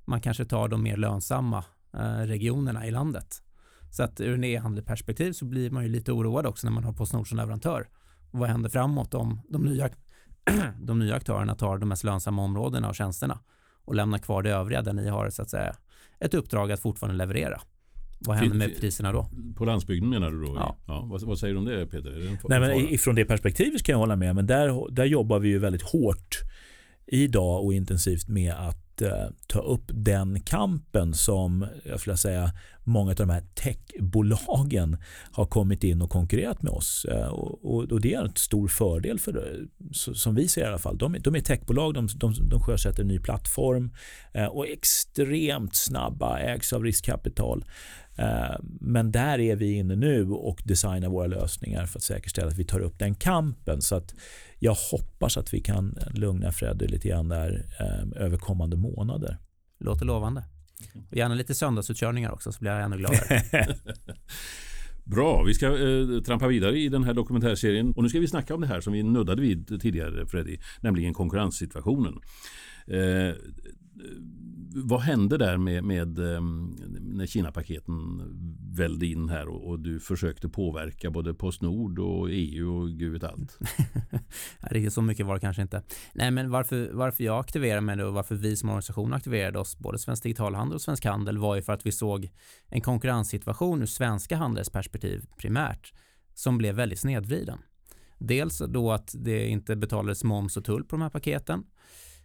man 0.06 0.22
kanske 0.22 0.46
tar 0.46 0.68
de 0.68 0.84
mer 0.84 0.98
lönsamma 0.98 1.64
eh, 1.94 2.26
regionerna 2.26 2.88
i 2.88 2.92
landet. 2.92 3.44
Så 3.92 4.04
att 4.04 4.22
ur 4.22 4.34
en 4.34 4.44
e-handelsperspektiv 4.44 5.32
så 5.32 5.46
blir 5.46 5.72
man 5.72 5.84
ju 5.84 5.90
lite 5.90 6.12
oroad 6.12 6.46
också 6.46 6.68
när 6.68 6.74
man 6.74 6.84
har 6.84 6.94
Postnord 6.94 7.30
som 7.30 7.38
leverantör. 7.38 7.88
Vad 8.32 8.50
händer 8.50 8.70
framåt 8.70 9.14
om 9.14 9.42
de 9.50 9.62
nya, 9.62 9.90
de 10.82 11.00
nya 11.00 11.16
aktörerna 11.16 11.56
tar 11.56 11.78
de 11.78 11.90
mest 11.90 12.04
lönsamma 12.04 12.42
områdena 12.42 12.90
och 12.90 12.96
tjänsterna 12.96 13.40
och 13.86 13.96
lämnar 13.96 14.18
kvar 14.18 14.44
det 14.44 14.50
övriga 14.50 14.82
där 14.82 14.94
ni 14.94 15.10
har 15.10 15.30
så 15.30 15.42
att 15.42 15.50
säga 15.50 15.76
ett 16.20 16.34
uppdrag 16.34 16.72
att 16.72 16.80
fortfarande 16.80 17.18
leverera. 17.18 17.62
Vad 18.20 18.38
händer 18.38 18.58
med 18.58 18.80
priserna 18.80 19.12
då? 19.12 19.30
På 19.56 19.66
landsbygden 19.66 20.10
menar 20.10 20.32
du 20.32 20.42
då? 20.42 20.56
Ja. 20.56 20.76
ja 20.88 21.08
vad, 21.12 21.22
vad, 21.22 21.40
säger 21.40 21.54
du 21.54 21.60
om 21.60 21.66
det 21.66 21.86
Peter? 21.86 22.10
Det 22.10 22.50
Nej, 22.50 22.60
men 22.60 22.94
ifrån 22.94 23.16
det 23.16 23.26
perspektivet 23.26 23.84
kan 23.84 23.94
jag 23.94 24.00
hålla 24.00 24.16
med. 24.16 24.36
Men 24.36 24.48
där, 24.48 24.92
där 24.92 25.06
jobbar 25.06 25.40
vi 25.40 25.50
ju 25.50 25.60
väldigt 25.60 25.82
hårt 25.82 26.38
idag 27.06 27.66
och 27.66 27.74
intensivt 27.74 28.28
med 28.28 28.54
att 28.54 28.91
Eh, 29.02 29.28
ta 29.48 29.60
upp 29.60 29.84
den 29.94 30.42
kampen 30.42 31.14
som 31.14 31.68
jag 31.84 32.00
skulle 32.00 32.18
säga 32.18 32.52
många 32.84 33.12
av 33.12 33.16
de 33.16 33.30
här 33.30 33.44
techbolagen 33.56 34.98
har 35.32 35.46
kommit 35.46 35.84
in 35.84 36.02
och 36.02 36.10
konkurrerat 36.10 36.62
med 36.62 36.72
oss. 36.72 37.06
Eh, 37.06 37.28
och, 37.28 37.66
och, 37.66 37.92
och 37.92 38.02
det 38.02 38.14
är 38.14 38.22
en 38.22 38.36
stor 38.36 38.68
fördel 38.68 39.20
för 39.20 39.66
som 39.94 40.36
vi 40.36 40.48
ser 40.48 40.62
i 40.62 40.66
alla 40.66 40.78
fall. 40.78 40.98
De, 40.98 41.16
de 41.20 41.36
är 41.36 41.40
techbolag, 41.40 41.94
de, 41.94 42.08
de, 42.16 42.34
de 42.50 42.62
sjösätter 42.62 43.02
en 43.02 43.08
ny 43.08 43.20
plattform 43.20 43.92
eh, 44.34 44.46
och 44.46 44.68
är 44.68 44.74
extremt 44.74 45.76
snabba, 45.76 46.40
ägs 46.40 46.74
av 46.74 46.84
riskkapital. 46.84 47.66
Eh, 48.18 48.56
men 48.82 49.12
där 49.12 49.40
är 49.40 49.56
vi 49.56 49.74
inne 49.74 49.96
nu 49.96 50.30
och 50.30 50.62
designar 50.66 51.10
våra 51.10 51.28
lösningar 51.28 51.86
för 51.86 52.00
att 52.00 52.04
säkerställa 52.04 52.48
att 52.48 52.58
vi 52.58 52.66
tar 52.66 52.80
upp 52.80 53.00
den 53.00 53.16
kampen. 53.16 53.82
Så 53.82 53.96
att 53.96 54.16
jag 54.64 54.76
hoppas 54.92 55.38
att 55.38 55.54
vi 55.54 55.62
kan 55.62 55.98
lugna 56.14 56.52
Freddy 56.52 56.88
lite 56.88 57.08
grann 57.08 57.30
där 57.30 57.66
eh, 57.80 58.24
över 58.24 58.38
kommande 58.38 58.78
månader. 58.78 59.38
Låter 59.80 60.06
lovande. 60.06 60.44
Och 61.10 61.18
gärna 61.18 61.36
lite 61.36 61.56
söndagsutkörningar 61.56 62.32
också 62.32 62.52
så 62.52 62.60
blir 62.60 62.72
jag 62.72 62.84
ännu 62.84 62.98
gladare. 62.98 63.44
Bra, 65.04 65.44
vi 65.44 65.54
ska 65.54 65.66
eh, 65.66 66.22
trampa 66.22 66.48
vidare 66.48 66.80
i 66.80 66.90
den 66.90 67.04
här 67.04 67.14
dokumentärserien 67.14 67.92
och 67.92 68.04
nu 68.04 68.10
ska 68.10 68.20
vi 68.20 68.28
snacka 68.28 68.56
om 68.56 68.62
det 68.62 68.68
här 68.68 68.82
som 68.82 68.94
vi 68.94 69.04
nuddade 69.04 69.42
vid 69.42 69.82
tidigare 69.82 70.26
Freddy, 70.28 70.58
nämligen 70.82 71.14
konkurrenssituationen. 71.14 72.14
Eh, 72.88 73.36
vad 74.74 75.02
hände 75.02 75.38
där 75.38 75.58
med, 75.58 75.84
med 75.84 76.20
ehm, 76.20 76.76
när 77.00 77.26
Kina-paketen 77.26 77.94
välde 78.76 79.06
in 79.06 79.30
här 79.30 79.48
och, 79.48 79.70
och, 79.70 79.80
du 79.80 80.00
försökte 80.00 80.50
påverka 80.50 81.12
både 81.12 81.34
Postnord 81.34 82.00
och 82.00 82.28
EU 82.32 82.76
och 82.76 82.90
gud 82.90 83.14
vet 83.14 83.24
allt? 83.24 83.60
Riktigt 84.60 84.94
så 84.94 85.02
mycket 85.02 85.26
var 85.26 85.34
det 85.34 85.40
kanske 85.40 85.62
inte. 85.62 85.84
Nej, 86.14 86.32
men 86.32 86.50
varför, 86.50 86.90
varför 86.94 87.24
jag 87.24 87.40
aktiverade 87.40 87.82
mig 87.82 88.04
och 88.04 88.14
varför 88.14 88.36
vi 88.36 88.56
som 88.56 88.70
organisation 88.70 89.14
aktiverade 89.14 89.60
oss, 89.60 89.78
både 89.78 90.00
Svensk 90.00 90.24
Digitalhandel 90.24 90.76
och 90.76 90.82
Svensk 90.82 91.06
Handel, 91.06 91.38
var 91.38 91.56
ju 91.56 91.62
för 91.62 91.74
att 91.74 91.86
vi 91.86 91.92
såg 91.92 92.30
en 92.68 92.82
konkurrenssituation 92.82 93.82
ur 93.82 93.86
svenska 93.86 94.38
handelsperspektiv 94.38 95.26
primärt 95.38 95.94
som 96.34 96.58
blev 96.58 96.76
väldigt 96.76 97.00
snedvriden. 97.00 97.60
Dels 98.18 98.62
då 98.68 98.92
att 98.92 99.16
det 99.18 99.48
inte 99.48 99.76
betalades 99.76 100.24
moms 100.24 100.58
och 100.58 100.66
tull 100.66 100.84
på 100.84 100.96
de 100.96 101.02
här 101.02 101.10
paketen 101.10 101.64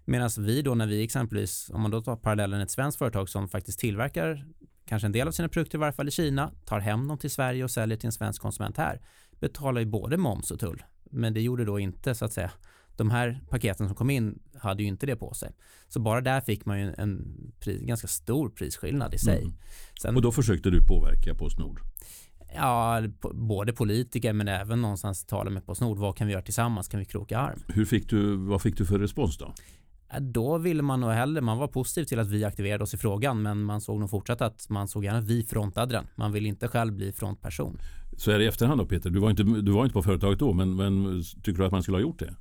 Medan 0.09 0.31
vi 0.39 0.63
då 0.63 0.75
när 0.75 0.87
vi 0.87 1.05
exempelvis, 1.05 1.71
om 1.73 1.81
man 1.81 1.91
då 1.91 2.03
tar 2.03 2.17
parallellen 2.17 2.61
ett 2.61 2.71
svenskt 2.71 2.99
företag 2.99 3.29
som 3.29 3.49
faktiskt 3.49 3.79
tillverkar 3.79 4.47
kanske 4.85 5.07
en 5.07 5.13
del 5.13 5.29
av 5.29 5.33
sina 5.33 5.49
produkter 5.49 5.79
i 5.79 5.81
varje 5.81 5.93
fall 5.93 6.09
i 6.09 6.11
Kina, 6.11 6.53
tar 6.65 6.81
hem 6.81 7.09
dem 7.09 7.19
till 7.19 7.31
Sverige 7.31 7.65
och 7.65 7.71
säljer 7.71 7.97
till 7.99 8.07
en 8.07 8.13
svensk 8.13 8.43
konsument 8.43 8.77
här, 8.77 9.01
betalar 9.41 9.81
ju 9.81 9.87
både 9.87 10.17
moms 10.17 10.51
och 10.51 10.61
tull. 10.61 10.83
Men 11.11 11.35
det 11.35 11.41
gjorde 11.41 11.65
då 11.65 11.79
inte 11.79 12.15
så 12.15 12.25
att 12.25 12.33
säga 12.33 12.51
de 12.97 13.11
här 13.11 13.41
paketen 13.51 13.87
som 13.87 13.97
kom 13.97 14.11
in 14.11 14.39
hade 14.55 14.83
ju 14.83 14.89
inte 14.89 15.07
det 15.07 15.17
på 15.17 15.35
sig. 15.35 15.53
Så 15.89 16.01
bara 16.01 16.21
där 16.21 16.41
fick 16.41 16.67
man 16.67 16.81
ju 16.81 16.95
en 16.99 17.37
pris, 17.61 17.81
ganska 17.81 18.09
stor 18.09 18.51
prisskillnad 18.51 19.15
i 19.15 19.19
sig. 19.19 19.43
Mm. 19.43 19.55
Sen, 20.03 20.17
och 20.17 20.23
då 20.23 20.33
försökte 20.33 20.71
du 20.71 20.87
påverka 20.87 21.35
Postnord? 21.35 21.81
Ja, 22.55 23.03
både 23.33 23.73
politiker 23.73 24.33
men 24.33 24.49
även 24.49 24.83
någonstans 24.83 25.25
tala 25.25 25.51
med 25.51 25.67
Postnord. 25.67 25.99
Vad 25.99 26.17
kan 26.17 26.27
vi 26.27 26.33
göra 26.33 26.43
tillsammans? 26.43 26.89
Kan 26.89 27.01
vi 27.01 27.07
kroka 27.07 27.39
arm? 27.39 27.63
Hur 27.69 27.85
fick 27.85 28.11
du, 28.11 28.37
vad 28.37 28.63
fick 28.63 28.77
du 28.79 28.87
för 28.87 28.99
respons 28.99 29.39
då? 29.39 29.55
Äh, 30.13 30.21
då 30.21 30.59
ville 30.59 30.83
man 30.83 31.01
nog 31.01 31.11
hellre, 31.11 31.41
man 31.41 31.59
var 31.59 31.69
positiv 31.69 32.05
till 32.05 32.19
att 32.19 32.29
vi 32.29 32.45
aktiverade 32.45 32.85
oss 32.85 32.95
i 32.95 32.97
frågan 32.97 33.43
men 33.43 33.65
man 33.65 33.81
såg 33.81 34.01
nog 34.01 34.11
fortsatt 34.11 34.41
att 34.41 34.69
man 34.69 34.89
såg 34.89 35.05
gärna 35.05 35.19
att 35.19 35.25
vi 35.25 35.45
frontade 35.45 35.95
den. 35.95 36.07
Man 36.15 36.33
vill 36.33 36.47
inte 36.47 36.69
själv 36.69 36.93
bli 36.93 37.13
frontperson. 37.13 37.79
Så 38.17 38.31
är 38.31 38.39
det 38.39 38.45
i 38.45 38.47
efterhand 38.47 38.81
då 38.81 38.87
Peter? 38.87 39.11
Du 39.11 39.19
var 39.19 39.31
inte, 39.31 39.43
du 39.43 39.73
var 39.73 39.83
inte 39.85 39.93
på 39.93 40.03
företaget 40.03 40.39
då 40.39 40.53
men, 40.53 40.77
men 40.77 41.23
tycker 41.43 41.59
du 41.59 41.67
att 41.67 41.73
man 41.73 41.83
skulle 41.83 41.97
ha 41.97 42.03
gjort 42.03 42.19
det? 42.19 42.35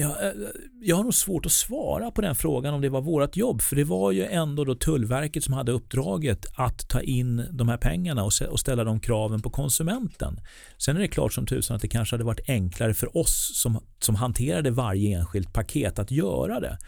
Ja, 0.00 0.16
eh, 0.22 0.32
jag 0.80 0.96
har 0.96 1.04
nog 1.04 1.14
svårt 1.14 1.46
att 1.46 1.52
svara 1.52 2.10
på 2.10 2.20
den 2.20 2.34
frågan 2.34 2.74
om 2.74 2.80
det 2.80 2.88
var 2.88 3.00
vårt 3.00 3.36
jobb. 3.36 3.62
För 3.62 3.76
det 3.76 3.84
var 3.84 4.12
ju 4.12 4.24
ändå 4.24 4.64
då 4.64 4.74
Tullverket 4.74 5.44
som 5.44 5.54
hade 5.54 5.72
uppdraget 5.72 6.46
att 6.54 6.88
ta 6.88 7.00
in 7.00 7.46
de 7.50 7.68
här 7.68 7.76
pengarna 7.76 8.24
och 8.24 8.60
ställa 8.60 8.84
de 8.84 9.00
kraven 9.00 9.42
på 9.42 9.50
konsumenten. 9.50 10.40
Sen 10.78 10.96
är 10.96 11.00
det 11.00 11.08
klart 11.08 11.32
som 11.32 11.46
tusan 11.46 11.76
att 11.76 11.82
det 11.82 11.88
kanske 11.88 12.14
hade 12.14 12.24
varit 12.24 12.48
enklare 12.48 12.94
för 12.94 13.16
oss 13.16 13.50
som, 13.54 13.84
som 13.98 14.14
hanterade 14.14 14.70
varje 14.70 15.18
enskilt 15.18 15.52
paket 15.52 15.98
att 15.98 16.10
göra 16.10 16.60
det. 16.60 16.78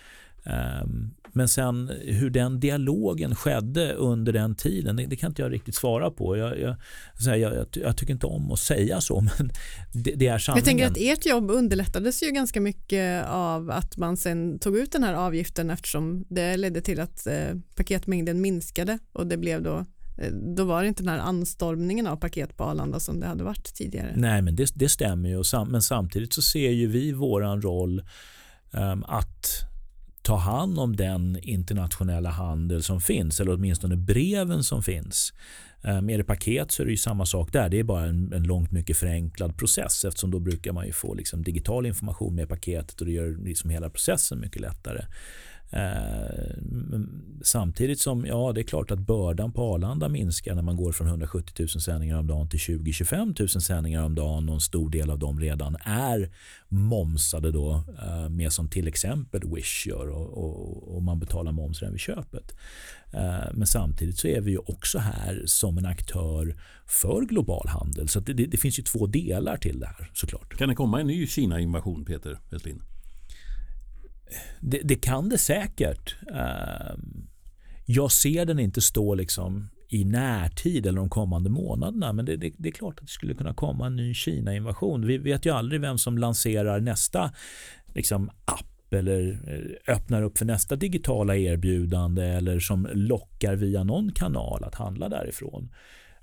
Ehm, 0.44 1.11
men 1.33 1.49
sen 1.49 1.93
hur 2.01 2.31
den 2.31 2.61
dialogen 2.61 3.35
skedde 3.35 3.93
under 3.93 4.33
den 4.33 4.55
tiden, 4.55 4.97
det, 4.97 5.07
det 5.07 5.16
kan 5.16 5.31
inte 5.31 5.43
jag 5.43 5.53
riktigt 5.53 5.75
svara 5.75 6.11
på. 6.11 6.37
Jag, 6.37 6.61
jag, 6.61 6.77
jag, 7.21 7.38
jag, 7.38 7.66
jag 7.73 7.97
tycker 7.97 8.12
inte 8.12 8.27
om 8.27 8.53
att 8.53 8.59
säga 8.59 9.01
så, 9.01 9.21
men 9.38 9.51
det, 9.93 10.14
det, 10.16 10.27
är 10.27 10.38
sanningen. 10.38 10.59
Jag 10.59 10.64
tänker 10.64 10.87
att 10.87 11.19
ert 11.19 11.27
jobb 11.27 11.51
underlättades 11.51 12.23
ju 12.23 12.31
ganska 12.31 12.61
mycket 12.61 13.27
av 13.27 13.71
att 13.71 13.97
man 13.97 14.16
sen 14.16 14.59
tog 14.59 14.79
ut 14.79 14.93
den 14.93 15.05
här 15.05 15.14
avgiften 15.14 15.71
eftersom 15.71 16.25
det 16.29 16.57
ledde 16.57 16.81
till 16.81 17.01
att 17.01 17.27
eh, 17.27 17.35
paketmängden 17.77 18.40
minskade 18.40 18.99
och 19.12 19.27
det 19.27 19.37
blev 19.37 19.62
då 19.62 19.85
eh, 20.19 20.33
då 20.33 20.64
var 20.64 20.83
det 20.83 20.88
inte 20.88 21.03
den 21.03 21.12
här 21.12 21.19
anstormningen 21.19 22.07
av 22.07 22.16
paket 22.16 22.57
på 22.57 22.64
Arlanda 22.64 23.01
som 23.01 23.21
det 23.21 23.27
hade 23.27 23.45
varit 23.45 23.75
tidigare. 23.75 24.12
Nej, 24.16 24.43
men 24.43 24.57
det, 24.57 24.73
det 24.75 24.88
stämmer 24.88 25.29
ju. 25.29 25.43
Men 25.66 25.83
samtidigt 25.83 26.33
så 26.33 26.43
ser 26.43 26.71
ju 26.71 26.87
vi 26.87 27.12
våran 27.12 27.62
roll 27.62 28.03
um, 28.73 29.05
att 29.05 29.69
ta 30.22 30.37
hand 30.37 30.78
om 30.78 30.96
den 30.96 31.38
internationella 31.42 32.30
handel 32.30 32.83
som 32.83 33.00
finns 33.00 33.40
eller 33.40 33.52
åtminstone 33.52 33.96
breven 33.96 34.64
som 34.64 34.83
finns. 34.83 35.33
Ehm, 35.83 36.06
med 36.06 36.20
det 36.20 36.24
paket 36.24 36.72
så 36.72 36.83
är 36.83 36.87
det 36.87 36.90
ju 36.90 36.96
samma 36.96 37.26
sak 37.26 37.52
där. 37.52 37.68
Det 37.68 37.78
är 37.78 37.85
bara 37.85 38.06
en, 38.06 38.33
en 38.33 38.42
långt 38.42 38.72
mycket 38.72 38.96
förenklad 38.96 39.56
process 39.56 40.04
eftersom 40.04 40.30
då 40.30 40.38
brukar 40.38 40.72
man 40.72 40.87
ju 40.87 40.92
få 40.92 41.14
liksom 41.14 41.42
digital 41.42 41.87
information 41.87 42.35
med 42.35 42.48
paketet 42.48 43.00
och 43.00 43.06
det 43.06 43.12
gör 43.12 43.44
liksom 43.44 43.70
hela 43.70 43.90
processen 43.90 44.40
mycket 44.40 44.61
lättare. 44.61 45.04
Eh, 45.72 46.56
samtidigt 47.42 48.00
som, 48.00 48.26
ja 48.26 48.52
det 48.52 48.61
är 48.61 48.64
klart 48.64 48.90
att 48.90 48.98
bördan 48.98 49.52
på 49.52 49.74
Arlanda 49.74 50.09
minskar 50.09 50.54
när 50.54 50.62
man 50.62 50.76
går 50.76 50.92
från 50.92 51.06
170 51.06 51.54
000 51.59 51.68
sändningar 51.68 52.18
om 52.18 52.26
dagen 52.26 52.48
till 52.48 52.59
20-25 52.59 53.40
000 53.40 53.48
sändningar 53.48 54.04
om 54.04 54.14
dagen 54.14 54.48
och 54.48 54.54
en 54.54 54.61
stor 54.61 54.90
del 54.90 55.11
av 55.11 55.18
dem 55.18 55.40
redan 55.40 55.76
är 55.85 56.30
momsade 56.68 57.50
då 57.50 57.85
eh, 58.02 58.28
med 58.28 58.52
som 58.52 58.68
till 58.68 58.88
exempel 58.88 59.54
Wish 59.54 59.87
gör 59.87 60.09
och, 60.09 60.38
och, 60.38 60.96
och 60.96 61.02
man 61.02 61.18
betalar 61.18 61.52
moms 61.52 61.80
redan 61.80 61.92
vid 61.92 62.00
köpet. 62.00 62.54
Eh, 63.12 63.52
men 63.52 63.66
samtidigt 63.66 64.18
så 64.18 64.26
är 64.28 64.40
vi 64.40 64.50
ju 64.50 64.59
också 64.59 64.98
här 64.98 65.42
som 65.46 65.78
en 65.78 65.87
aktör 65.87 66.56
för 66.87 67.22
global 67.22 67.68
handel. 67.68 68.09
Så 68.09 68.20
det, 68.20 68.33
det, 68.33 68.56
finns 68.56 68.78
ju 68.78 68.83
två 68.83 69.06
delar 69.06 69.56
till 69.56 69.80
det 69.80 69.87
här 69.87 70.11
såklart. 70.14 70.56
Kan 70.56 70.68
det 70.68 70.74
komma 70.74 71.00
en 71.00 71.06
ny 71.06 71.26
Kina-invasion 71.26 72.04
Peter 72.04 72.38
Westlin? 72.50 72.83
Det, 74.61 74.81
det, 74.85 74.97
kan 74.97 75.29
det 75.29 75.38
säkert. 75.38 76.16
Ehm, 76.35 77.27
jag 77.87 78.12
ser 78.12 78.47
den 78.47 78.59
inte 78.59 78.81
stå 78.81 79.14
liksom 79.14 79.69
i 79.88 80.05
närtid 80.05 80.87
eller 80.87 80.99
de 80.99 81.09
kommande 81.09 81.51
månaderna. 81.51 82.12
Men 82.12 82.25
det, 82.25 82.37
det, 82.37 82.53
det, 82.57 82.69
är 82.69 82.73
klart 82.73 82.99
att 82.99 83.07
det 83.07 83.12
skulle 83.12 83.35
kunna 83.35 83.55
komma 83.55 83.87
en 83.87 83.97
ny 83.97 84.14
Kina-invasion. 84.14 85.07
Vi 85.07 85.19
vet 85.19 85.47
ju 85.47 85.51
aldrig 85.51 85.81
vem 85.81 85.99
som 85.99 86.19
lanserar 86.19 86.81
nästa 86.81 87.33
liksom, 87.95 88.31
app 88.45 88.95
eller 88.95 89.40
eh, 89.47 89.95
öppnar 89.95 90.23
upp 90.23 90.38
för 90.38 90.45
nästa 90.45 90.77
digitala 90.77 91.37
erbjudande 91.37 92.25
eller 92.25 92.61
som 92.61 92.88
lockar 92.93 93.57
via 93.57 93.85
någon 93.85 94.12
kanal 94.12 94.64
att 94.64 94.75
handla 94.75 95.09
därifrån. 95.09 95.69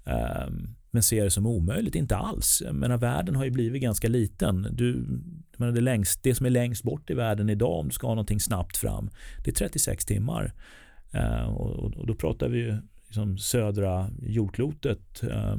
Ehm, 0.05 0.75
men 0.97 1.03
ser 1.03 1.23
det 1.23 1.31
som 1.31 1.45
omöjligt? 1.45 1.95
Inte 1.95 2.15
alls. 2.15 2.63
Men 2.71 2.99
världen 2.99 3.35
har 3.35 3.45
ju 3.45 3.51
blivit 3.51 3.81
ganska 3.81 4.07
liten. 4.07 4.67
Du, 4.71 4.93
menar, 5.57 5.73
det, 5.73 5.81
längst, 5.81 6.23
det 6.23 6.35
som 6.35 6.45
är 6.45 6.49
längst 6.49 6.83
bort 6.83 7.09
i 7.09 7.13
världen 7.13 7.49
idag 7.49 7.79
om 7.79 7.87
du 7.87 7.93
ska 7.93 8.07
ha 8.07 8.15
någonting 8.15 8.39
snabbt 8.39 8.77
fram, 8.77 9.09
det 9.43 9.51
är 9.51 9.55
36 9.55 10.05
timmar. 10.05 10.53
Eh, 11.11 11.43
och, 11.43 11.95
och, 11.97 12.07
då 12.07 12.15
pratar 12.15 12.49
vi 12.49 12.77
liksom 13.07 13.37
södra 13.37 14.09
jordklotet, 14.21 15.23
eh, 15.23 15.55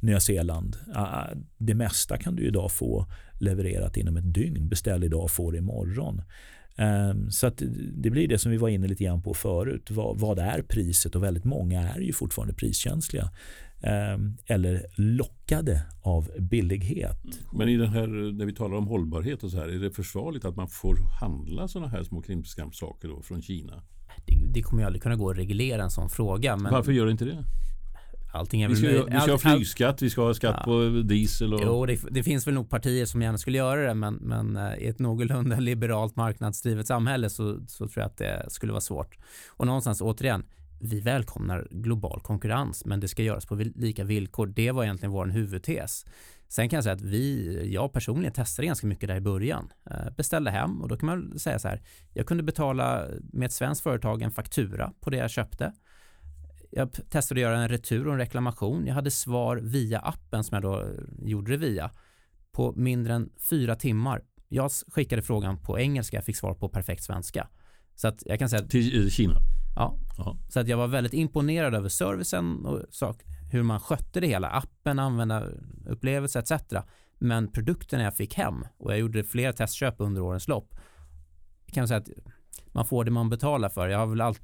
Nya 0.00 0.20
Zeeland. 0.20 0.76
Eh, 0.96 1.36
det 1.58 1.74
mesta 1.74 2.16
kan 2.16 2.36
du 2.36 2.46
idag 2.46 2.72
få 2.72 3.06
levererat 3.40 3.96
inom 3.96 4.16
ett 4.16 4.34
dygn. 4.34 4.68
Beställ 4.68 5.04
idag 5.04 5.22
och 5.22 5.30
få 5.30 5.50
det 5.50 5.58
imorgon. 5.58 6.22
Ehm, 6.76 7.30
så 7.30 7.46
att 7.46 7.62
det 7.94 8.10
blir 8.10 8.28
det 8.28 8.38
som 8.38 8.50
vi 8.50 8.56
var 8.56 8.68
inne 8.68 8.88
lite 8.88 9.04
grann 9.04 9.22
på 9.22 9.34
förut. 9.34 9.90
Vad, 9.90 10.18
vad 10.18 10.38
är 10.38 10.62
priset? 10.62 11.16
Och 11.16 11.22
väldigt 11.22 11.44
många 11.44 11.88
är 11.88 12.00
ju 12.00 12.12
fortfarande 12.12 12.54
priskänsliga. 12.54 13.30
Ehm, 13.82 14.36
eller 14.46 14.86
lockade 14.96 15.82
av 16.02 16.30
billighet. 16.38 17.18
Men 17.52 17.68
i 17.68 17.76
den 17.76 17.88
här, 17.88 18.32
när 18.32 18.46
vi 18.46 18.54
talar 18.54 18.76
om 18.76 18.86
hållbarhet 18.86 19.42
och 19.42 19.50
så 19.50 19.56
här, 19.56 19.68
är 19.68 19.78
det 19.78 19.90
försvarligt 19.90 20.44
att 20.44 20.56
man 20.56 20.68
får 20.68 20.96
handla 21.20 21.68
sådana 21.68 21.88
här 21.88 22.02
små 22.02 22.22
krimskramsaker 22.22 23.08
då 23.08 23.22
från 23.22 23.42
Kina? 23.42 23.82
Det, 24.26 24.52
det, 24.54 24.62
kommer 24.62 24.82
ju 24.82 24.86
aldrig 24.86 25.02
kunna 25.02 25.16
gå 25.16 25.30
att 25.30 25.38
reglera 25.38 25.82
en 25.82 25.90
sån 25.90 26.10
fråga. 26.10 26.56
Men... 26.56 26.72
Varför 26.72 26.92
gör 26.92 27.06
det 27.06 27.12
inte 27.12 27.24
det? 27.24 27.44
Allting 28.32 28.62
är 28.62 28.68
vi, 28.68 28.76
ska, 28.76 28.86
vi 28.86 29.20
ska 29.20 29.30
ha 29.30 29.38
flygskatt, 29.38 30.02
vi 30.02 30.10
ska 30.10 30.22
ha 30.22 30.34
skatt 30.34 30.56
ja. 30.58 30.64
på 30.64 31.02
diesel. 31.04 31.54
Och... 31.54 31.60
Jo, 31.64 31.86
det, 31.86 32.00
det, 32.10 32.22
finns 32.22 32.46
väl 32.46 32.54
nog 32.54 32.70
partier 32.70 33.06
som 33.06 33.22
gärna 33.22 33.38
skulle 33.38 33.58
göra 33.58 33.88
det 33.88 33.94
men, 33.94 34.14
men 34.14 34.56
eh, 34.56 34.74
i 34.78 34.86
ett 34.86 34.98
någorlunda 34.98 35.56
liberalt 35.60 36.16
marknadsdrivet 36.16 36.86
samhälle 36.86 37.30
så, 37.30 37.60
så 37.68 37.88
tror 37.88 38.02
jag 38.02 38.06
att 38.06 38.16
det 38.16 38.46
skulle 38.48 38.72
vara 38.72 38.80
svårt. 38.80 39.16
Och 39.48 39.66
någonstans 39.66 40.00
återigen, 40.00 40.44
vi 40.80 41.00
välkomnar 41.00 41.68
global 41.70 42.20
konkurrens 42.20 42.84
men 42.84 43.00
det 43.00 43.08
ska 43.08 43.22
göras 43.22 43.46
på 43.46 43.54
lika 43.54 44.04
villkor. 44.04 44.46
Det 44.46 44.70
var 44.70 44.84
egentligen 44.84 45.12
vår 45.12 45.26
huvudtes. 45.26 46.06
Sen 46.48 46.68
kan 46.68 46.76
jag 46.76 46.84
säga 46.84 46.94
att 46.94 47.00
vi, 47.00 47.60
jag 47.72 47.92
personligen 47.92 48.32
testade 48.32 48.66
ganska 48.66 48.86
mycket 48.86 49.08
där 49.08 49.16
i 49.16 49.20
början. 49.20 49.72
Eh, 49.90 50.10
beställde 50.16 50.50
hem 50.50 50.82
och 50.82 50.88
då 50.88 50.96
kan 50.96 51.06
man 51.06 51.38
säga 51.38 51.58
så 51.58 51.68
här. 51.68 51.82
Jag 52.12 52.26
kunde 52.26 52.42
betala 52.42 53.06
med 53.32 53.46
ett 53.46 53.52
svenskt 53.52 53.82
företag 53.82 54.22
en 54.22 54.30
faktura 54.30 54.92
på 55.00 55.10
det 55.10 55.16
jag 55.16 55.30
köpte. 55.30 55.72
Jag 56.70 56.92
testade 56.92 57.38
att 57.38 57.42
göra 57.42 57.58
en 57.58 57.68
retur 57.68 58.06
och 58.06 58.12
en 58.12 58.18
reklamation. 58.18 58.86
Jag 58.86 58.94
hade 58.94 59.10
svar 59.10 59.56
via 59.56 59.98
appen 59.98 60.44
som 60.44 60.54
jag 60.54 60.62
då 60.62 60.80
eh, 60.80 60.86
gjorde 61.18 61.50
det 61.50 61.56
via 61.56 61.90
på 62.52 62.72
mindre 62.76 63.14
än 63.14 63.30
fyra 63.50 63.76
timmar. 63.76 64.22
Jag 64.48 64.70
skickade 64.70 65.22
frågan 65.22 65.58
på 65.58 65.78
engelska, 65.78 66.16
jag 66.16 66.24
fick 66.24 66.36
svar 66.36 66.54
på 66.54 66.68
perfekt 66.68 67.02
svenska. 67.02 67.48
Så 67.94 68.08
att 68.08 68.22
jag 68.26 68.38
kan 68.38 68.48
säga 68.48 68.62
att, 68.62 68.70
Till 68.70 69.10
Kina? 69.10 69.59
Ja. 69.76 69.96
Aha. 70.18 70.36
Så 70.48 70.60
att 70.60 70.68
jag 70.68 70.76
var 70.76 70.86
väldigt 70.86 71.12
imponerad 71.12 71.74
över 71.74 71.88
servicen 71.88 72.66
och 72.66 72.82
sak, 72.90 73.22
hur 73.50 73.62
man 73.62 73.80
skötte 73.80 74.20
det 74.20 74.26
hela. 74.26 74.48
Appen, 74.48 74.98
användarupplevelse 74.98 76.38
etc. 76.38 76.52
Men 77.18 77.52
produkterna 77.52 78.02
jag 78.02 78.16
fick 78.16 78.34
hem 78.34 78.64
och 78.78 78.92
jag 78.92 78.98
gjorde 78.98 79.24
flera 79.24 79.52
testköp 79.52 79.94
under 79.98 80.22
årens 80.22 80.48
lopp. 80.48 80.74
Kan 81.72 81.80
man 81.80 81.88
säga 81.88 81.98
att 81.98 82.08
man 82.72 82.86
får 82.86 83.04
det 83.04 83.10
man 83.10 83.30
betalar 83.30 83.68
för. 83.68 83.88
Jag 83.88 83.98
har 83.98 84.06
väl 84.06 84.20
allt 84.20 84.40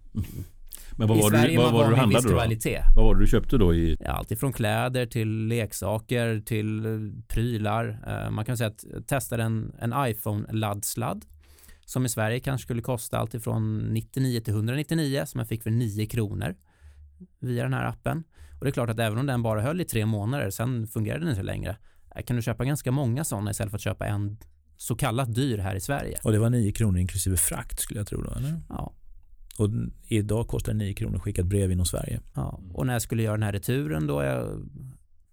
men 0.99 1.09
vad 1.09 1.19
var, 1.19 1.31
Sverige 1.31 1.57
du, 1.57 1.63
vad 1.63 1.73
var, 1.73 1.83
var 1.83 1.91
du 1.91 1.97
handlade 1.97 2.29
då? 2.29 2.35
Kvalitet. 2.35 2.81
Vad 2.97 3.05
var 3.05 3.15
det 3.15 3.21
du 3.21 3.27
köpte 3.27 3.59
då? 3.59 3.75
I... 3.75 3.97
Ja, 4.01 4.11
allt 4.11 4.31
ifrån 4.31 4.53
kläder 4.53 5.07
till 5.07 5.47
leksaker 5.47 6.41
till 6.41 7.13
prylar. 7.29 7.89
Uh, 8.09 8.31
man 8.31 8.45
kan 8.45 8.57
säga 8.57 8.69
att 8.69 8.85
jag 8.93 9.07
testade 9.07 9.43
en, 9.43 9.73
en 9.79 9.93
iPhone-laddsladd 9.93 11.25
som 11.87 12.05
i 12.07 12.09
Sverige 12.09 12.41
kanske 12.41 12.65
skulle 12.65 12.83
kosta 12.83 13.19
allt 13.19 13.35
ifrån 13.35 13.79
99 13.79 14.41
till 14.41 14.55
199 14.55 15.23
som 15.27 15.39
jag 15.39 15.49
fick 15.49 15.63
för 15.63 15.71
9 15.71 16.07
kronor 16.07 16.55
via 17.41 17.63
den 17.63 17.75
här 17.75 17.85
appen. 17.85 18.25
Och 18.59 18.65
det 18.65 18.71
är 18.71 18.73
klart 18.73 18.91
att 18.91 18.99
även 18.99 19.19
om 19.19 19.27
den 19.27 19.43
bara 19.43 19.63
höll 19.63 19.81
i 19.81 19.85
tre 19.85 20.07
månader, 20.07 20.51
sen 20.51 20.87
fungerade 20.87 21.21
den 21.21 21.31
inte 21.31 21.43
längre, 21.43 21.77
eh, 22.17 22.23
kan 22.23 22.37
du 22.37 22.43
köpa 22.43 22.65
ganska 22.65 22.93
många 22.93 23.25
sådana 23.25 23.51
istället 23.51 23.71
för 23.71 23.79
att 23.79 23.83
köpa 23.83 24.07
en 24.07 24.37
så 24.77 24.97
kallat 24.97 25.35
dyr 25.35 25.59
här 25.59 25.75
i 25.75 25.81
Sverige. 25.81 26.19
Och 26.25 26.33
det 26.33 26.39
var 26.39 26.51
9 26.51 26.73
kronor 26.73 26.99
inklusive 26.99 27.37
frakt 27.37 27.81
skulle 27.81 28.01
jag 28.01 28.07
tro 28.07 28.23
då, 28.23 28.31
eller? 28.31 28.61
Ja. 28.69 28.93
Och 29.59 29.71
idag 30.09 30.49
kostar 30.49 30.73
det 30.73 30.79
9 30.79 30.95
kronor 30.95 31.17
att 31.17 31.23
skicka 31.23 31.43
ett 31.43 31.47
brev 31.47 31.73
inom 31.73 31.87
Sverige. 31.87 32.21
Ja, 32.35 32.61
och 32.73 32.87
när 32.87 32.93
jag 32.93 33.03
skulle 33.03 33.23
göra 33.23 33.37
den 33.37 33.43
här 33.43 33.53
returen 33.53 34.07
då 34.07 34.23
jag 34.23 34.69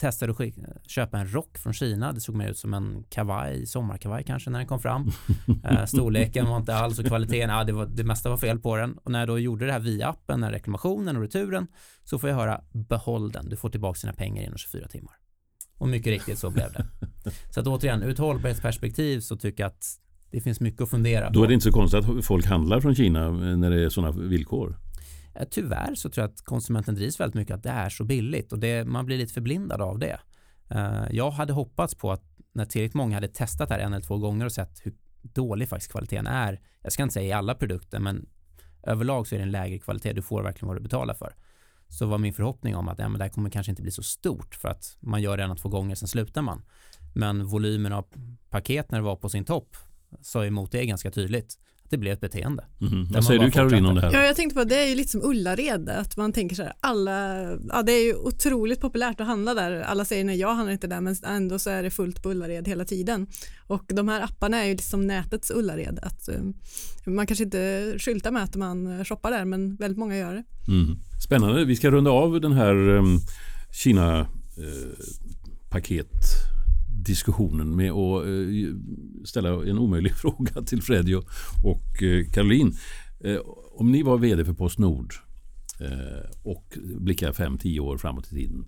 testade 0.04 0.32
att 0.32 0.38
skicka, 0.38 0.62
köpa 0.88 1.18
en 1.18 1.34
rock 1.34 1.58
från 1.58 1.74
Kina. 1.74 2.12
Det 2.12 2.22
såg 2.22 2.36
mer 2.36 2.50
ut 2.50 2.58
som 2.58 2.74
en 2.74 3.04
kavaj, 3.10 3.66
sommarkavaj 3.66 4.24
kanske 4.24 4.50
när 4.50 4.60
den 4.60 4.68
kom 4.68 4.80
fram. 4.80 5.12
uh, 5.72 5.86
storleken 5.88 6.46
var 6.46 6.58
inte 6.58 6.76
alls 6.76 7.00
och 7.00 7.06
kvaliteten, 7.06 7.50
ja, 7.50 7.64
det, 7.64 7.74
var, 7.74 7.86
det 7.86 8.04
mesta 8.04 8.30
var 8.30 8.38
fel 8.38 8.60
på 8.60 8.78
den. 8.78 8.98
Och 8.98 9.12
när 9.12 9.20
jag 9.20 9.28
då 9.28 9.40
gjorde 9.40 9.66
det 9.66 9.72
här 9.72 9.80
via 9.80 10.10
appen, 10.10 10.42
den 10.42 10.52
reklamationen 10.52 11.16
och 11.16 11.22
returen, 11.22 11.68
så 12.04 12.20
får 12.20 12.30
jag 12.30 12.38
höra 12.38 12.62
behåll 12.72 13.32
den, 13.32 13.50
du 13.50 13.56
får 13.56 13.70
tillbaka 13.70 14.00
sina 14.00 14.14
pengar 14.14 14.44
inom 14.44 14.58
24 14.58 14.88
timmar. 14.88 15.16
Och 15.78 15.88
mycket 15.88 16.08
riktigt 16.08 16.40
så 16.40 16.50
blev 16.50 16.72
det. 16.74 16.86
Så 17.54 17.60
att 17.60 17.68
återigen, 17.68 18.04
ur 18.04 18.10
ett 18.10 18.18
hållbarhetsperspektiv 18.18 19.20
så 19.20 19.38
tycker 19.38 19.64
jag 19.64 19.68
att 19.68 19.86
det 20.32 20.42
finns 20.42 20.60
mycket 20.60 20.82
att 20.82 20.90
fundera 20.90 21.28
på. 21.28 21.34
Då 21.34 21.44
är 21.44 21.48
det 21.48 21.54
inte 21.54 21.64
så 21.64 21.72
konstigt 21.72 22.10
att 22.10 22.26
folk 22.26 22.46
handlar 22.46 22.80
från 22.80 22.96
Kina 22.96 23.32
när 23.32 23.72
det 23.72 23.84
är 23.84 23.90
sådana 23.90 24.12
villkor. 24.12 24.78
Eh, 25.36 25.48
tyvärr 25.52 25.96
så 25.96 26.10
tror 26.10 26.24
jag 26.24 26.32
att 26.32 26.42
konsumenten 26.42 26.96
drivs 26.96 27.20
väldigt 27.20 27.36
mycket 27.36 27.56
att 27.56 27.64
det 27.64 27.70
är 27.70 27.90
så 27.90 28.04
billigt 28.04 28.52
och 28.52 28.60
det, 28.60 28.86
man 28.86 29.06
blir 29.06 29.18
lite 29.18 29.34
förblindad 29.34 29.82
av 29.82 30.00
det. 30.00 30.20
Eh, 30.70 31.04
jag 31.12 31.32
hade 31.32 31.54
hoppats 31.54 31.96
på 31.96 32.12
att 32.12 32.24
när 32.54 32.66
tillräckligt 32.66 32.94
många 32.94 33.16
hade 33.16 33.28
testat 33.28 33.70
det 33.70 33.76
här 33.76 33.82
en 33.82 33.94
eller 33.94 34.06
två 34.06 34.18
gånger 34.18 34.46
och 34.46 34.52
sett 34.52 34.86
hur 34.86 34.94
dålig 35.22 35.70
faktiskt 35.70 35.92
kvaliteten 35.92 36.28
är. 36.28 36.62
Jag 36.82 36.92
ska 36.92 37.04
inte 37.04 37.14
säga 37.14 37.28
i 37.28 37.32
alla 37.32 37.56
produkter 37.56 38.00
men 38.00 38.26
överlag 38.84 39.28
så 39.28 39.36
är 39.36 39.40
det 39.40 39.44
en 39.44 39.52
lägre 39.52 39.80
kvalitet. 39.80 40.14
Du 40.14 40.22
får 40.22 40.44
verkligen 40.44 40.68
vad 40.68 40.78
du 40.78 40.82
betalar 40.82 41.14
för. 41.14 41.36
Så 41.88 42.06
var 42.06 42.18
min 42.18 42.34
förhoppning 42.34 42.76
om 42.76 42.88
att 42.88 43.00
ja, 43.00 43.10
men 43.10 43.20
det 43.20 43.26
här 43.26 43.30
kommer 43.30 43.50
kanske 43.50 43.72
inte 43.72 43.82
bli 43.82 43.92
så 43.92 44.04
stort 44.04 44.56
för 44.56 44.70
att 44.70 44.98
man 45.00 45.22
gör 45.22 45.38
det 45.38 45.44
en 45.44 45.50
eller 45.50 45.62
två 45.62 45.70
gånger 45.70 45.96
sen 45.96 46.08
slutar 46.08 46.42
man. 46.42 46.62
Men 47.16 47.46
volymen 47.46 47.94
av 47.94 48.06
paket 48.50 48.92
när 48.92 49.00
det 49.00 49.06
var 49.06 49.16
på 49.16 49.30
sin 49.30 49.46
topp 49.46 49.78
sa 50.22 50.46
emot 50.46 50.72
det 50.72 50.86
ganska 50.86 51.12
tydligt 51.12 51.60
det 51.94 51.98
blev 51.98 52.14
ett 52.14 52.22
beteende. 52.22 52.64
Mm. 52.82 53.08
Vad 53.12 53.26
säger 53.26 53.40
du 53.40 53.52
Caroline 53.52 53.86
om 53.86 53.96
det 53.96 54.02
här? 54.02 54.14
Ja, 54.14 54.24
jag 54.26 54.36
tänkte 54.36 54.56
på 54.56 54.64
det 54.64 54.84
är 54.84 54.90
ju 54.90 54.96
lite 54.96 55.10
som 55.10 55.22
Ullared, 55.24 55.90
att 55.90 56.18
man 56.18 56.34
tänker 56.34 56.56
så 56.56 56.64
här, 56.64 56.74
alla, 56.80 57.42
ja 57.70 57.84
det 57.84 57.92
är 57.92 58.06
ju 58.06 58.16
otroligt 58.16 58.80
populärt 58.82 59.22
att 59.22 59.28
handla 59.28 59.54
där. 59.54 59.82
Alla 59.82 60.06
säger 60.06 60.24
nej, 60.24 60.40
jag 60.40 60.54
handlar 60.54 60.74
inte 60.74 60.88
där, 60.88 61.02
men 61.02 61.16
ändå 61.26 61.60
så 61.60 61.70
är 61.70 61.84
det 61.84 61.92
fullt 61.92 62.24
på 62.24 62.32
Ullared 62.32 62.68
hela 62.68 62.86
tiden. 62.86 63.28
Och 63.68 63.84
de 63.88 64.08
här 64.08 64.22
apparna 64.22 64.58
är 64.64 64.66
ju 64.66 64.72
liksom 64.72 65.08
nätets 65.08 65.52
Ullared, 65.52 66.00
att 66.02 66.30
um, 66.30 66.54
man 67.06 67.28
kanske 67.28 67.44
inte 67.44 67.94
skyltar 68.00 68.32
med 68.32 68.44
att 68.44 68.56
man 68.56 69.06
shoppar 69.06 69.32
där, 69.32 69.46
men 69.46 69.76
väldigt 69.76 69.98
många 69.98 70.18
gör 70.18 70.34
det. 70.34 70.44
Mm. 70.68 70.98
Spännande, 71.26 71.66
vi 71.66 71.76
ska 71.76 71.92
runda 71.92 72.12
av 72.12 72.42
den 72.42 72.52
här 72.52 72.90
um, 72.90 73.20
Kina 73.84 74.20
eh, 74.20 75.06
paket 75.70 76.53
diskussionen 77.06 77.76
med 77.76 77.92
att 77.92 78.26
eh, 78.26 78.76
ställa 79.26 79.50
en 79.50 79.78
omöjlig 79.78 80.12
fråga 80.16 80.62
till 80.62 80.82
Freddy 80.82 81.16
och 81.64 82.04
eh, 82.04 82.26
Caroline. 82.34 82.74
Eh, 83.24 83.38
om 83.76 83.92
ni 83.92 84.04
var 84.04 84.18
vd 84.18 84.46
för 84.46 84.54
Postnord 84.54 85.14
och 86.44 86.78
blickar 87.00 87.32
5-10 87.32 87.80
år 87.80 87.98
framåt 87.98 88.32
i 88.32 88.36
tiden. 88.36 88.66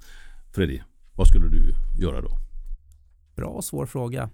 Freddy, 0.52 0.82
vad 1.16 1.28
skulle 1.28 1.48
du 1.48 1.74
göra 2.00 2.22
då? 2.22 2.30
Bra 3.36 3.48
och 3.48 3.64
svår 3.64 3.86
fråga. 3.86 4.30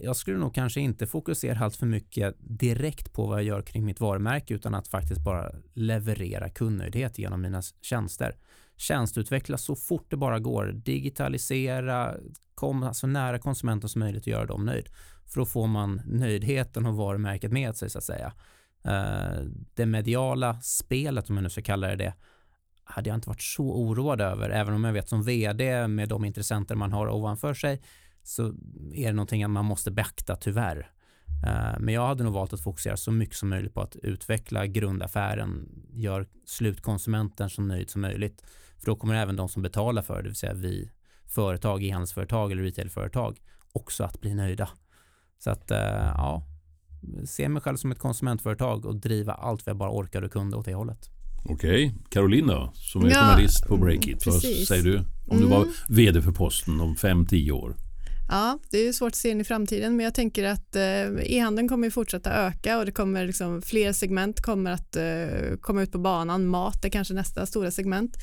Jag 0.00 0.16
skulle 0.16 0.38
nog 0.38 0.54
kanske 0.54 0.80
inte 0.80 1.06
fokusera 1.06 1.58
allt 1.58 1.76
för 1.76 1.86
mycket 1.86 2.36
direkt 2.38 3.12
på 3.12 3.26
vad 3.26 3.38
jag 3.38 3.44
gör 3.44 3.62
kring 3.62 3.84
mitt 3.84 4.00
varumärke 4.00 4.54
utan 4.54 4.74
att 4.74 4.88
faktiskt 4.88 5.24
bara 5.24 5.52
leverera 5.74 6.48
kundnöjdhet 6.48 7.18
genom 7.18 7.42
mina 7.42 7.62
tjänster 7.82 8.36
tjänsteutveckla 8.76 9.58
så 9.58 9.76
fort 9.76 10.06
det 10.10 10.16
bara 10.16 10.38
går, 10.38 10.72
digitalisera, 10.72 12.14
komma 12.54 12.80
så 12.80 12.88
alltså 12.88 13.06
nära 13.06 13.38
konsumenten 13.38 13.88
som 13.88 13.98
möjligt 13.98 14.22
och 14.22 14.28
göra 14.28 14.46
dem 14.46 14.64
nöjd. 14.64 14.88
För 15.26 15.40
då 15.40 15.46
får 15.46 15.66
man 15.66 16.02
nöjdheten 16.06 16.86
och 16.86 16.96
varumärket 16.96 17.52
med 17.52 17.76
sig 17.76 17.90
så 17.90 17.98
att 17.98 18.04
säga. 18.04 18.32
Eh, 18.84 19.42
det 19.74 19.86
mediala 19.86 20.60
spelet, 20.60 21.30
om 21.30 21.36
jag 21.36 21.42
nu 21.42 21.50
ska 21.50 21.62
kalla 21.62 21.88
det 21.88 21.96
det, 21.96 22.14
hade 22.84 23.10
jag 23.10 23.16
inte 23.16 23.28
varit 23.28 23.42
så 23.42 23.64
oroad 23.64 24.20
över, 24.20 24.50
även 24.50 24.74
om 24.74 24.84
jag 24.84 24.92
vet 24.92 25.08
som 25.08 25.22
vd 25.22 25.88
med 25.88 26.08
de 26.08 26.24
intressenter 26.24 26.74
man 26.74 26.92
har 26.92 27.08
ovanför 27.08 27.54
sig, 27.54 27.82
så 28.22 28.46
är 28.92 29.06
det 29.06 29.12
någonting 29.12 29.50
man 29.50 29.64
måste 29.64 29.90
beakta 29.90 30.36
tyvärr. 30.36 30.90
Eh, 31.46 31.78
men 31.80 31.94
jag 31.94 32.06
hade 32.06 32.24
nog 32.24 32.32
valt 32.32 32.52
att 32.52 32.60
fokusera 32.60 32.96
så 32.96 33.12
mycket 33.12 33.36
som 33.36 33.48
möjligt 33.48 33.74
på 33.74 33.80
att 33.80 33.96
utveckla 33.96 34.66
grundaffären, 34.66 35.68
gör 35.92 36.26
slutkonsumenten 36.44 37.50
så 37.50 37.62
nöjd 37.62 37.90
som 37.90 38.00
möjligt. 38.00 38.42
För 38.78 38.86
då 38.86 38.96
kommer 38.96 39.14
även 39.14 39.36
de 39.36 39.48
som 39.48 39.62
betalar 39.62 40.02
för 40.02 40.16
det, 40.16 40.22
det 40.22 40.28
vill 40.28 40.36
säga 40.36 40.54
vi 40.54 40.90
företag, 41.26 41.84
e-handelsföretag 41.84 42.52
eller 42.52 42.62
retailföretag, 42.62 43.38
också 43.72 44.04
att 44.04 44.20
bli 44.20 44.34
nöjda. 44.34 44.68
Så 45.38 45.50
att 45.50 45.70
eh, 45.70 45.78
ja, 46.14 46.42
se 47.26 47.48
mig 47.48 47.62
själv 47.62 47.76
som 47.76 47.92
ett 47.92 47.98
konsumentföretag 47.98 48.86
och 48.86 48.96
driva 48.96 49.32
allt 49.32 49.66
vad 49.66 49.70
jag 49.70 49.76
bara 49.76 49.90
orkar 49.90 50.22
och 50.22 50.32
kunde 50.32 50.56
åt 50.56 50.64
det 50.64 50.74
hållet. 50.74 51.10
Okej, 51.48 51.94
Caroline 52.10 52.46
då, 52.46 52.72
som 52.74 53.04
är 53.04 53.10
Ja, 53.10 53.20
journalist 53.20 53.68
på 53.68 53.76
Breakit. 53.76 54.26
Vad 54.26 54.34
precis. 54.34 54.68
säger 54.68 54.84
du? 54.84 55.02
Om 55.28 55.40
du 55.40 55.46
var 55.46 55.62
Mm. 55.62 55.72
VD 55.88 56.22
för 56.22 56.32
Posten 56.32 56.80
om 56.80 56.94
5-10 56.94 57.50
år. 57.50 57.76
Ja, 58.28 58.58
det 58.70 58.88
är 58.88 58.92
svårt 58.92 59.08
att 59.08 59.14
se 59.14 59.30
in 59.30 59.40
i 59.40 59.44
framtiden 59.44 59.96
men 59.96 60.04
jag 60.04 60.14
tänker 60.14 60.44
att 60.44 60.76
eh, 60.76 60.82
e-handeln 61.36 61.68
kommer 61.68 61.90
fortsätta 61.90 62.30
öka 62.32 62.78
och 62.78 62.86
det 62.86 62.92
kommer 62.92 63.26
liksom 63.26 63.62
fler 63.62 63.92
segment 63.92 64.40
kommer 64.40 64.70
att 64.70 64.96
eh, 64.96 65.56
komma 65.60 65.82
ut 65.82 65.92
på 65.92 65.98
banan. 65.98 66.46
Mat 66.46 66.84
är 66.84 66.88
kanske 66.88 67.14
nästa 67.14 67.46
stora 67.46 67.70
segment 67.70 68.16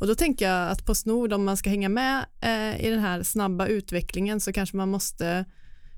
och 0.00 0.06
då 0.06 0.14
tänker 0.14 0.48
jag 0.48 0.70
att 0.70 0.86
Postnord 0.86 1.32
om 1.32 1.44
man 1.44 1.56
ska 1.56 1.70
hänga 1.70 1.88
med 1.88 2.26
eh, 2.40 2.86
i 2.86 2.90
den 2.90 2.98
här 2.98 3.22
snabba 3.22 3.66
utvecklingen 3.66 4.40
så 4.40 4.52
kanske 4.52 4.76
man 4.76 4.88
måste 4.88 5.44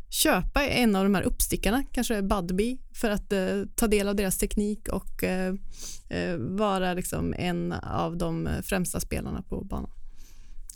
köpa 0.08 0.66
en 0.66 0.96
av 0.96 1.04
de 1.04 1.14
här 1.14 1.22
uppstickarna, 1.22 1.84
kanske 1.92 2.22
Budbee 2.22 2.78
för 2.94 3.10
att 3.10 3.32
eh, 3.32 3.62
ta 3.74 3.86
del 3.86 4.08
av 4.08 4.16
deras 4.16 4.38
teknik 4.38 4.88
och 4.88 5.24
eh, 5.24 5.54
eh 6.08 6.36
vara 6.38 6.94
liksom 6.94 7.34
en 7.38 7.72
av 7.72 8.16
de 8.16 8.48
främsta 8.62 9.00
spelarna 9.00 9.42
på 9.42 9.64
banan. 9.64 9.90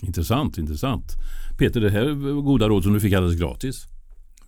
Intressant, 0.03 0.59
intressant. 0.59 1.13
Peter, 1.59 1.81
det 1.81 1.91
här 1.91 2.33
var 2.35 2.43
goda 2.43 2.69
råd 2.69 2.83
som 2.83 2.93
du 2.93 3.01
fick 3.01 3.13
alldeles 3.13 3.41
gratis. 3.41 3.85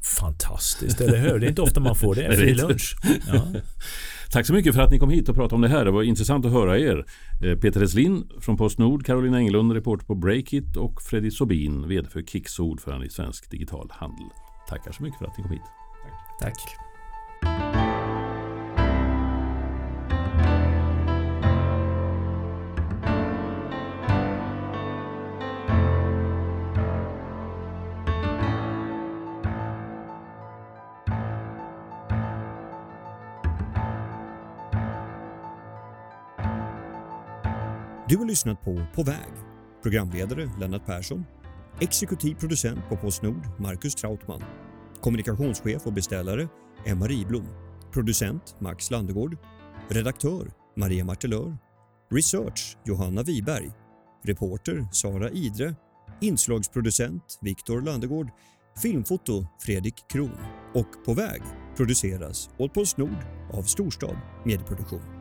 Fantastiskt, 0.03 1.01
eller 1.01 1.19
hur? 1.19 1.39
Det 1.39 1.47
är 1.47 1.49
inte 1.49 1.63
ofta 1.63 1.81
man 1.81 1.97
får 1.97 2.15
det. 2.15 2.33
Fri 2.37 2.55
lunch. 2.55 2.97
Ja. 3.33 3.47
Tack 4.31 4.47
så 4.47 4.53
mycket 4.53 4.75
för 4.75 4.83
att 4.83 4.91
ni 4.91 4.99
kom 4.99 5.11
hit 5.11 5.29
och 5.29 5.35
pratade 5.35 5.55
om 5.55 5.61
det 5.61 5.69
här. 5.69 5.85
Det 5.85 5.91
var 5.91 6.03
intressant 6.03 6.47
att 6.47 6.53
höra 6.53 6.79
er. 6.79 7.05
Eh, 7.43 7.59
Peter 7.59 7.81
Heslin 7.81 8.29
från 8.41 8.57
Postnord, 8.57 9.07
Carolina 9.07 9.39
Englund, 9.39 9.73
reporter 9.73 10.07
på 10.07 10.15
Breakit 10.15 10.77
och 10.77 11.03
Freddy 11.03 11.31
Sobin, 11.31 11.89
VD 11.89 12.09
för 12.11 12.23
Kicks 12.23 12.59
ordförande 12.59 13.07
i 13.07 13.11
Svensk 13.11 13.51
Digital 13.51 13.89
Handel. 13.91 14.27
Tackar 14.69 14.93
så 14.93 15.03
mycket 15.03 15.19
för 15.19 15.27
att 15.27 15.39
ni 15.39 15.43
kom 15.43 15.53
hit. 15.53 15.63
Tack. 16.41 17.88
Du 38.09 38.17
har 38.17 38.27
lyssnat 38.27 38.63
på 38.63 38.87
På 38.95 39.03
väg. 39.03 39.33
Programledare 39.83 40.51
Lennart 40.61 40.87
Persson. 40.87 41.25
Exekutiv 41.81 42.35
producent 42.35 42.89
på 42.89 42.97
Postnord 42.97 43.47
Marcus 43.59 43.95
Trautman. 43.95 44.43
Kommunikationschef 45.01 45.87
och 45.87 45.93
beställare 45.93 46.49
Emma 46.87 47.07
Riblom. 47.07 47.49
Producent 47.93 48.57
Max 48.59 48.91
Landegård. 48.91 49.37
Redaktör 49.89 50.53
Maria 50.77 51.05
Martelör. 51.05 51.57
Research 52.11 52.77
Johanna 52.85 53.23
Wiberg. 53.23 53.71
Reporter 54.25 54.89
Sara 54.93 55.31
Idre. 55.31 55.75
Inslagsproducent 56.21 57.39
Viktor 57.41 57.81
Landegård. 57.81 58.31
Filmfoto 58.83 59.47
Fredrik 59.61 60.05
Kron. 60.13 60.39
Och 60.75 61.05
På 61.05 61.15
väg 61.15 61.43
produceras 61.77 62.51
åt 62.59 62.75
Postnord 62.75 63.25
av 63.53 63.63
Storstad 63.63 64.17
Medieproduktion. 64.45 65.18